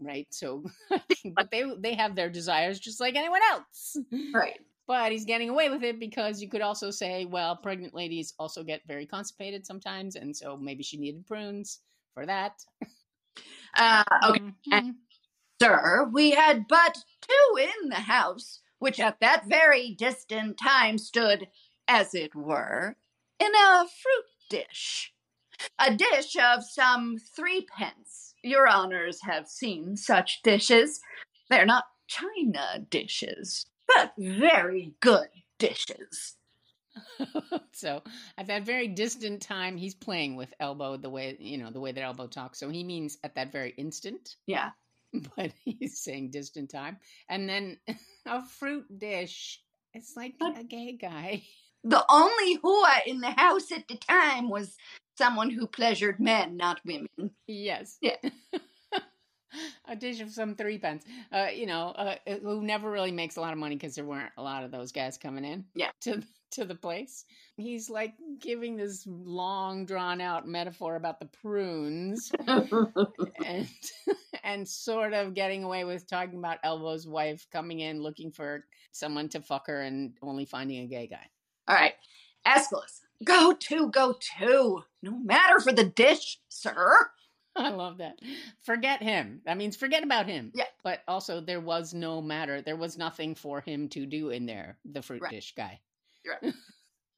right 0.00 0.26
so 0.30 0.64
but 1.36 1.50
they 1.50 1.64
they 1.78 1.94
have 1.94 2.14
their 2.16 2.30
desires 2.30 2.80
just 2.80 3.00
like 3.00 3.14
anyone 3.16 3.40
else 3.50 3.96
right. 4.34 4.58
but 4.86 5.12
he's 5.12 5.24
getting 5.24 5.48
away 5.50 5.68
with 5.70 5.82
it 5.82 5.98
because 6.00 6.42
you 6.42 6.48
could 6.48 6.60
also 6.62 6.90
say 6.90 7.24
well 7.24 7.56
pregnant 7.56 7.94
ladies 7.94 8.34
also 8.38 8.62
get 8.64 8.80
very 8.86 9.06
constipated 9.06 9.64
sometimes 9.66 10.16
and 10.16 10.36
so 10.36 10.56
maybe 10.56 10.82
she 10.82 10.96
needed 10.98 11.26
prunes 11.26 11.80
for 12.14 12.26
that 12.26 12.52
Uh, 13.78 14.02
okay. 14.24 14.40
Mhm. 14.72 14.94
Sir, 15.60 16.08
we 16.12 16.32
had 16.32 16.68
but 16.68 16.98
two 17.22 17.58
in 17.58 17.88
the 17.88 17.96
house, 17.96 18.60
which 18.78 19.00
at 19.00 19.20
that 19.20 19.46
very 19.46 19.94
distant 19.94 20.58
time 20.58 20.98
stood, 20.98 21.48
as 21.88 22.14
it 22.14 22.34
were, 22.34 22.96
in 23.38 23.54
a 23.54 23.86
fruit 23.86 24.24
dish. 24.50 25.12
A 25.78 25.94
dish 25.94 26.36
of 26.36 26.64
some 26.64 27.16
threepence. 27.18 28.34
Your 28.42 28.68
honors 28.68 29.20
have 29.22 29.48
seen 29.48 29.96
such 29.96 30.42
dishes. 30.42 31.00
They're 31.48 31.66
not 31.66 31.84
china 32.06 32.86
dishes, 32.90 33.66
but 33.86 34.12
very 34.18 34.94
good 35.00 35.28
dishes. 35.58 36.36
so 37.72 38.02
at 38.38 38.46
that 38.46 38.64
very 38.64 38.88
distant 38.88 39.42
time 39.42 39.76
he's 39.76 39.94
playing 39.94 40.34
with 40.34 40.52
elbow 40.60 40.96
the 40.96 41.10
way 41.10 41.36
you 41.38 41.58
know 41.58 41.70
the 41.70 41.80
way 41.80 41.92
that 41.92 42.02
elbow 42.02 42.26
talks 42.26 42.58
so 42.58 42.70
he 42.70 42.82
means 42.82 43.18
at 43.22 43.34
that 43.34 43.52
very 43.52 43.74
instant 43.76 44.36
Yeah. 44.46 44.70
but 45.36 45.52
he's 45.64 46.00
saying 46.00 46.30
distant 46.30 46.70
time 46.70 46.96
and 47.28 47.48
then 47.48 47.78
a 48.26 48.42
fruit 48.46 48.84
dish 48.98 49.60
it's 49.94 50.16
like 50.16 50.34
a 50.56 50.64
gay 50.64 50.92
guy 51.00 51.42
The 51.84 52.04
only 52.10 52.54
hua 52.64 52.94
in 53.06 53.20
the 53.20 53.30
house 53.30 53.70
at 53.70 53.86
the 53.86 53.94
time 53.96 54.48
was 54.48 54.74
someone 55.16 55.50
who 55.50 55.68
pleasured 55.68 56.18
men, 56.18 56.56
not 56.56 56.80
women. 56.84 57.30
yes 57.46 57.98
Yeah. 58.00 58.16
a 59.88 59.94
dish 59.96 60.20
of 60.20 60.30
some 60.32 60.54
three 60.56 60.78
pence 60.78 61.04
uh 61.32 61.46
you 61.54 61.66
know 61.66 61.88
uh 61.90 62.16
who 62.42 62.60
never 62.62 62.90
really 62.90 63.12
makes 63.12 63.36
a 63.36 63.40
lot 63.40 63.52
of 63.52 63.58
money 63.58 63.76
because 63.76 63.94
there 63.94 64.04
weren't 64.04 64.32
a 64.36 64.42
lot 64.42 64.64
of 64.64 64.70
those 64.70 64.92
guys 64.92 65.16
coming 65.16 65.44
in 65.44 65.64
Yeah. 65.74 65.90
to 66.02 66.22
to 66.50 66.64
the 66.64 66.74
place 66.74 67.24
he's 67.56 67.90
like 67.90 68.14
giving 68.40 68.76
this 68.76 69.04
long 69.06 69.84
drawn 69.84 70.20
out 70.20 70.46
metaphor 70.46 70.96
about 70.96 71.18
the 71.20 71.26
prunes 71.26 72.30
and 73.44 73.68
and 74.44 74.68
sort 74.68 75.12
of 75.12 75.34
getting 75.34 75.64
away 75.64 75.84
with 75.84 76.08
talking 76.08 76.38
about 76.38 76.58
Elbow's 76.62 77.06
wife 77.06 77.46
coming 77.52 77.80
in 77.80 78.02
looking 78.02 78.30
for 78.30 78.64
someone 78.92 79.28
to 79.30 79.40
fuck 79.40 79.66
her 79.66 79.82
and 79.82 80.12
only 80.22 80.44
finding 80.44 80.84
a 80.84 80.86
gay 80.86 81.06
guy. 81.08 81.26
All 81.68 81.74
right. 81.74 81.94
Escalus, 82.46 83.00
go 83.24 83.52
to, 83.54 83.90
go 83.90 84.14
to. 84.38 84.82
No 85.02 85.18
matter 85.18 85.58
for 85.60 85.72
the 85.72 85.84
dish, 85.84 86.38
sir. 86.48 86.96
I 87.56 87.70
love 87.70 87.98
that. 87.98 88.18
Forget 88.62 89.02
him. 89.02 89.40
That 89.46 89.56
means 89.56 89.76
forget 89.76 90.04
about 90.04 90.26
him. 90.26 90.52
Yeah. 90.54 90.64
But 90.84 91.00
also 91.08 91.40
there 91.40 91.60
was 91.60 91.92
no 91.92 92.22
matter. 92.22 92.62
There 92.62 92.76
was 92.76 92.96
nothing 92.96 93.34
for 93.34 93.60
him 93.60 93.88
to 93.90 94.06
do 94.06 94.30
in 94.30 94.46
there, 94.46 94.78
the 94.84 95.02
fruit 95.02 95.22
Right. 95.22 95.32
dish 95.32 95.54
guy. 95.56 95.80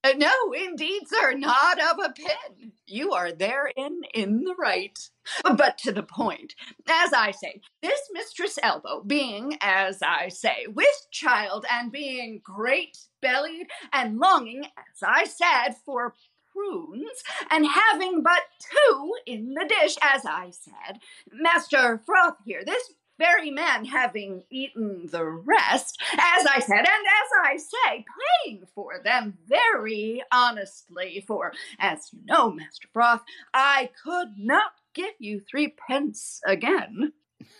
Uh, 0.04 0.12
no, 0.16 0.52
indeed, 0.56 1.02
sir, 1.08 1.32
not 1.32 1.80
of 1.80 1.98
a 2.04 2.12
pin. 2.12 2.72
You 2.86 3.12
are 3.12 3.32
therein 3.32 4.02
in 4.14 4.44
the 4.44 4.54
right. 4.56 4.96
But 5.42 5.76
to 5.78 5.92
the 5.92 6.04
point, 6.04 6.54
as 6.88 7.12
I 7.12 7.32
say, 7.32 7.60
this 7.82 8.00
Mistress 8.12 8.58
Elbow, 8.62 9.02
being, 9.04 9.58
as 9.60 9.98
I 10.00 10.28
say, 10.28 10.66
with 10.68 11.08
child 11.10 11.66
and 11.70 11.90
being 11.90 12.40
great 12.44 12.96
bellied 13.20 13.66
and 13.92 14.18
longing, 14.18 14.64
as 14.64 15.02
I 15.02 15.24
said, 15.24 15.74
for 15.84 16.14
prunes, 16.52 17.22
and 17.50 17.66
having 17.66 18.22
but 18.22 18.42
two 18.60 19.14
in 19.26 19.54
the 19.54 19.68
dish, 19.68 19.96
as 20.00 20.24
I 20.24 20.50
said, 20.50 21.00
Master 21.32 22.00
Froth 22.06 22.36
here, 22.44 22.64
this 22.64 22.92
very 23.18 23.50
man 23.50 23.84
having 23.84 24.44
eaten 24.50 25.08
the 25.10 25.24
rest, 25.24 26.00
as 26.12 26.46
I 26.46 26.60
said, 26.60 26.78
and 26.78 26.86
as 26.86 27.30
I 27.44 27.56
say, 27.56 28.04
paying 28.44 28.64
for 28.74 29.00
them 29.02 29.36
very 29.46 30.22
honestly, 30.32 31.24
for, 31.26 31.52
as 31.78 32.10
you 32.12 32.20
know, 32.24 32.50
Master 32.52 32.88
Froth, 32.92 33.22
I 33.52 33.90
could 34.04 34.34
not 34.38 34.72
give 34.94 35.14
you 35.18 35.40
three 35.40 35.74
pence 35.88 36.40
again. 36.46 37.12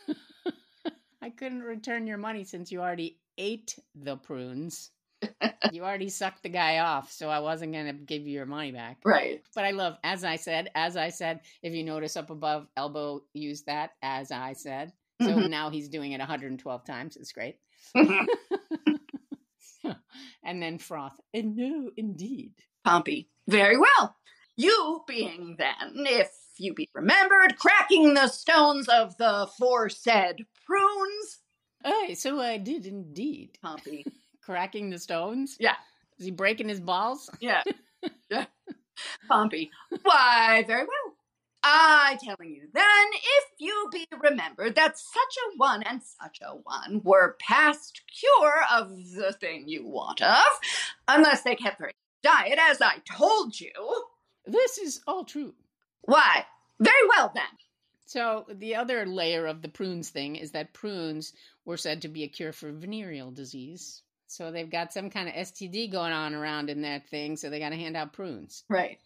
I 1.22 1.30
couldn't 1.30 1.62
return 1.62 2.06
your 2.06 2.18
money 2.18 2.44
since 2.44 2.70
you 2.70 2.80
already 2.80 3.18
ate 3.36 3.78
the 3.94 4.16
prunes. 4.16 4.90
you 5.72 5.82
already 5.82 6.08
sucked 6.08 6.44
the 6.44 6.48
guy 6.48 6.78
off, 6.78 7.10
so 7.10 7.28
I 7.28 7.40
wasn't 7.40 7.72
going 7.72 7.86
to 7.86 7.92
give 7.92 8.22
you 8.22 8.32
your 8.32 8.46
money 8.46 8.70
back. 8.70 8.98
Right. 9.04 9.42
But 9.54 9.64
I 9.64 9.72
love, 9.72 9.96
as 10.04 10.22
I 10.22 10.36
said, 10.36 10.70
as 10.74 10.96
I 10.96 11.08
said, 11.08 11.40
if 11.62 11.74
you 11.74 11.82
notice 11.82 12.16
up 12.16 12.30
above, 12.30 12.68
Elbow 12.76 13.22
used 13.32 13.66
that, 13.66 13.92
as 14.00 14.30
I 14.30 14.52
said. 14.52 14.92
So 15.20 15.28
Mhm. 15.28 15.50
now 15.50 15.70
he's 15.70 15.88
doing 15.88 16.12
it 16.12 16.18
112 16.20 16.84
times. 16.84 17.16
It's 17.16 17.32
great. 17.32 17.56
and 20.42 20.62
then 20.62 20.78
Froth, 20.78 21.12
and 21.34 21.56
no, 21.56 21.90
indeed. 21.96 22.52
Pompey, 22.84 23.28
very 23.46 23.76
well. 23.76 24.16
You 24.56 25.02
being 25.06 25.56
then, 25.58 25.92
if 26.06 26.30
you 26.56 26.74
be 26.74 26.88
remembered, 26.94 27.56
cracking 27.58 28.14
the 28.14 28.28
stones 28.28 28.88
of 28.88 29.16
the 29.18 29.48
foresaid 29.58 30.44
prunes, 30.66 31.38
Aye, 31.84 32.14
so 32.18 32.40
I 32.40 32.58
did 32.58 32.86
indeed. 32.86 33.56
Pompey. 33.62 34.04
Cracking 34.42 34.90
the 34.90 34.98
stones? 34.98 35.56
Yeah. 35.60 35.76
Is 36.18 36.24
he 36.24 36.30
breaking 36.32 36.68
his 36.68 36.80
balls? 36.80 37.30
Yeah. 37.38 37.62
yeah. 38.30 38.46
Pompey. 39.28 39.70
Why, 40.02 40.64
very 40.66 40.82
well. 40.86 41.07
I 41.70 42.18
telling 42.22 42.54
you 42.54 42.68
then, 42.72 43.06
if 43.12 43.44
you 43.58 43.88
be 43.92 44.06
remembered 44.22 44.74
that 44.76 44.98
such 44.98 45.36
a 45.46 45.56
one 45.58 45.82
and 45.82 46.00
such 46.02 46.38
a 46.42 46.54
one 46.54 47.02
were 47.04 47.36
past 47.40 48.00
cure 48.18 48.62
of 48.72 48.88
the 49.14 49.32
thing 49.32 49.68
you 49.68 49.86
want 49.86 50.22
of, 50.22 50.46
unless 51.06 51.42
they 51.42 51.54
kept 51.54 51.78
their 51.78 51.92
diet 52.22 52.58
as 52.58 52.80
I 52.80 52.96
told 53.16 53.58
you. 53.60 53.72
This 54.46 54.78
is 54.78 55.02
all 55.06 55.24
true. 55.24 55.54
Why, 56.02 56.46
very 56.80 57.08
well 57.08 57.32
then. 57.34 57.44
So 58.06 58.46
the 58.50 58.76
other 58.76 59.04
layer 59.04 59.46
of 59.46 59.60
the 59.60 59.68
prunes 59.68 60.08
thing 60.08 60.36
is 60.36 60.52
that 60.52 60.72
prunes 60.72 61.34
were 61.66 61.76
said 61.76 62.02
to 62.02 62.08
be 62.08 62.24
a 62.24 62.28
cure 62.28 62.52
for 62.52 62.72
venereal 62.72 63.30
disease. 63.30 64.02
So 64.26 64.50
they've 64.50 64.70
got 64.70 64.94
some 64.94 65.10
kind 65.10 65.28
of 65.28 65.34
STD 65.34 65.92
going 65.92 66.12
on 66.12 66.34
around 66.34 66.70
in 66.70 66.82
that 66.82 67.06
thing, 67.08 67.36
so 67.36 67.50
they 67.50 67.58
got 67.58 67.70
to 67.70 67.76
hand 67.76 67.96
out 67.96 68.14
prunes. 68.14 68.64
Right. 68.70 68.98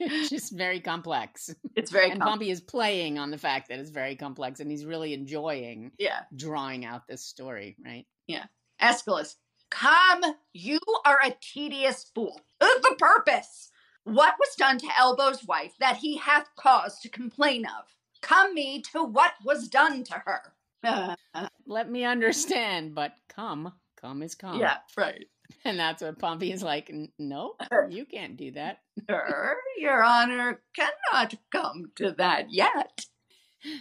It's 0.00 0.30
just 0.30 0.52
very 0.56 0.80
complex. 0.80 1.54
It's 1.76 1.90
very 1.90 2.10
and 2.10 2.20
Pompey 2.20 2.50
is 2.50 2.60
playing 2.60 3.18
on 3.18 3.30
the 3.30 3.38
fact 3.38 3.68
that 3.68 3.78
it's 3.78 3.90
very 3.90 4.16
complex, 4.16 4.58
and 4.60 4.70
he's 4.70 4.84
really 4.84 5.14
enjoying 5.14 5.92
Yeah. 5.98 6.22
drawing 6.34 6.84
out 6.84 7.06
this 7.06 7.22
story, 7.24 7.76
right? 7.84 8.06
Yeah, 8.26 8.46
Escalus, 8.80 9.36
come, 9.70 10.22
you 10.52 10.78
are 11.04 11.18
a 11.24 11.36
tedious 11.40 12.10
fool. 12.14 12.40
Of 12.60 12.82
the 12.82 12.96
purpose. 12.98 13.70
What 14.04 14.34
was 14.38 14.54
done 14.56 14.78
to 14.78 14.88
Elbow's 14.98 15.44
wife 15.44 15.74
that 15.78 15.96
he 15.98 16.16
hath 16.16 16.48
cause 16.56 16.98
to 17.00 17.08
complain 17.10 17.66
of? 17.66 17.84
Come 18.22 18.54
me 18.54 18.82
to 18.92 19.04
what 19.04 19.34
was 19.44 19.68
done 19.68 20.02
to 20.04 20.14
her. 20.24 20.42
Uh, 20.82 21.14
Let 21.66 21.90
me 21.90 22.04
understand, 22.04 22.94
but 22.94 23.12
come, 23.28 23.72
come 24.00 24.22
is 24.22 24.34
come. 24.34 24.58
yeah, 24.58 24.78
right. 24.96 25.26
And 25.64 25.78
that's 25.78 26.02
what 26.02 26.18
Pompey 26.18 26.52
is 26.52 26.62
like, 26.62 26.90
"N- 26.90 27.12
no, 27.18 27.54
you 27.88 28.04
can't 28.06 28.36
do 28.36 28.52
that. 28.52 28.78
Sir, 29.08 29.56
your 29.78 30.02
honor 30.02 30.60
cannot 30.74 31.34
come 31.50 31.90
to 31.96 32.12
that 32.18 32.52
yet. 32.52 33.04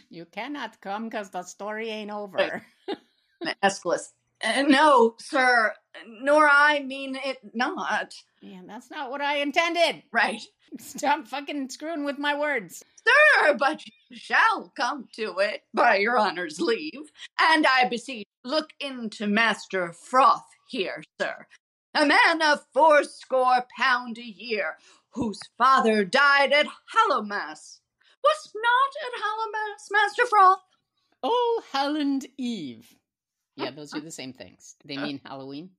You 0.09 0.25
cannot 0.25 0.81
come 0.81 1.05
because 1.05 1.29
the 1.29 1.43
story 1.43 1.89
ain't 1.89 2.11
over. 2.11 2.65
Escalus, 3.63 4.13
"Uh, 4.43 4.63
no, 4.63 5.15
sir, 5.19 5.73
nor 6.05 6.49
I 6.51 6.79
mean 6.79 7.15
it 7.15 7.37
not. 7.53 8.13
Yeah, 8.41 8.61
that's 8.67 8.91
not 8.91 9.11
what 9.11 9.21
I 9.21 9.37
intended. 9.37 10.03
Right. 10.11 10.41
Stop 10.79 11.27
fucking 11.27 11.69
screwing 11.69 12.03
with 12.03 12.19
my 12.19 12.37
words. 12.37 12.83
Sir, 13.07 13.55
but 13.57 13.81
you 13.85 14.17
shall 14.17 14.71
come 14.75 15.07
to 15.15 15.37
it 15.39 15.63
by 15.73 15.97
your 15.97 16.17
honor's 16.17 16.59
leave. 16.59 17.11
And 17.39 17.65
I 17.65 17.87
beseech, 17.89 18.27
look 18.43 18.69
into 18.79 19.25
Master 19.27 19.93
Froth 20.11 20.43
here, 20.69 21.03
sir. 21.19 21.47
A 21.95 22.05
man 22.05 22.41
of 22.41 22.65
fourscore 22.73 23.65
pound 23.77 24.17
a 24.19 24.23
year, 24.23 24.77
whose 25.11 25.39
father 25.57 26.03
died 26.05 26.53
at 26.53 26.67
Hallowmas. 26.93 27.79
Was 28.23 28.51
not 28.55 28.91
at 29.05 29.21
Hallowmas, 29.21 29.87
Master 29.91 30.25
Froth? 30.25 30.57
Oh, 31.23 31.63
Howland 31.71 32.27
Eve. 32.37 32.95
Yeah, 33.55 33.71
those 33.71 33.93
are 33.93 33.99
the 34.01 34.11
same 34.11 34.33
things. 34.33 34.75
They 34.85 34.97
mean 34.97 35.19
Halloween. 35.25 35.71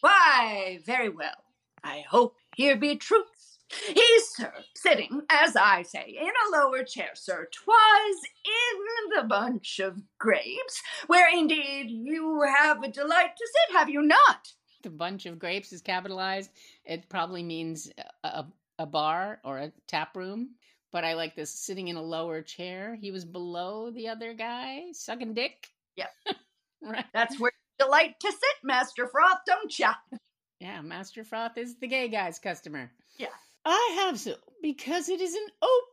Why, 0.00 0.80
very 0.84 1.08
well. 1.08 1.42
I 1.82 2.04
hope 2.08 2.36
here 2.54 2.76
be 2.76 2.96
truths. 2.96 3.58
He, 3.68 4.20
sir, 4.20 4.52
sitting, 4.76 5.22
as 5.28 5.56
I 5.56 5.82
say, 5.82 6.16
in 6.20 6.28
a 6.28 6.56
lower 6.56 6.84
chair, 6.84 7.10
sir, 7.14 7.48
twas 7.52 8.20
in 8.44 9.16
the 9.16 9.24
bunch 9.24 9.80
of 9.80 10.00
grapes, 10.18 10.80
where 11.08 11.28
indeed 11.36 11.90
you 11.90 12.42
have 12.56 12.82
a 12.84 12.88
delight 12.88 13.36
to 13.36 13.46
sit, 13.46 13.76
have 13.76 13.90
you 13.90 14.02
not? 14.02 14.52
The 14.86 14.90
bunch 14.90 15.26
of 15.26 15.40
grapes 15.40 15.72
is 15.72 15.82
capitalized. 15.82 16.48
It 16.84 17.08
probably 17.08 17.42
means 17.42 17.90
a, 18.22 18.44
a, 18.78 18.86
bar 18.86 19.40
or 19.42 19.58
a 19.58 19.72
tap 19.88 20.16
room. 20.16 20.50
But 20.92 21.02
I 21.02 21.14
like 21.14 21.34
this 21.34 21.50
sitting 21.50 21.88
in 21.88 21.96
a 21.96 22.02
lower 22.02 22.40
chair. 22.40 22.94
He 22.94 23.10
was 23.10 23.24
below 23.24 23.90
the 23.90 24.06
other 24.06 24.32
guy, 24.32 24.84
sucking 24.92 25.34
dick. 25.34 25.68
Yep. 25.96 26.10
right. 26.82 27.04
That's 27.12 27.40
where 27.40 27.50
you 27.50 27.84
delight 27.84 28.14
to 28.20 28.30
sit, 28.30 28.62
Master 28.62 29.08
Froth, 29.08 29.40
don't 29.44 29.76
ya? 29.76 29.94
Yeah, 30.60 30.82
Master 30.82 31.24
Froth 31.24 31.58
is 31.58 31.74
the 31.80 31.88
gay 31.88 32.06
guy's 32.06 32.38
customer. 32.38 32.92
Yeah. 33.18 33.34
I 33.64 34.04
have 34.04 34.20
so 34.20 34.36
because 34.62 35.08
it 35.08 35.20
is 35.20 35.34
an 35.34 35.48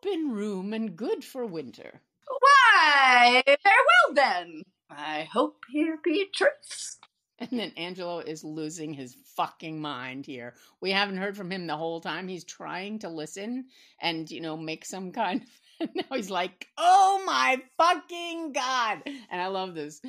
open 0.06 0.34
room 0.34 0.72
and 0.72 0.96
good 0.96 1.24
for 1.24 1.48
winter. 1.48 2.00
Why, 2.28 3.42
very 3.44 3.58
well 3.66 4.14
then. 4.14 4.62
I 4.88 5.24
hope 5.24 5.64
here 5.72 5.98
be 6.04 6.28
truths. 6.32 7.00
And 7.40 7.60
then 7.60 7.74
Angelo 7.78 8.20
is 8.20 8.44
losing 8.44 8.94
his 8.94 9.16
fucking 9.36 9.82
mind 9.82 10.26
here. 10.26 10.54
We 10.82 10.92
haven't 10.92 11.18
heard 11.18 11.36
from 11.36 11.52
him 11.52 11.68
the 11.68 11.76
whole 11.76 12.00
time. 12.00 12.28
He's 12.28 12.46
trying 12.46 13.00
to 13.00 13.10
listen 13.10 13.66
and, 14.00 14.30
you 14.30 14.40
know, 14.40 14.56
make 14.56 14.86
some 14.86 15.12
kind 15.12 15.42
of. 15.42 15.90
now 15.96 16.16
he's 16.16 16.30
like, 16.30 16.68
oh 16.78 17.24
my 17.26 17.58
fucking 17.78 18.54
God. 18.54 19.02
And 19.06 19.42
I 19.42 19.48
love 19.48 19.74
this. 19.74 20.00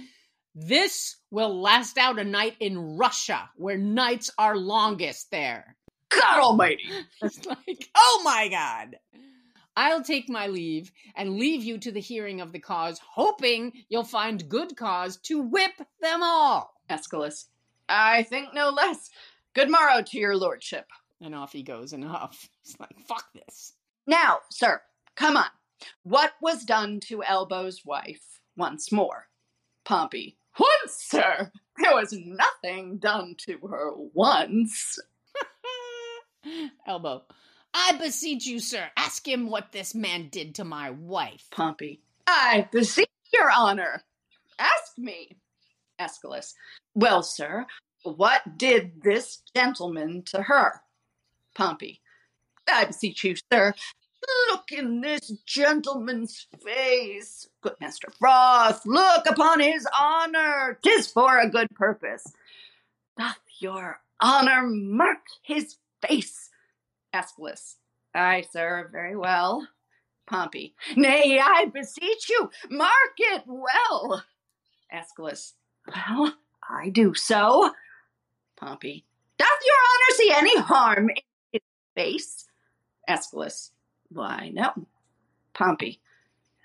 This 0.55 1.16
will 1.31 1.61
last 1.61 1.99
out 1.99 2.20
a 2.20 2.25
night 2.25 2.57
in 2.61 2.97
Russia, 2.97 3.51
where 3.57 3.79
nights 3.79 4.31
are 4.39 4.57
longest 4.57 5.31
there. 5.31 5.77
God 6.11 6.41
almighty. 6.41 6.85
It's 7.22 7.45
like, 7.45 7.89
oh 7.97 8.22
my 8.25 8.49
God. 8.49 8.97
I'll 9.77 10.05
take 10.05 10.29
my 10.29 10.47
leave 10.47 10.93
and 11.16 11.39
leave 11.39 11.64
you 11.64 11.79
to 11.79 11.91
the 11.91 12.01
hearing 12.01 12.41
of 12.41 12.53
the 12.53 12.61
cause, 12.61 13.01
hoping 13.05 13.72
you'll 13.89 14.05
find 14.05 14.49
good 14.49 14.77
cause 14.77 15.16
to 15.25 15.41
whip 15.41 15.72
them 16.01 16.22
all. 16.22 16.74
Escalus, 16.89 17.49
I 17.89 18.22
think 18.24 18.55
no 18.55 18.70
less. 18.70 19.11
Good 19.55 19.70
morrow 19.70 20.03
to 20.03 20.18
your 20.18 20.37
lordship. 20.37 20.87
And 21.20 21.35
off 21.35 21.53
he 21.53 21.62
goes 21.62 21.93
and 21.93 22.05
off. 22.09 22.49
He's 22.62 22.78
like, 22.78 22.99
fuck 23.07 23.26
this. 23.35 23.74
Now, 24.07 24.39
sir, 24.51 24.80
come 25.16 25.37
on. 25.37 25.47
What 26.03 26.32
was 26.41 26.64
done 26.64 27.01
to 27.09 27.22
Elbow's 27.22 27.85
wife 27.85 28.41
once 28.57 28.93
more? 28.93 29.28
Pompey. 29.85 30.37
Once, 30.59 30.95
sir. 30.99 31.51
There 31.78 31.95
was 31.95 32.12
nothing 32.12 32.99
done 32.99 33.35
to 33.47 33.59
her 33.68 33.93
once. 33.97 34.99
Elbow. 36.87 37.24
I 37.74 37.97
beseech 37.99 38.47
you, 38.47 38.61
sir, 38.61 38.89
ask 38.97 39.26
him 39.26 39.51
what 39.51 39.72
this 39.72 39.95
man 39.95 40.28
did 40.28 40.55
to 40.57 40.64
my 40.64 40.91
wife. 40.91 41.47
Pompey. 41.51 42.01
I 42.26 42.68
beseech 42.70 43.09
your 43.32 43.51
honor. 43.51 44.03
Ask 44.59 44.97
me. 44.97 45.37
Escalus. 45.99 46.55
Well, 46.95 47.22
sir, 47.22 47.66
what 48.03 48.59
did 48.59 49.03
this 49.03 49.42
gentleman 49.55 50.22
to 50.26 50.42
her? 50.42 50.80
Pompey. 51.55 52.01
I 52.70 52.84
beseech 52.86 53.24
you, 53.24 53.36
sir, 53.53 53.74
look 54.51 54.72
in 54.72 55.01
this 55.01 55.32
gentleman's 55.47 56.47
face. 56.64 57.49
Good 57.62 57.74
Master 57.80 58.09
Froth, 58.20 58.84
look 58.86 59.26
upon 59.28 59.61
his 59.61 59.86
honor. 59.99 60.78
Tis 60.82 61.11
for 61.11 61.38
a 61.38 61.49
good 61.49 61.68
purpose. 61.74 62.24
Doth 63.18 63.38
your 63.61 64.01
honor 64.20 64.62
mark 64.66 65.18
his 65.42 65.76
face? 66.07 66.51
Escalus. 67.12 67.76
Aye, 68.14 68.45
sir, 68.51 68.88
very 68.92 69.16
well. 69.16 69.68
Pompey. 70.26 70.74
Nay, 70.97 71.38
I 71.38 71.66
beseech 71.66 72.28
you, 72.30 72.51
mark 72.70 73.14
it 73.18 73.42
well. 73.47 74.24
Escalus. 74.90 75.55
Well, 75.87 76.35
I 76.68 76.89
do 76.89 77.14
so. 77.14 77.72
Pompey. 78.57 79.05
Doth 79.39 79.49
your 79.66 79.76
honor 79.76 80.16
see 80.16 80.32
any 80.32 80.59
harm 80.59 81.11
in 81.11 81.16
his 81.53 81.62
face? 81.95 82.47
Escalus. 83.09 83.72
Why, 84.09 84.51
no. 84.53 84.72
Pompey. 85.53 86.01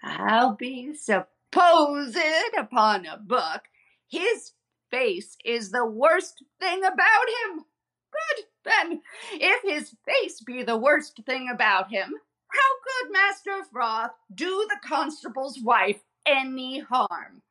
I'll 0.04 0.56
be 0.56 0.94
supposed 0.94 2.18
upon 2.58 3.06
a 3.06 3.18
book. 3.18 3.64
His 4.08 4.52
face 4.90 5.36
is 5.44 5.72
the 5.72 5.86
worst 5.86 6.44
thing 6.60 6.84
about 6.84 6.96
him. 6.96 7.66
Good, 8.12 8.46
then, 8.64 9.02
if 9.34 9.62
his 9.64 9.96
face 10.06 10.42
be 10.42 10.64
the 10.64 10.78
worst 10.78 11.20
thing 11.26 11.50
about 11.54 11.92
him, 11.92 12.14
how 12.48 13.04
could 13.04 13.14
Master 13.14 13.70
Froth 13.72 14.12
do 14.34 14.68
the 14.70 14.88
constable's 14.88 15.60
wife 15.62 16.02
any 16.26 16.80
harm? 16.80 17.42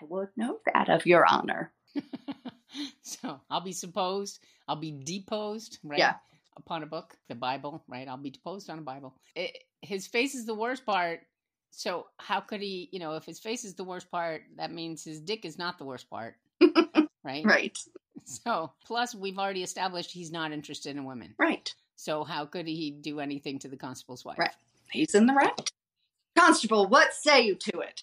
I 0.00 0.04
would 0.04 0.28
know 0.36 0.58
that 0.72 0.88
of 0.88 1.06
your 1.06 1.24
honor. 1.28 1.72
so 3.02 3.40
I'll 3.50 3.60
be 3.60 3.72
supposed, 3.72 4.40
I'll 4.66 4.76
be 4.76 4.92
deposed, 4.92 5.78
right? 5.82 5.98
Yeah. 5.98 6.14
Upon 6.56 6.82
a 6.82 6.86
book, 6.86 7.16
the 7.28 7.34
Bible, 7.34 7.82
right? 7.88 8.08
I'll 8.08 8.16
be 8.16 8.30
deposed 8.30 8.68
on 8.68 8.78
a 8.78 8.82
Bible. 8.82 9.14
It, 9.36 9.56
his 9.80 10.06
face 10.06 10.34
is 10.34 10.44
the 10.44 10.54
worst 10.54 10.84
part. 10.84 11.20
So 11.70 12.06
how 12.18 12.40
could 12.40 12.60
he, 12.60 12.88
you 12.92 12.98
know, 12.98 13.14
if 13.14 13.24
his 13.24 13.38
face 13.38 13.64
is 13.64 13.74
the 13.74 13.84
worst 13.84 14.10
part, 14.10 14.42
that 14.56 14.72
means 14.72 15.04
his 15.04 15.20
dick 15.20 15.44
is 15.44 15.58
not 15.58 15.78
the 15.78 15.84
worst 15.84 16.10
part, 16.10 16.34
right? 17.22 17.44
Right, 17.44 17.78
So, 18.24 18.72
plus 18.84 19.14
we've 19.14 19.38
already 19.38 19.62
established 19.62 20.10
he's 20.10 20.32
not 20.32 20.52
interested 20.52 20.96
in 20.96 21.04
women. 21.04 21.34
right. 21.38 21.72
So 21.96 22.22
how 22.22 22.46
could 22.46 22.66
he 22.66 22.92
do 22.92 23.18
anything 23.18 23.58
to 23.60 23.68
the 23.68 23.76
constable's 23.76 24.24
wife? 24.24 24.38
Right. 24.38 24.54
He's 24.92 25.14
in 25.14 25.26
the 25.26 25.34
right. 25.34 25.72
Constable, 26.36 26.86
what 26.86 27.12
say 27.12 27.42
you 27.42 27.56
to 27.56 27.80
it? 27.80 28.02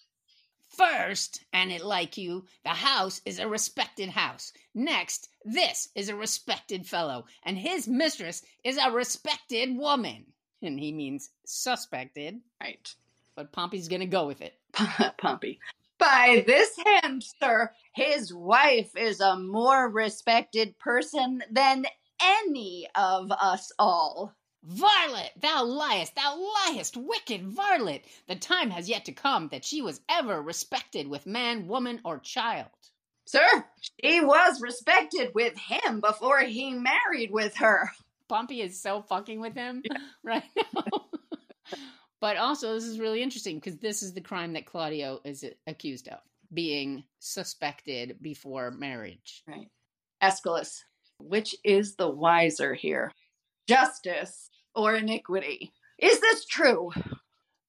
First, 0.77 1.43
and 1.53 1.71
it 1.71 1.83
like 1.85 2.17
you, 2.17 2.45
the 2.63 2.69
house 2.71 3.21
is 3.25 3.39
a 3.39 3.47
respected 3.47 4.09
house. 4.09 4.51
Next, 4.73 5.29
this 5.45 5.89
is 5.95 6.09
a 6.09 6.15
respected 6.15 6.85
fellow, 6.87 7.25
and 7.43 7.57
his 7.57 7.87
mistress 7.87 8.41
is 8.63 8.77
a 8.77 8.91
respected 8.91 9.75
woman. 9.77 10.25
And 10.61 10.79
he 10.79 10.91
means 10.91 11.29
suspected. 11.45 12.39
Right. 12.61 12.93
but 13.35 13.51
Pompey's 13.51 13.87
gonna 13.87 14.05
go 14.05 14.25
with 14.27 14.41
it. 14.41 14.53
Pompey. 15.17 15.59
By 15.97 16.43
this 16.45 16.77
hand, 16.85 17.23
sir, 17.41 17.71
his 17.93 18.33
wife 18.33 18.95
is 18.97 19.21
a 19.21 19.37
more 19.37 19.89
respected 19.89 20.77
person 20.79 21.41
than 21.51 21.85
any 22.21 22.87
of 22.95 23.31
us 23.31 23.71
all. 23.79 24.33
Varlet, 24.67 25.29
thou 25.39 25.63
liest, 25.63 26.15
thou 26.15 26.37
liest, 26.67 26.97
wicked 26.97 27.43
varlet! 27.45 28.03
The 28.27 28.35
time 28.35 28.71
has 28.71 28.89
yet 28.89 29.05
to 29.05 29.11
come 29.11 29.49
that 29.49 29.63
she 29.63 29.83
was 29.83 30.01
ever 30.09 30.41
respected 30.41 31.07
with 31.07 31.27
man, 31.27 31.67
woman, 31.67 32.01
or 32.03 32.17
child. 32.17 32.71
Sir, 33.25 33.65
she 34.01 34.21
was 34.21 34.61
respected 34.61 35.35
with 35.35 35.55
him 35.57 35.99
before 35.99 36.39
he 36.39 36.73
married 36.73 37.29
with 37.31 37.57
her. 37.57 37.91
Pompey 38.27 38.61
is 38.61 38.81
so 38.81 39.03
fucking 39.03 39.39
with 39.39 39.53
him 39.53 39.83
right 40.23 40.43
now. 40.55 41.05
but 42.19 42.37
also, 42.37 42.73
this 42.73 42.85
is 42.85 42.99
really 42.99 43.21
interesting 43.21 43.57
because 43.57 43.77
this 43.77 44.01
is 44.01 44.13
the 44.13 44.21
crime 44.21 44.53
that 44.53 44.65
Claudio 44.65 45.19
is 45.23 45.45
accused 45.67 46.07
of 46.07 46.19
being 46.51 47.03
suspected 47.19 48.17
before 48.19 48.71
marriage. 48.71 49.43
Right. 49.47 49.69
Escalus, 50.21 50.83
which 51.19 51.55
is 51.63 51.95
the 51.95 52.09
wiser 52.09 52.73
here? 52.73 53.11
Justice 53.67 54.49
or 54.75 54.95
iniquity? 54.95 55.73
Is 55.97 56.19
this 56.19 56.45
true? 56.45 56.91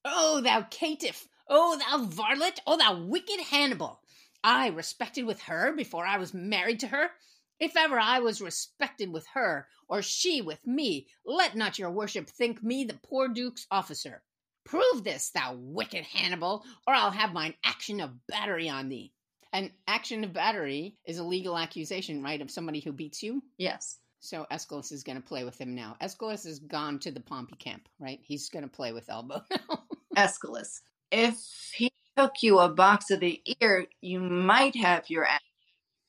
Oh, 0.04 0.40
thou 0.40 0.62
caitiff! 0.62 1.26
Oh, 1.48 1.78
thou 1.78 2.04
varlet! 2.04 2.60
Oh, 2.66 2.76
thou 2.76 3.02
wicked 3.04 3.40
Hannibal! 3.40 4.00
I 4.42 4.68
respected 4.68 5.24
with 5.24 5.42
her 5.42 5.72
before 5.72 6.06
I 6.06 6.18
was 6.18 6.34
married 6.34 6.80
to 6.80 6.88
her? 6.88 7.10
If 7.58 7.76
ever 7.76 7.98
I 7.98 8.18
was 8.18 8.40
respected 8.40 9.12
with 9.12 9.26
her, 9.28 9.66
or 9.88 10.02
she 10.02 10.42
with 10.42 10.66
me, 10.66 11.06
let 11.24 11.56
not 11.56 11.78
your 11.78 11.90
worship 11.90 12.28
think 12.28 12.62
me 12.62 12.84
the 12.84 12.98
poor 13.02 13.28
duke's 13.28 13.66
officer. 13.70 14.22
Prove 14.64 15.04
this, 15.04 15.30
thou 15.30 15.54
wicked 15.54 16.04
Hannibal, 16.04 16.64
or 16.86 16.94
I'll 16.94 17.10
have 17.10 17.32
mine 17.32 17.54
action 17.64 18.00
of 18.00 18.26
battery 18.26 18.68
on 18.68 18.88
thee. 18.88 19.12
An 19.52 19.72
action 19.86 20.24
of 20.24 20.32
battery 20.32 20.96
is 21.06 21.18
a 21.18 21.24
legal 21.24 21.56
accusation, 21.56 22.22
right, 22.22 22.42
of 22.42 22.50
somebody 22.50 22.80
who 22.80 22.92
beats 22.92 23.22
you? 23.22 23.42
Yes. 23.56 23.98
So 24.20 24.46
Escalus 24.50 24.92
is 24.92 25.02
going 25.04 25.16
to 25.20 25.26
play 25.26 25.44
with 25.44 25.58
him 25.60 25.74
now. 25.74 25.96
Escalus 26.00 26.44
has 26.44 26.58
gone 26.58 26.98
to 27.00 27.10
the 27.10 27.20
Pompey 27.20 27.56
camp, 27.56 27.88
right? 28.00 28.18
He's 28.22 28.48
going 28.48 28.64
to 28.64 28.70
play 28.70 28.92
with 28.92 29.08
Elbow 29.08 29.42
now. 29.50 29.84
Escalus, 30.16 30.82
if 31.12 31.36
he 31.74 31.92
took 32.16 32.32
you 32.42 32.58
a 32.58 32.68
box 32.68 33.10
of 33.10 33.20
the 33.20 33.40
ear, 33.60 33.86
you 34.00 34.20
might 34.20 34.74
have 34.74 35.08
your 35.10 35.26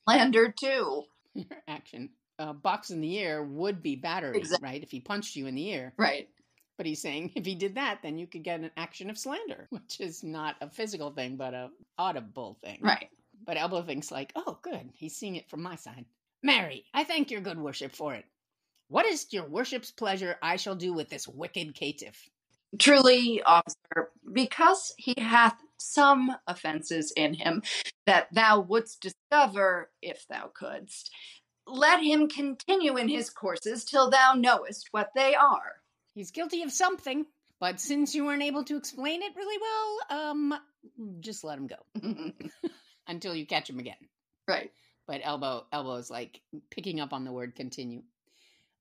slander 0.08 0.52
too. 0.58 1.04
Your 1.34 1.46
action. 1.68 2.10
A 2.40 2.54
box 2.54 2.90
in 2.90 3.00
the 3.00 3.16
ear 3.18 3.42
would 3.42 3.82
be 3.82 3.96
battery, 3.96 4.38
Exact- 4.38 4.62
right? 4.62 4.82
If 4.82 4.90
he 4.90 5.00
punched 5.00 5.36
you 5.36 5.46
in 5.46 5.54
the 5.54 5.68
ear. 5.68 5.92
Right. 5.96 6.28
But 6.76 6.86
he's 6.86 7.02
saying 7.02 7.32
if 7.34 7.44
he 7.44 7.56
did 7.56 7.74
that, 7.74 7.98
then 8.02 8.18
you 8.18 8.26
could 8.28 8.44
get 8.44 8.60
an 8.60 8.70
action 8.76 9.10
of 9.10 9.18
slander, 9.18 9.66
which 9.70 10.00
is 10.00 10.22
not 10.22 10.56
a 10.60 10.70
physical 10.70 11.10
thing, 11.10 11.36
but 11.36 11.52
a 11.54 11.70
audible 11.98 12.56
thing. 12.64 12.78
Right. 12.80 13.08
But 13.44 13.56
Elbow 13.56 13.82
thinks 13.82 14.10
like, 14.10 14.32
oh, 14.36 14.58
good, 14.62 14.90
he's 14.94 15.16
seeing 15.16 15.36
it 15.36 15.48
from 15.50 15.62
my 15.62 15.76
side. 15.76 16.04
Marry, 16.42 16.84
I 16.94 17.04
thank 17.04 17.30
your 17.30 17.40
good 17.40 17.58
worship 17.58 17.94
for 17.94 18.14
it. 18.14 18.24
What 18.88 19.06
is 19.06 19.26
your 19.32 19.48
worship's 19.48 19.90
pleasure 19.90 20.36
I 20.42 20.56
shall 20.56 20.76
do 20.76 20.92
with 20.92 21.08
this 21.08 21.28
wicked 21.28 21.74
caitiff? 21.74 22.16
Truly, 22.78 23.42
officer, 23.42 24.10
because 24.32 24.94
he 24.98 25.14
hath 25.18 25.58
some 25.78 26.34
offences 26.46 27.12
in 27.16 27.34
him 27.34 27.62
that 28.06 28.28
thou 28.32 28.60
wouldst 28.60 29.00
discover 29.02 29.90
if 30.02 30.26
thou 30.28 30.50
couldst, 30.54 31.10
let 31.66 32.02
him 32.02 32.28
continue 32.28 32.96
in 32.96 33.08
his 33.08 33.30
courses 33.30 33.84
till 33.84 34.10
thou 34.10 34.34
knowest 34.34 34.88
what 34.92 35.10
they 35.14 35.34
are. 35.34 35.82
He's 36.14 36.30
guilty 36.30 36.62
of 36.62 36.72
something, 36.72 37.26
but 37.60 37.80
since 37.80 38.14
you 38.14 38.24
weren't 38.24 38.42
able 38.42 38.64
to 38.64 38.76
explain 38.76 39.22
it 39.22 39.36
really 39.36 39.58
well, 39.60 40.20
um, 40.28 40.54
just 41.20 41.44
let 41.44 41.58
him 41.58 41.66
go 41.68 41.76
until 43.08 43.34
you 43.34 43.46
catch 43.46 43.68
him 43.68 43.78
again. 43.78 43.96
right. 44.46 44.70
But 45.08 45.22
Elbow, 45.24 45.64
Elbow 45.72 45.94
is 45.94 46.10
like 46.10 46.42
picking 46.70 47.00
up 47.00 47.14
on 47.14 47.24
the 47.24 47.32
word 47.32 47.56
continue. 47.56 48.02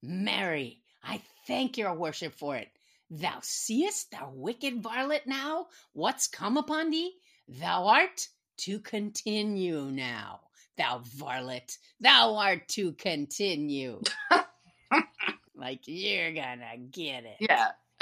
Marry, 0.04 0.82
I 1.04 1.22
thank 1.48 1.78
your 1.78 1.94
worship 1.96 2.36
for 2.36 2.58
it. 2.58 2.68
Thou 3.10 3.40
seest, 3.42 4.12
thou 4.12 4.32
wicked 4.36 4.84
varlet, 4.84 5.26
now 5.26 5.68
what's 5.94 6.28
come 6.28 6.58
upon 6.58 6.90
thee? 6.92 7.14
Thou 7.48 7.88
art 7.88 8.28
to 8.58 8.80
continue 8.80 9.84
now, 9.84 10.42
thou 10.78 11.02
varlet. 11.16 11.78
Thou 12.02 12.36
art 12.36 12.68
to 12.70 12.92
continue. 12.92 14.02
like 15.56 15.80
you're 15.86 16.34
gonna 16.34 16.78
get 16.92 17.24
it. 17.24 17.38
Yeah. 17.40 17.70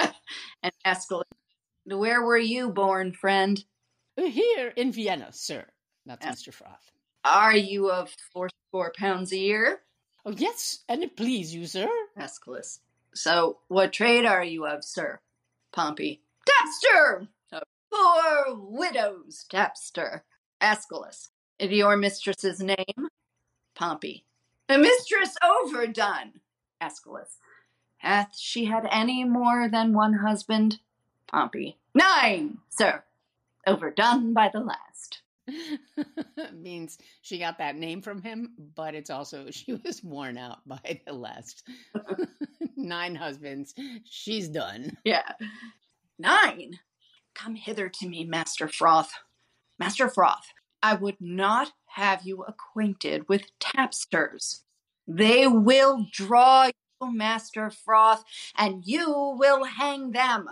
and 0.64 0.72
Escalus, 0.84 1.28
where 1.84 2.22
were 2.22 2.36
you 2.36 2.70
born, 2.70 3.12
friend? 3.12 3.64
Here 4.16 4.72
in 4.76 4.90
Vienna, 4.90 5.28
sir. 5.32 5.64
That's 6.06 6.26
Yeah. 6.26 6.32
Mr. 6.32 6.52
Froth. 6.52 6.90
Are 7.28 7.56
you 7.56 7.90
of 7.90 8.14
fourscore 8.32 8.92
pounds 8.96 9.32
a 9.32 9.36
year? 9.36 9.80
Oh, 10.24 10.30
yes, 10.30 10.84
and 10.88 11.02
it 11.02 11.16
please 11.16 11.52
you, 11.52 11.66
sir. 11.66 11.88
Escalus. 12.16 12.78
So, 13.14 13.58
what 13.66 13.92
trade 13.92 14.24
are 14.24 14.44
you 14.44 14.64
of, 14.64 14.84
sir? 14.84 15.18
Pompey. 15.72 16.20
Tapster! 16.48 17.26
Poor 17.50 17.64
oh, 17.92 18.66
widow's 18.70 19.44
tapster. 19.50 20.20
Escalus. 20.60 21.30
Is 21.58 21.72
your 21.72 21.96
mistress's 21.96 22.60
name? 22.60 23.08
Pompey. 23.74 24.24
A 24.68 24.78
mistress 24.78 25.34
overdone. 25.42 26.34
Escalus. 26.80 27.38
Hath 27.98 28.38
she 28.38 28.66
had 28.66 28.86
any 28.88 29.24
more 29.24 29.68
than 29.68 29.94
one 29.94 30.14
husband? 30.14 30.78
Pompey. 31.26 31.76
Nine, 31.92 32.58
sir. 32.68 33.02
Overdone 33.66 34.32
by 34.32 34.48
the 34.52 34.60
last. 34.60 35.22
means 36.54 36.98
she 37.22 37.38
got 37.38 37.58
that 37.58 37.76
name 37.76 38.02
from 38.02 38.22
him, 38.22 38.52
but 38.74 38.94
it's 38.94 39.10
also 39.10 39.46
she 39.50 39.74
was 39.84 40.02
worn 40.02 40.38
out 40.38 40.58
by 40.66 41.00
the 41.06 41.12
last 41.12 41.66
nine 42.76 43.14
husbands. 43.14 43.74
She's 44.04 44.48
done. 44.48 44.96
Yeah. 45.04 45.32
Nine. 46.18 46.78
Come 47.34 47.54
hither 47.54 47.88
to 47.88 48.08
me, 48.08 48.24
Master 48.24 48.66
Froth. 48.66 49.10
Master 49.78 50.08
Froth, 50.08 50.46
I 50.82 50.94
would 50.94 51.20
not 51.20 51.72
have 51.86 52.22
you 52.24 52.42
acquainted 52.44 53.28
with 53.28 53.50
tapsters. 53.60 54.62
They 55.06 55.46
will 55.46 56.06
draw 56.10 56.70
you, 57.00 57.12
Master 57.12 57.70
Froth, 57.70 58.24
and 58.56 58.82
you 58.86 59.36
will 59.38 59.64
hang 59.64 60.12
them. 60.12 60.48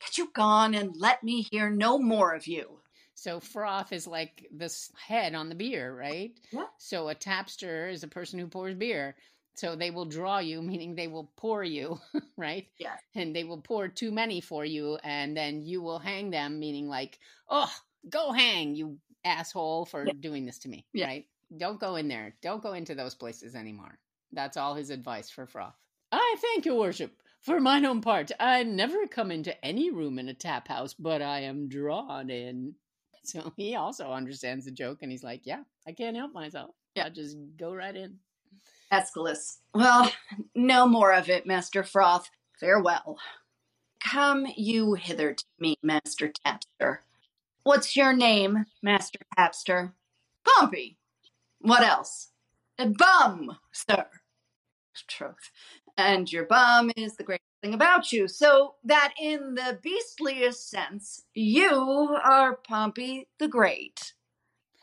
Get 0.00 0.18
you 0.18 0.30
gone 0.34 0.74
and 0.74 0.96
let 0.96 1.22
me 1.22 1.42
hear 1.42 1.70
no 1.70 1.98
more 1.98 2.34
of 2.34 2.46
you. 2.46 2.80
So 3.24 3.40
froth 3.40 3.90
is 3.94 4.06
like 4.06 4.46
this 4.52 4.92
head 5.08 5.34
on 5.34 5.48
the 5.48 5.54
beer, 5.54 5.96
right? 5.96 6.38
Yeah. 6.52 6.66
So 6.76 7.08
a 7.08 7.14
tapster 7.14 7.90
is 7.90 8.02
a 8.02 8.08
person 8.08 8.38
who 8.38 8.48
pours 8.48 8.74
beer. 8.74 9.16
So 9.54 9.76
they 9.76 9.90
will 9.90 10.04
draw 10.04 10.40
you, 10.40 10.60
meaning 10.60 10.94
they 10.94 11.08
will 11.08 11.32
pour 11.34 11.64
you, 11.64 11.98
right? 12.36 12.66
Yeah. 12.76 12.96
And 13.14 13.34
they 13.34 13.44
will 13.44 13.62
pour 13.62 13.88
too 13.88 14.12
many 14.12 14.42
for 14.42 14.62
you, 14.62 14.98
and 15.02 15.34
then 15.34 15.62
you 15.62 15.80
will 15.80 15.98
hang 15.98 16.32
them, 16.32 16.60
meaning 16.60 16.86
like, 16.86 17.18
oh, 17.48 17.72
go 18.10 18.30
hang, 18.30 18.74
you 18.74 18.98
asshole, 19.24 19.86
for 19.86 20.04
Yeah. 20.04 20.12
doing 20.20 20.44
this 20.44 20.58
to 20.58 20.68
me, 20.68 20.84
Yeah. 20.92 21.06
right? 21.06 21.26
Don't 21.56 21.80
go 21.80 21.96
in 21.96 22.08
there. 22.08 22.36
Don't 22.42 22.62
go 22.62 22.74
into 22.74 22.94
those 22.94 23.14
places 23.14 23.54
anymore. 23.54 23.98
That's 24.32 24.58
all 24.58 24.74
his 24.74 24.90
advice 24.90 25.30
for 25.30 25.46
froth. 25.46 25.78
I 26.12 26.36
thank 26.40 26.66
your 26.66 26.78
worship. 26.78 27.22
For 27.40 27.58
mine 27.58 27.86
own 27.86 28.02
part, 28.02 28.32
I 28.38 28.64
never 28.64 29.06
come 29.06 29.30
into 29.30 29.64
any 29.64 29.90
room 29.90 30.18
in 30.18 30.28
a 30.28 30.34
tap 30.34 30.68
house, 30.68 30.92
but 30.92 31.22
I 31.22 31.40
am 31.40 31.68
drawn 31.68 32.28
in. 32.28 32.74
So 33.24 33.52
he 33.56 33.74
also 33.74 34.10
understands 34.10 34.64
the 34.64 34.70
joke 34.70 34.98
and 35.02 35.10
he's 35.10 35.24
like, 35.24 35.42
Yeah, 35.44 35.62
I 35.86 35.92
can't 35.92 36.16
help 36.16 36.32
myself. 36.32 36.70
Yeah. 36.94 37.04
I'll 37.04 37.10
just 37.10 37.36
go 37.58 37.74
right 37.74 37.94
in. 37.94 38.18
Escalus. 38.90 39.58
Well, 39.74 40.12
no 40.54 40.86
more 40.86 41.12
of 41.12 41.28
it, 41.28 41.46
Master 41.46 41.82
Froth. 41.82 42.26
Farewell. 42.60 43.18
Come 44.04 44.46
you 44.56 44.94
hither 44.94 45.34
to 45.34 45.44
me, 45.58 45.76
Master 45.82 46.30
Tapster. 46.46 46.98
What's 47.64 47.96
your 47.96 48.12
name, 48.12 48.66
Master 48.82 49.18
Tapster? 49.36 49.92
Pompey. 50.46 50.98
What 51.60 51.82
else? 51.82 52.28
A 52.78 52.86
bum, 52.86 53.56
sir. 53.72 54.06
Truth. 55.02 55.50
And 55.96 56.30
your 56.30 56.44
bum 56.44 56.90
is 56.96 57.16
the 57.16 57.24
great 57.24 57.40
thing 57.62 57.74
about 57.74 58.12
you, 58.12 58.28
so 58.28 58.74
that 58.84 59.14
in 59.20 59.54
the 59.54 59.78
beastliest 59.82 60.68
sense, 60.68 61.22
you 61.34 62.18
are 62.22 62.56
Pompey 62.56 63.28
the 63.38 63.48
Great. 63.48 64.12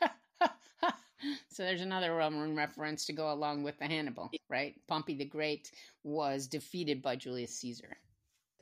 so 0.00 1.62
there's 1.62 1.82
another 1.82 2.14
Roman 2.14 2.56
reference 2.56 3.06
to 3.06 3.12
go 3.12 3.32
along 3.32 3.62
with 3.62 3.78
the 3.78 3.86
Hannibal, 3.86 4.30
right? 4.48 4.74
Pompey 4.88 5.16
the 5.16 5.24
Great 5.24 5.70
was 6.02 6.46
defeated 6.46 7.02
by 7.02 7.16
Julius 7.16 7.58
Caesar. 7.60 7.96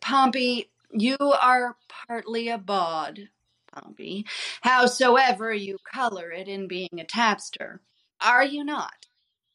Pompey, 0.01 0.71
you 0.93 1.17
are 1.21 1.77
partly 2.09 2.49
a 2.49 2.59
bawd, 2.59 3.29
Pompey, 3.73 4.27
howsoever 4.63 5.53
you 5.53 5.79
color 5.93 6.33
it 6.33 6.49
in 6.49 6.67
being 6.67 6.99
a 6.99 7.05
tapster. 7.05 7.79
Are 8.21 8.45
you 8.45 8.65
not? 8.65 9.07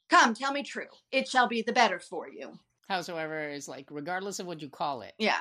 Come, 0.10 0.34
tell 0.34 0.51
me 0.51 0.64
true. 0.64 0.88
It 1.12 1.28
shall 1.28 1.47
be 1.47 1.62
the 1.62 1.74
better 1.74 1.99
for 1.99 2.30
you. 2.30 2.58
Howsoever 2.88 3.49
is 3.49 3.68
like, 3.68 3.88
regardless 3.89 4.39
of 4.39 4.45
what 4.45 4.62
you 4.62 4.70
call 4.70 5.01
it, 5.01 5.14
Yeah, 5.18 5.39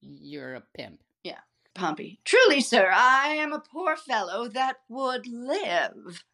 you're 0.00 0.54
a 0.54 0.62
pimp. 0.76 1.00
Yeah. 1.22 1.38
Pompey. 1.74 2.18
Truly, 2.24 2.60
sir, 2.60 2.90
I 2.92 3.28
am 3.36 3.52
a 3.52 3.60
poor 3.60 3.96
fellow 3.96 4.48
that 4.48 4.78
would 4.88 5.26
live. 5.28 6.24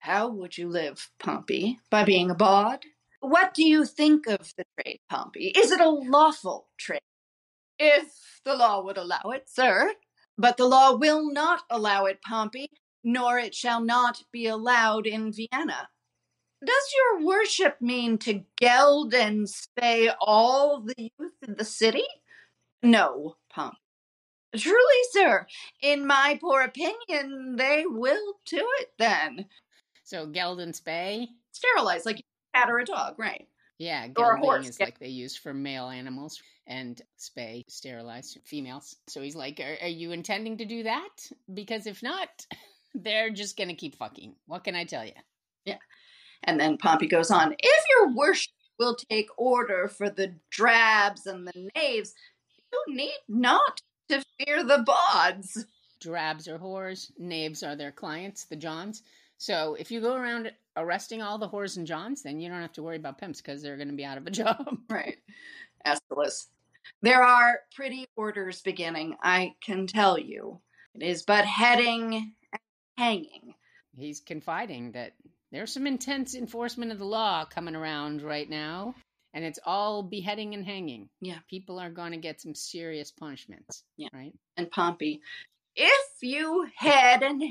How 0.00 0.28
would 0.28 0.58
you 0.58 0.68
live, 0.68 1.10
Pompey? 1.18 1.80
By 1.90 2.04
being 2.04 2.30
a 2.30 2.34
bawd? 2.34 2.84
What 3.20 3.54
do 3.54 3.66
you 3.66 3.84
think 3.84 4.26
of 4.26 4.52
the 4.56 4.64
trade, 4.78 5.00
Pompey? 5.08 5.48
Is 5.56 5.72
it 5.72 5.80
a 5.80 5.88
lawful 5.88 6.68
trade? 6.76 7.00
If 7.78 8.40
the 8.44 8.54
law 8.54 8.82
would 8.84 8.98
allow 8.98 9.30
it, 9.32 9.48
sir. 9.48 9.94
But 10.36 10.56
the 10.56 10.66
law 10.68 10.94
will 10.94 11.32
not 11.32 11.62
allow 11.70 12.04
it, 12.04 12.20
Pompey, 12.22 12.70
nor 13.02 13.38
it 13.38 13.54
shall 13.54 13.80
not 13.80 14.22
be 14.30 14.46
allowed 14.46 15.06
in 15.06 15.32
Vienna. 15.32 15.88
Does 16.64 16.94
your 16.96 17.26
worship 17.26 17.80
mean 17.80 18.18
to 18.18 18.44
geld 18.56 19.14
and 19.14 19.46
spay 19.46 20.12
all 20.20 20.80
the 20.80 21.12
youth 21.18 21.32
in 21.46 21.54
the 21.56 21.64
city? 21.64 22.04
No, 22.82 23.36
Pompey. 23.50 23.76
Truly, 24.56 25.02
sir, 25.12 25.46
in 25.82 26.06
my 26.06 26.38
poor 26.40 26.62
opinion, 26.62 27.56
they 27.56 27.84
will 27.86 28.34
do 28.46 28.66
it 28.80 28.92
then. 28.98 29.46
So 30.04 30.26
geld 30.26 30.60
and 30.60 30.72
spay? 30.72 31.26
Sterilize, 31.52 32.06
like 32.06 32.20
a 32.20 32.58
cat 32.58 32.70
or 32.70 32.78
a 32.78 32.84
dog, 32.84 33.18
right? 33.18 33.46
Yeah, 33.78 34.08
gelding 34.08 34.64
is 34.64 34.78
yeah. 34.80 34.86
like 34.86 34.98
they 34.98 35.08
use 35.08 35.36
for 35.36 35.52
male 35.52 35.88
animals, 35.88 36.42
and 36.66 37.00
spay, 37.18 37.64
sterilize 37.68 38.36
females. 38.44 38.96
So 39.06 39.20
he's 39.20 39.36
like, 39.36 39.60
are, 39.60 39.76
are 39.82 39.88
you 39.88 40.12
intending 40.12 40.58
to 40.58 40.64
do 40.64 40.82
that? 40.84 41.30
Because 41.52 41.86
if 41.86 42.02
not, 42.02 42.28
they're 42.94 43.30
just 43.30 43.56
going 43.56 43.68
to 43.68 43.74
keep 43.74 43.96
fucking. 43.96 44.34
What 44.46 44.64
can 44.64 44.74
I 44.74 44.84
tell 44.84 45.04
you? 45.04 45.12
And 46.44 46.58
then 46.58 46.78
Pompey 46.78 47.06
goes 47.06 47.30
on, 47.30 47.54
if 47.58 47.84
your 47.90 48.14
worship 48.14 48.52
will 48.78 48.96
take 49.10 49.28
order 49.36 49.88
for 49.88 50.08
the 50.08 50.34
drabs 50.50 51.26
and 51.26 51.46
the 51.46 51.70
knaves, 51.74 52.14
you 52.72 52.94
need 52.94 53.18
not 53.28 53.82
to 54.08 54.22
fear 54.38 54.62
the 54.62 54.84
bawds. 54.86 55.66
Drabs 56.00 56.46
are 56.46 56.58
whores, 56.58 57.10
knaves 57.18 57.62
are 57.62 57.74
their 57.74 57.92
clients, 57.92 58.44
the 58.44 58.56
Johns. 58.56 59.02
So 59.36 59.76
if 59.78 59.90
you 59.90 60.00
go 60.00 60.14
around 60.14 60.52
arresting 60.76 61.22
all 61.22 61.38
the 61.38 61.48
whores 61.48 61.76
and 61.76 61.86
Johns, 61.86 62.22
then 62.22 62.40
you 62.40 62.48
don't 62.48 62.60
have 62.60 62.72
to 62.74 62.82
worry 62.82 62.96
about 62.96 63.18
pimps 63.18 63.40
because 63.40 63.62
they're 63.62 63.76
going 63.76 63.88
to 63.88 63.94
be 63.94 64.04
out 64.04 64.18
of 64.18 64.26
a 64.26 64.30
job. 64.32 64.78
Right. 64.88 65.16
Escalus. 65.84 66.48
There 67.02 67.22
are 67.22 67.60
pretty 67.74 68.06
orders 68.16 68.62
beginning, 68.62 69.16
I 69.22 69.54
can 69.60 69.86
tell 69.86 70.18
you. 70.18 70.60
It 70.94 71.02
is 71.02 71.22
but 71.22 71.44
heading 71.44 72.34
and 72.52 72.60
hanging. 72.96 73.54
He's 73.96 74.20
confiding 74.20 74.92
that 74.92 75.12
there's 75.50 75.72
some 75.72 75.86
intense 75.86 76.34
enforcement 76.34 76.92
of 76.92 76.98
the 76.98 77.04
law 77.04 77.44
coming 77.44 77.74
around 77.74 78.22
right 78.22 78.48
now, 78.48 78.94
and 79.32 79.44
it's 79.44 79.58
all 79.64 80.02
beheading 80.02 80.54
and 80.54 80.64
hanging. 80.64 81.08
Yeah. 81.20 81.38
People 81.48 81.78
are 81.78 81.90
going 81.90 82.12
to 82.12 82.18
get 82.18 82.40
some 82.40 82.54
serious 82.54 83.10
punishments. 83.10 83.82
Yeah. 83.96 84.08
Right? 84.12 84.34
And 84.56 84.70
Pompey, 84.70 85.20
if 85.74 86.22
you 86.22 86.66
head 86.76 87.22
and 87.22 87.42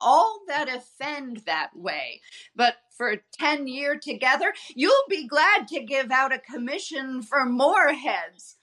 all 0.00 0.40
that 0.48 0.68
offend 0.68 1.42
that 1.46 1.70
way, 1.76 2.20
but 2.56 2.74
for 2.96 3.16
ten 3.38 3.68
year 3.68 3.98
together, 3.98 4.52
you'll 4.74 4.92
be 5.08 5.28
glad 5.28 5.68
to 5.68 5.82
give 5.82 6.10
out 6.10 6.32
a 6.32 6.38
commission 6.38 7.22
for 7.22 7.44
more 7.44 7.92
heads. 7.92 8.56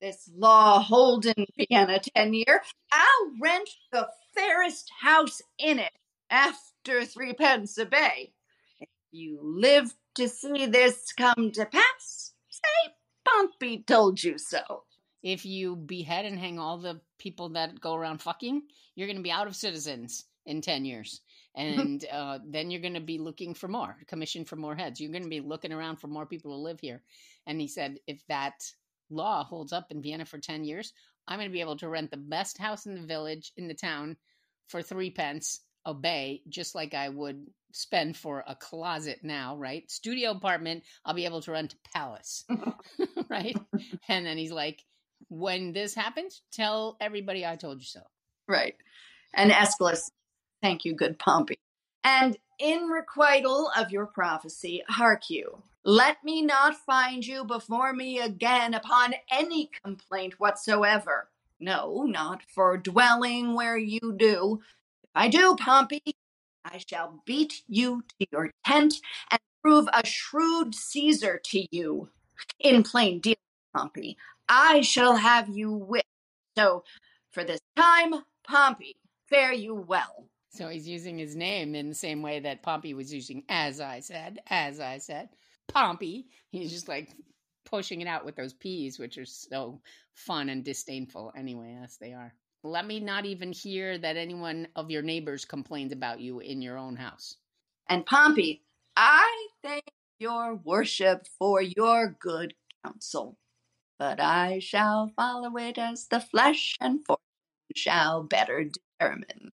This 0.00 0.28
law 0.36 0.80
hold 0.80 1.24
in 1.24 1.46
Vienna 1.56 2.00
ten 2.00 2.34
year, 2.34 2.62
I'll 2.92 3.32
rent 3.40 3.70
the 3.92 4.08
fairest 4.34 4.90
house 5.00 5.40
in 5.58 5.78
it 5.78 5.92
after 6.28 6.60
threepence 6.86 7.78
a 7.78 7.86
bay. 7.86 8.32
If 8.80 8.88
you 9.10 9.40
live 9.42 9.94
to 10.16 10.28
see 10.28 10.66
this 10.66 11.12
come 11.12 11.50
to 11.52 11.66
pass, 11.66 12.32
say 12.48 12.92
Pompey 13.26 13.82
told 13.82 14.22
you 14.22 14.38
so. 14.38 14.84
If 15.22 15.44
you 15.44 15.76
behead 15.76 16.24
and 16.24 16.38
hang 16.38 16.58
all 16.58 16.78
the 16.78 17.00
people 17.18 17.50
that 17.50 17.80
go 17.80 17.94
around 17.94 18.22
fucking, 18.22 18.62
you're 18.94 19.08
going 19.08 19.16
to 19.16 19.22
be 19.22 19.30
out 19.30 19.46
of 19.46 19.56
citizens 19.56 20.24
in 20.44 20.60
10 20.60 20.84
years. 20.84 21.20
And 21.58 22.04
uh, 22.12 22.40
then 22.46 22.70
you're 22.70 22.82
going 22.82 22.92
to 22.92 23.00
be 23.00 23.16
looking 23.16 23.54
for 23.54 23.66
more, 23.66 23.96
commission 24.08 24.44
for 24.44 24.56
more 24.56 24.76
heads. 24.76 25.00
You're 25.00 25.10
going 25.10 25.22
to 25.22 25.30
be 25.30 25.40
looking 25.40 25.72
around 25.72 25.96
for 25.96 26.06
more 26.06 26.26
people 26.26 26.50
to 26.50 26.58
live 26.58 26.78
here. 26.80 27.02
And 27.46 27.58
he 27.58 27.66
said, 27.66 27.98
if 28.06 28.20
that 28.28 28.62
law 29.08 29.42
holds 29.42 29.72
up 29.72 29.90
in 29.90 30.02
Vienna 30.02 30.26
for 30.26 30.36
10 30.36 30.64
years, 30.64 30.92
I'm 31.26 31.38
going 31.38 31.48
to 31.48 31.52
be 31.52 31.62
able 31.62 31.78
to 31.78 31.88
rent 31.88 32.10
the 32.10 32.18
best 32.18 32.58
house 32.58 32.84
in 32.84 32.94
the 32.94 33.06
village, 33.06 33.52
in 33.56 33.68
the 33.68 33.74
town, 33.74 34.18
for 34.68 34.82
three 34.82 35.10
pence 35.10 35.60
a 35.86 35.94
bay, 35.94 36.42
just 36.48 36.74
like 36.74 36.92
I 36.92 37.08
would 37.08 37.46
spend 37.72 38.16
for 38.16 38.44
a 38.46 38.54
closet 38.54 39.20
now, 39.22 39.56
right? 39.56 39.90
Studio 39.90 40.32
apartment, 40.32 40.82
I'll 41.04 41.14
be 41.14 41.24
able 41.24 41.40
to 41.42 41.52
rent 41.52 41.74
a 41.74 41.88
palace, 41.96 42.44
right? 43.30 43.56
And 44.08 44.26
then 44.26 44.36
he's 44.36 44.52
like, 44.52 44.84
when 45.28 45.72
this 45.72 45.94
happens, 45.94 46.42
tell 46.52 46.96
everybody 47.00 47.46
I 47.46 47.56
told 47.56 47.78
you 47.78 47.86
so. 47.86 48.00
Right. 48.48 48.76
And 49.34 49.50
Escalus, 49.50 50.10
thank 50.62 50.84
you, 50.84 50.94
good 50.94 51.18
Pompey. 51.18 51.58
And 52.04 52.36
in 52.58 52.84
requital 52.84 53.70
of 53.76 53.90
your 53.90 54.06
prophecy, 54.06 54.82
hark 54.88 55.28
you, 55.30 55.62
let 55.84 56.24
me 56.24 56.42
not 56.42 56.74
find 56.74 57.24
you 57.24 57.44
before 57.44 57.92
me 57.92 58.20
again 58.20 58.74
upon 58.74 59.14
any 59.30 59.70
complaint 59.84 60.40
whatsoever. 60.40 61.28
No, 61.58 62.02
not 62.02 62.42
for 62.42 62.76
dwelling 62.76 63.54
where 63.54 63.78
you 63.78 64.14
do. 64.16 64.60
I 65.16 65.28
do, 65.28 65.56
Pompey, 65.58 66.02
I 66.62 66.76
shall 66.86 67.22
beat 67.24 67.62
you 67.66 68.02
to 68.02 68.26
your 68.30 68.50
tent 68.66 68.96
and 69.30 69.40
prove 69.62 69.88
a 69.94 70.06
shrewd 70.06 70.74
Caesar 70.74 71.40
to 71.42 71.66
you. 71.74 72.10
In 72.60 72.82
plain 72.82 73.20
dealing, 73.20 73.36
Pompey, 73.74 74.18
I 74.46 74.82
shall 74.82 75.16
have 75.16 75.48
you 75.48 75.72
whipped. 75.72 76.04
So, 76.54 76.84
for 77.30 77.44
this 77.44 77.60
time, 77.76 78.12
Pompey, 78.46 78.96
fare 79.30 79.54
you 79.54 79.74
well. 79.74 80.28
So 80.50 80.68
he's 80.68 80.86
using 80.86 81.16
his 81.16 81.34
name 81.34 81.74
in 81.74 81.88
the 81.88 81.94
same 81.94 82.20
way 82.20 82.40
that 82.40 82.62
Pompey 82.62 82.92
was 82.92 83.10
using, 83.10 83.44
as 83.48 83.80
I 83.80 84.00
said, 84.00 84.40
as 84.48 84.80
I 84.80 84.98
said. 84.98 85.30
Pompey. 85.68 86.26
He's 86.50 86.70
just 86.70 86.88
like 86.88 87.10
pushing 87.64 88.02
it 88.02 88.06
out 88.06 88.26
with 88.26 88.36
those 88.36 88.52
P's, 88.52 88.98
which 88.98 89.16
are 89.16 89.24
so 89.24 89.80
fun 90.12 90.50
and 90.50 90.62
disdainful 90.62 91.32
anyway, 91.34 91.78
as 91.82 91.96
they 91.96 92.12
are. 92.12 92.34
Let 92.66 92.84
me 92.84 92.98
not 92.98 93.24
even 93.24 93.52
hear 93.52 93.96
that 93.96 94.16
anyone 94.16 94.66
of 94.74 94.90
your 94.90 95.02
neighbors 95.02 95.44
complains 95.44 95.92
about 95.92 96.18
you 96.18 96.40
in 96.40 96.60
your 96.60 96.76
own 96.76 96.96
house. 96.96 97.36
And 97.88 98.04
Pompey, 98.04 98.64
I 98.96 99.46
thank 99.62 99.84
your 100.18 100.56
worship 100.56 101.28
for 101.38 101.62
your 101.62 102.16
good 102.18 102.54
counsel, 102.84 103.38
but 104.00 104.18
I 104.18 104.58
shall 104.58 105.12
follow 105.14 105.56
it 105.56 105.78
as 105.78 106.08
the 106.08 106.18
flesh 106.18 106.74
and 106.80 107.06
fortune 107.06 107.22
shall 107.76 108.24
better 108.24 108.64
determine. 108.98 109.52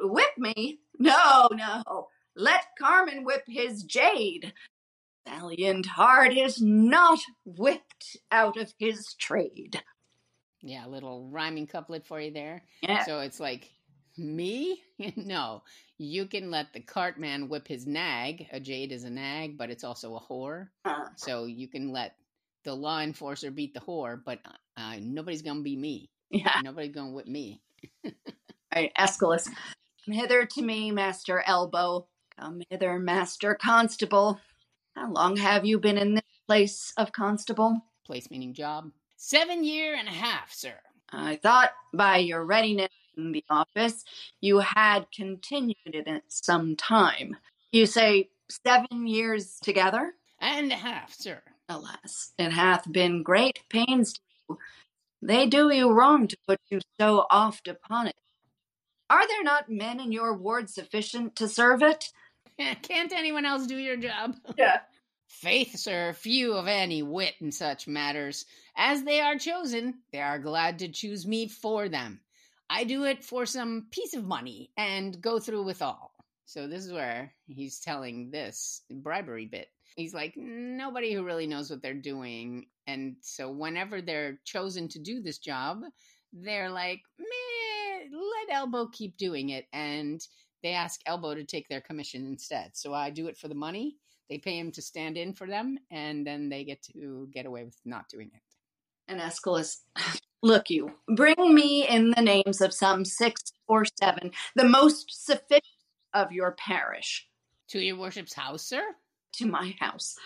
Whip 0.00 0.38
me? 0.38 0.80
No, 0.98 1.48
no. 1.52 2.08
Let 2.34 2.64
carman 2.80 3.24
whip 3.24 3.44
his 3.46 3.82
jade. 3.82 4.54
Valiant 5.28 5.84
heart 5.84 6.34
is 6.34 6.62
not 6.62 7.18
whipped 7.44 8.16
out 8.32 8.56
of 8.56 8.72
his 8.78 9.14
trade. 9.18 9.82
Yeah, 10.62 10.86
a 10.86 10.88
little 10.88 11.28
rhyming 11.30 11.66
couplet 11.66 12.06
for 12.06 12.20
you 12.20 12.32
there. 12.32 12.62
Yeah. 12.82 13.04
So 13.04 13.20
it's 13.20 13.40
like, 13.40 13.70
me? 14.16 14.82
no, 15.16 15.62
you 15.98 16.26
can 16.26 16.50
let 16.50 16.72
the 16.72 16.80
cartman 16.80 17.48
whip 17.48 17.68
his 17.68 17.86
nag. 17.86 18.48
A 18.52 18.60
jade 18.60 18.92
is 18.92 19.04
a 19.04 19.10
nag, 19.10 19.56
but 19.56 19.70
it's 19.70 19.84
also 19.84 20.16
a 20.16 20.20
whore. 20.20 20.68
Uh, 20.84 21.06
So 21.16 21.44
you 21.44 21.68
can 21.68 21.92
let 21.92 22.16
the 22.64 22.74
law 22.74 23.00
enforcer 23.00 23.50
beat 23.50 23.72
the 23.74 23.80
whore, 23.80 24.20
but 24.22 24.40
uh, 24.76 24.96
nobody's 25.00 25.42
gonna 25.42 25.62
be 25.62 25.76
me. 25.76 26.10
yeah. 26.30 26.60
Nobody's 26.62 26.94
gonna 26.94 27.12
whip 27.12 27.26
me. 27.28 27.60
All 28.04 28.12
right, 28.74 28.92
Escalus. 28.96 29.48
Come 30.04 30.14
hither 30.14 30.44
to 30.44 30.62
me, 30.62 30.90
Master 30.90 31.42
Elbow. 31.46 32.06
Come 32.38 32.62
hither, 32.70 32.98
Master 32.98 33.54
Constable. 33.54 34.40
How 34.96 35.10
long 35.10 35.36
have 35.36 35.64
you 35.64 35.78
been 35.78 35.98
in 35.98 36.14
this 36.14 36.24
place 36.46 36.92
of 36.96 37.12
constable? 37.12 37.80
Place 38.04 38.30
meaning 38.30 38.54
job. 38.54 38.90
Seven 39.20 39.64
year 39.64 39.96
and 39.96 40.06
a 40.06 40.12
half, 40.12 40.52
sir. 40.52 40.74
I 41.10 41.36
thought 41.42 41.72
by 41.92 42.18
your 42.18 42.44
readiness 42.44 42.92
in 43.16 43.32
the 43.32 43.44
office 43.50 44.04
you 44.40 44.60
had 44.60 45.10
continued 45.12 45.76
in 45.86 46.06
it 46.06 46.22
some 46.28 46.76
time. 46.76 47.36
You 47.72 47.86
say 47.86 48.28
seven 48.48 49.08
years 49.08 49.58
together? 49.60 50.12
And 50.38 50.70
a 50.70 50.76
half, 50.76 51.12
sir. 51.12 51.42
Alas, 51.68 52.32
it 52.38 52.52
hath 52.52 52.90
been 52.92 53.24
great 53.24 53.58
pains 53.68 54.12
to 54.12 54.20
you. 54.50 54.58
They 55.20 55.46
do 55.46 55.68
you 55.74 55.90
wrong 55.90 56.28
to 56.28 56.36
put 56.46 56.60
you 56.70 56.80
so 57.00 57.26
oft 57.28 57.66
upon 57.66 58.06
it. 58.06 58.14
Are 59.10 59.26
there 59.26 59.42
not 59.42 59.68
men 59.68 59.98
in 59.98 60.12
your 60.12 60.32
ward 60.32 60.70
sufficient 60.70 61.34
to 61.36 61.48
serve 61.48 61.82
it? 61.82 62.12
Can't 62.82 63.12
anyone 63.12 63.44
else 63.44 63.66
do 63.66 63.76
your 63.78 63.96
job? 63.96 64.36
Yeah. 64.56 64.78
Faith, 65.28 65.76
sir, 65.76 66.14
few 66.14 66.54
of 66.54 66.66
any 66.66 67.02
wit 67.02 67.34
in 67.40 67.52
such 67.52 67.86
matters. 67.86 68.46
As 68.76 69.04
they 69.04 69.20
are 69.20 69.38
chosen, 69.38 70.00
they 70.10 70.20
are 70.20 70.38
glad 70.38 70.80
to 70.80 70.88
choose 70.88 71.26
me 71.26 71.48
for 71.48 71.88
them. 71.88 72.20
I 72.70 72.84
do 72.84 73.04
it 73.04 73.22
for 73.22 73.46
some 73.46 73.86
piece 73.90 74.14
of 74.14 74.24
money 74.24 74.70
and 74.76 75.20
go 75.20 75.38
through 75.38 75.64
with 75.64 75.82
all. 75.82 76.12
So 76.46 76.66
this 76.66 76.84
is 76.84 76.92
where 76.92 77.34
he's 77.46 77.78
telling 77.78 78.30
this 78.30 78.82
bribery 78.90 79.46
bit. 79.46 79.68
He's 79.96 80.14
like, 80.14 80.34
nobody 80.36 81.12
who 81.12 81.24
really 81.24 81.46
knows 81.46 81.70
what 81.70 81.82
they're 81.82 81.94
doing. 81.94 82.66
And 82.86 83.16
so 83.20 83.50
whenever 83.50 84.00
they're 84.00 84.40
chosen 84.44 84.88
to 84.88 84.98
do 84.98 85.20
this 85.20 85.38
job, 85.38 85.82
they're 86.32 86.70
like, 86.70 87.02
meh, 87.18 88.08
let 88.10 88.56
Elbow 88.56 88.88
keep 88.88 89.16
doing 89.18 89.50
it. 89.50 89.66
And 89.72 90.26
they 90.62 90.72
ask 90.72 91.00
Elbow 91.04 91.34
to 91.34 91.44
take 91.44 91.68
their 91.68 91.80
commission 91.82 92.26
instead. 92.26 92.70
So 92.74 92.94
I 92.94 93.10
do 93.10 93.28
it 93.28 93.36
for 93.36 93.48
the 93.48 93.54
money. 93.54 93.96
They 94.28 94.38
pay 94.38 94.58
him 94.58 94.70
to 94.72 94.82
stand 94.82 95.16
in 95.16 95.32
for 95.32 95.46
them, 95.46 95.78
and 95.90 96.26
then 96.26 96.48
they 96.48 96.64
get 96.64 96.82
to 96.94 97.28
get 97.32 97.46
away 97.46 97.64
with 97.64 97.76
not 97.84 98.08
doing 98.08 98.30
it. 98.34 98.42
And 99.08 99.20
Escalus, 99.20 99.82
look, 100.42 100.70
you 100.70 100.92
bring 101.08 101.54
me 101.54 101.88
in 101.88 102.10
the 102.10 102.22
names 102.22 102.60
of 102.60 102.74
some 102.74 103.04
six 103.04 103.52
or 103.66 103.84
seven, 104.00 104.32
the 104.54 104.68
most 104.68 105.24
sufficient 105.24 105.64
of 106.14 106.32
your 106.32 106.52
parish. 106.52 107.26
To 107.68 107.78
your 107.78 107.98
worship's 107.98 108.34
house, 108.34 108.62
sir? 108.62 108.82
To 109.34 109.46
my 109.46 109.74
house. 109.78 110.16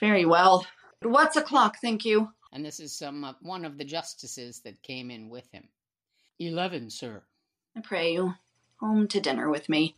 Very 0.00 0.24
well. 0.24 0.66
What's 1.02 1.36
o'clock, 1.36 1.78
think 1.80 2.04
you? 2.04 2.28
And 2.52 2.64
this 2.64 2.80
is 2.80 2.96
some 2.96 3.24
uh, 3.24 3.34
one 3.40 3.64
of 3.64 3.78
the 3.78 3.84
justices 3.84 4.60
that 4.64 4.82
came 4.82 5.10
in 5.10 5.28
with 5.28 5.48
him. 5.52 5.68
Eleven, 6.38 6.90
sir. 6.90 7.22
I 7.76 7.80
pray 7.80 8.14
you, 8.14 8.34
home 8.80 9.06
to 9.08 9.20
dinner 9.20 9.48
with 9.48 9.68
me. 9.68 9.94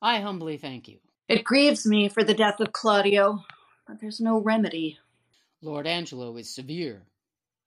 I 0.00 0.20
humbly 0.20 0.56
thank 0.56 0.88
you. 0.88 0.98
It 1.28 1.44
grieves 1.44 1.86
me 1.86 2.08
for 2.08 2.24
the 2.24 2.34
death 2.34 2.60
of 2.60 2.72
Claudio, 2.72 3.44
but 3.86 4.00
there's 4.00 4.20
no 4.20 4.38
remedy. 4.38 4.98
Lord 5.62 5.86
Angelo 5.86 6.36
is 6.36 6.54
severe. 6.54 7.02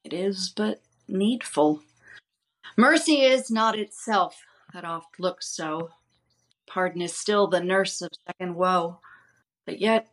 It 0.03 0.13
is 0.13 0.53
but 0.55 0.81
needful. 1.07 1.81
Mercy 2.77 3.21
is 3.21 3.49
not 3.49 3.79
itself, 3.79 4.39
that 4.73 4.85
oft 4.85 5.19
looks 5.19 5.47
so. 5.47 5.89
Pardon 6.67 7.01
is 7.01 7.15
still 7.15 7.47
the 7.47 7.63
nurse 7.63 8.01
of 8.01 8.11
second 8.27 8.55
woe. 8.55 8.99
But 9.65 9.79
yet, 9.79 10.07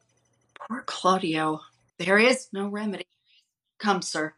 poor 0.54 0.82
Claudio, 0.86 1.60
there 1.98 2.18
is 2.18 2.48
no 2.52 2.68
remedy. 2.68 3.06
Come, 3.78 4.02
sir. 4.02 4.32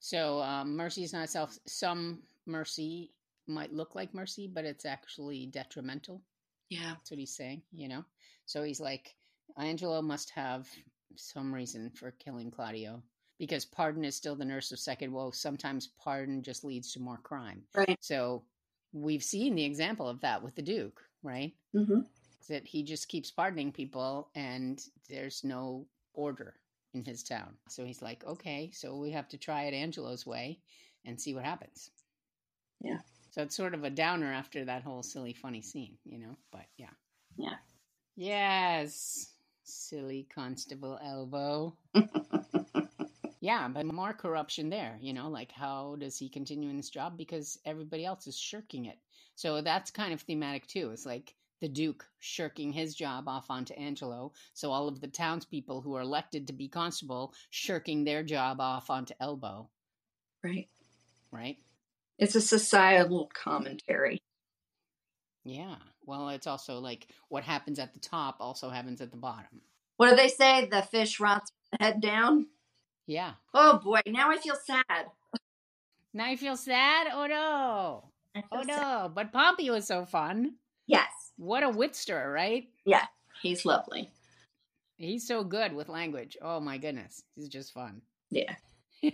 So, 0.00 0.40
um, 0.42 0.76
mercy 0.76 1.02
is 1.02 1.12
not 1.12 1.24
itself. 1.24 1.58
Some 1.66 2.22
mercy 2.46 3.12
might 3.46 3.72
look 3.72 3.94
like 3.94 4.14
mercy, 4.14 4.50
but 4.52 4.64
it's 4.64 4.84
actually 4.84 5.46
detrimental. 5.46 6.20
Yeah. 6.68 6.90
That's 6.90 7.10
what 7.10 7.18
he's 7.18 7.34
saying, 7.34 7.62
you 7.72 7.88
know? 7.88 8.04
So 8.52 8.62
he's 8.62 8.80
like, 8.80 9.14
Angelo 9.56 10.02
must 10.02 10.28
have 10.30 10.68
some 11.16 11.54
reason 11.54 11.90
for 11.94 12.10
killing 12.10 12.50
Claudio 12.50 13.02
because 13.38 13.64
pardon 13.64 14.04
is 14.04 14.14
still 14.14 14.36
the 14.36 14.44
nurse 14.44 14.72
of 14.72 14.78
second 14.78 15.10
woe. 15.10 15.30
Sometimes 15.30 15.88
pardon 15.98 16.42
just 16.42 16.62
leads 16.62 16.92
to 16.92 17.00
more 17.00 17.16
crime. 17.16 17.62
Right. 17.74 17.96
So 18.00 18.42
we've 18.92 19.24
seen 19.24 19.54
the 19.54 19.64
example 19.64 20.06
of 20.06 20.20
that 20.20 20.42
with 20.42 20.54
the 20.54 20.60
Duke, 20.60 21.00
right? 21.22 21.54
Mm-hmm. 21.74 22.00
That 22.50 22.66
he 22.66 22.82
just 22.82 23.08
keeps 23.08 23.30
pardoning 23.30 23.72
people 23.72 24.28
and 24.34 24.84
there's 25.08 25.42
no 25.42 25.86
order 26.12 26.52
in 26.92 27.06
his 27.06 27.22
town. 27.22 27.54
So 27.70 27.86
he's 27.86 28.02
like, 28.02 28.22
okay, 28.26 28.70
so 28.74 28.98
we 28.98 29.12
have 29.12 29.28
to 29.28 29.38
try 29.38 29.62
it 29.62 29.72
Angelo's 29.72 30.26
way 30.26 30.60
and 31.06 31.18
see 31.18 31.32
what 31.32 31.44
happens. 31.44 31.90
Yeah. 32.82 32.98
So 33.30 33.40
it's 33.40 33.56
sort 33.56 33.72
of 33.72 33.84
a 33.84 33.88
downer 33.88 34.30
after 34.30 34.66
that 34.66 34.82
whole 34.82 35.02
silly, 35.02 35.32
funny 35.32 35.62
scene, 35.62 35.96
you 36.04 36.18
know? 36.18 36.36
But 36.52 36.66
yeah. 36.76 36.90
Yeah. 37.38 37.54
Yes. 38.16 39.32
Silly 39.64 40.26
Constable 40.34 40.98
Elbow. 41.02 41.76
yeah, 43.40 43.68
but 43.68 43.86
more 43.86 44.12
corruption 44.12 44.70
there, 44.70 44.98
you 45.00 45.12
know? 45.12 45.28
Like, 45.28 45.52
how 45.52 45.96
does 45.98 46.18
he 46.18 46.28
continue 46.28 46.70
in 46.70 46.76
this 46.76 46.90
job? 46.90 47.16
Because 47.16 47.58
everybody 47.64 48.04
else 48.04 48.26
is 48.26 48.38
shirking 48.38 48.86
it. 48.86 48.98
So 49.34 49.62
that's 49.62 49.90
kind 49.90 50.12
of 50.12 50.20
thematic 50.22 50.66
too. 50.66 50.90
It's 50.92 51.06
like 51.06 51.34
the 51.60 51.68
Duke 51.68 52.04
shirking 52.20 52.72
his 52.72 52.94
job 52.94 53.28
off 53.28 53.46
onto 53.50 53.74
Angelo. 53.74 54.32
So 54.52 54.72
all 54.72 54.88
of 54.88 55.00
the 55.00 55.08
townspeople 55.08 55.80
who 55.80 55.94
are 55.96 56.02
elected 56.02 56.48
to 56.48 56.52
be 56.52 56.68
constable 56.68 57.32
shirking 57.50 58.04
their 58.04 58.22
job 58.22 58.60
off 58.60 58.90
onto 58.90 59.14
Elbow, 59.20 59.68
Right. 60.44 60.68
right? 61.32 61.56
It's 62.18 62.34
a 62.34 62.40
societal 62.40 63.30
commentary. 63.34 64.20
Yeah. 65.44 65.76
Well, 66.04 66.30
it's 66.30 66.46
also 66.46 66.78
like 66.78 67.06
what 67.28 67.44
happens 67.44 67.78
at 67.78 67.94
the 67.94 68.00
top 68.00 68.36
also 68.40 68.70
happens 68.70 69.00
at 69.00 69.10
the 69.10 69.16
bottom. 69.16 69.60
What 69.96 70.10
do 70.10 70.16
they 70.16 70.28
say? 70.28 70.68
The 70.70 70.82
fish 70.82 71.20
rots 71.20 71.50
head 71.80 72.00
down? 72.00 72.46
Yeah. 73.06 73.32
Oh 73.54 73.80
boy, 73.82 74.00
now 74.06 74.30
I 74.30 74.38
feel 74.38 74.56
sad. 74.56 75.06
Now 76.14 76.28
you 76.28 76.36
feel 76.36 76.56
sad? 76.56 77.08
Oh 77.12 77.26
no. 77.26 78.04
Oh 78.50 78.64
sad. 78.64 78.66
no. 78.66 79.12
But 79.14 79.32
Pompey 79.32 79.70
was 79.70 79.86
so 79.86 80.04
fun. 80.04 80.54
Yes. 80.86 81.10
What 81.36 81.62
a 81.62 81.68
witster, 81.68 82.32
right? 82.32 82.68
Yeah, 82.84 83.06
he's 83.42 83.64
lovely. 83.64 84.10
He's 84.96 85.26
so 85.26 85.42
good 85.42 85.72
with 85.72 85.88
language. 85.88 86.36
Oh 86.40 86.60
my 86.60 86.78
goodness. 86.78 87.22
He's 87.34 87.48
just 87.48 87.72
fun. 87.72 88.02
Yeah. 88.30 88.54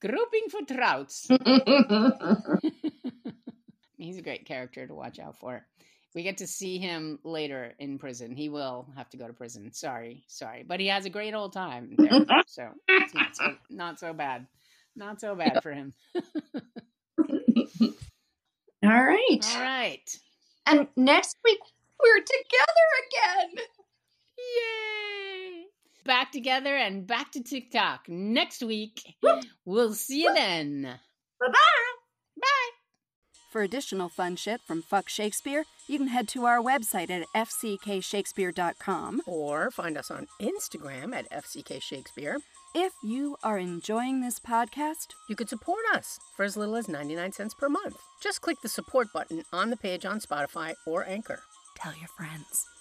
Grouping 0.00 0.48
for 0.50 0.62
trouts. 0.62 1.28
He's 3.96 4.18
a 4.18 4.22
great 4.22 4.44
character 4.44 4.86
to 4.86 4.94
watch 4.94 5.18
out 5.18 5.38
for. 5.38 5.66
We 6.14 6.22
get 6.22 6.38
to 6.38 6.46
see 6.46 6.78
him 6.78 7.18
later 7.24 7.74
in 7.78 7.98
prison. 7.98 8.36
He 8.36 8.48
will 8.48 8.86
have 8.96 9.10
to 9.10 9.16
go 9.16 9.26
to 9.26 9.32
prison. 9.32 9.72
Sorry, 9.72 10.22
sorry, 10.28 10.64
but 10.66 10.78
he 10.78 10.86
has 10.86 11.06
a 11.06 11.10
great 11.10 11.34
old 11.34 11.52
time 11.52 11.94
there, 11.98 12.24
so 12.46 12.68
it's 12.86 13.14
not 13.14 13.36
so 13.36 13.54
not 13.68 13.98
so 13.98 14.12
bad. 14.12 14.46
Not 14.96 15.20
so 15.20 15.34
bad 15.34 15.60
for 15.62 15.72
him. 15.72 15.92
All 18.84 18.90
right. 18.90 19.44
All 19.44 19.60
right. 19.60 20.18
And 20.66 20.86
next 20.96 21.36
week 21.44 21.58
we're 22.02 22.20
together 22.20 22.86
again. 23.48 23.64
Yay! 24.38 25.64
Back 26.04 26.30
together 26.32 26.76
and 26.76 27.06
back 27.06 27.32
to 27.32 27.42
TikTok 27.42 28.08
next 28.08 28.62
week. 28.62 29.02
We'll 29.64 29.94
see 29.94 30.22
you 30.22 30.34
then. 30.34 30.82
Bye 31.40 31.46
bye. 31.46 31.52
Bye. 31.52 31.93
For 33.54 33.62
additional 33.62 34.08
fun 34.08 34.34
shit 34.34 34.60
from 34.62 34.82
Fuck 34.82 35.08
Shakespeare, 35.08 35.62
you 35.86 35.96
can 35.96 36.08
head 36.08 36.26
to 36.30 36.44
our 36.44 36.58
website 36.60 37.08
at 37.08 37.28
fckshakespeare.com. 37.36 39.22
Or 39.26 39.70
find 39.70 39.96
us 39.96 40.10
on 40.10 40.26
Instagram 40.42 41.14
at 41.14 41.30
fckshakespeare. 41.30 42.38
If 42.74 42.94
you 43.04 43.36
are 43.44 43.60
enjoying 43.60 44.22
this 44.22 44.40
podcast, 44.40 45.12
You 45.28 45.36
could 45.36 45.48
support 45.48 45.84
us 45.94 46.18
for 46.36 46.44
as 46.44 46.56
little 46.56 46.74
as 46.74 46.88
99 46.88 47.30
cents 47.30 47.54
per 47.54 47.68
month. 47.68 47.96
Just 48.20 48.40
click 48.40 48.60
the 48.60 48.68
support 48.68 49.12
button 49.14 49.44
on 49.52 49.70
the 49.70 49.76
page 49.76 50.04
on 50.04 50.18
Spotify 50.18 50.74
or 50.84 51.06
Anchor. 51.06 51.38
tell 51.76 51.94
your 51.94 52.08
friends. 52.08 52.73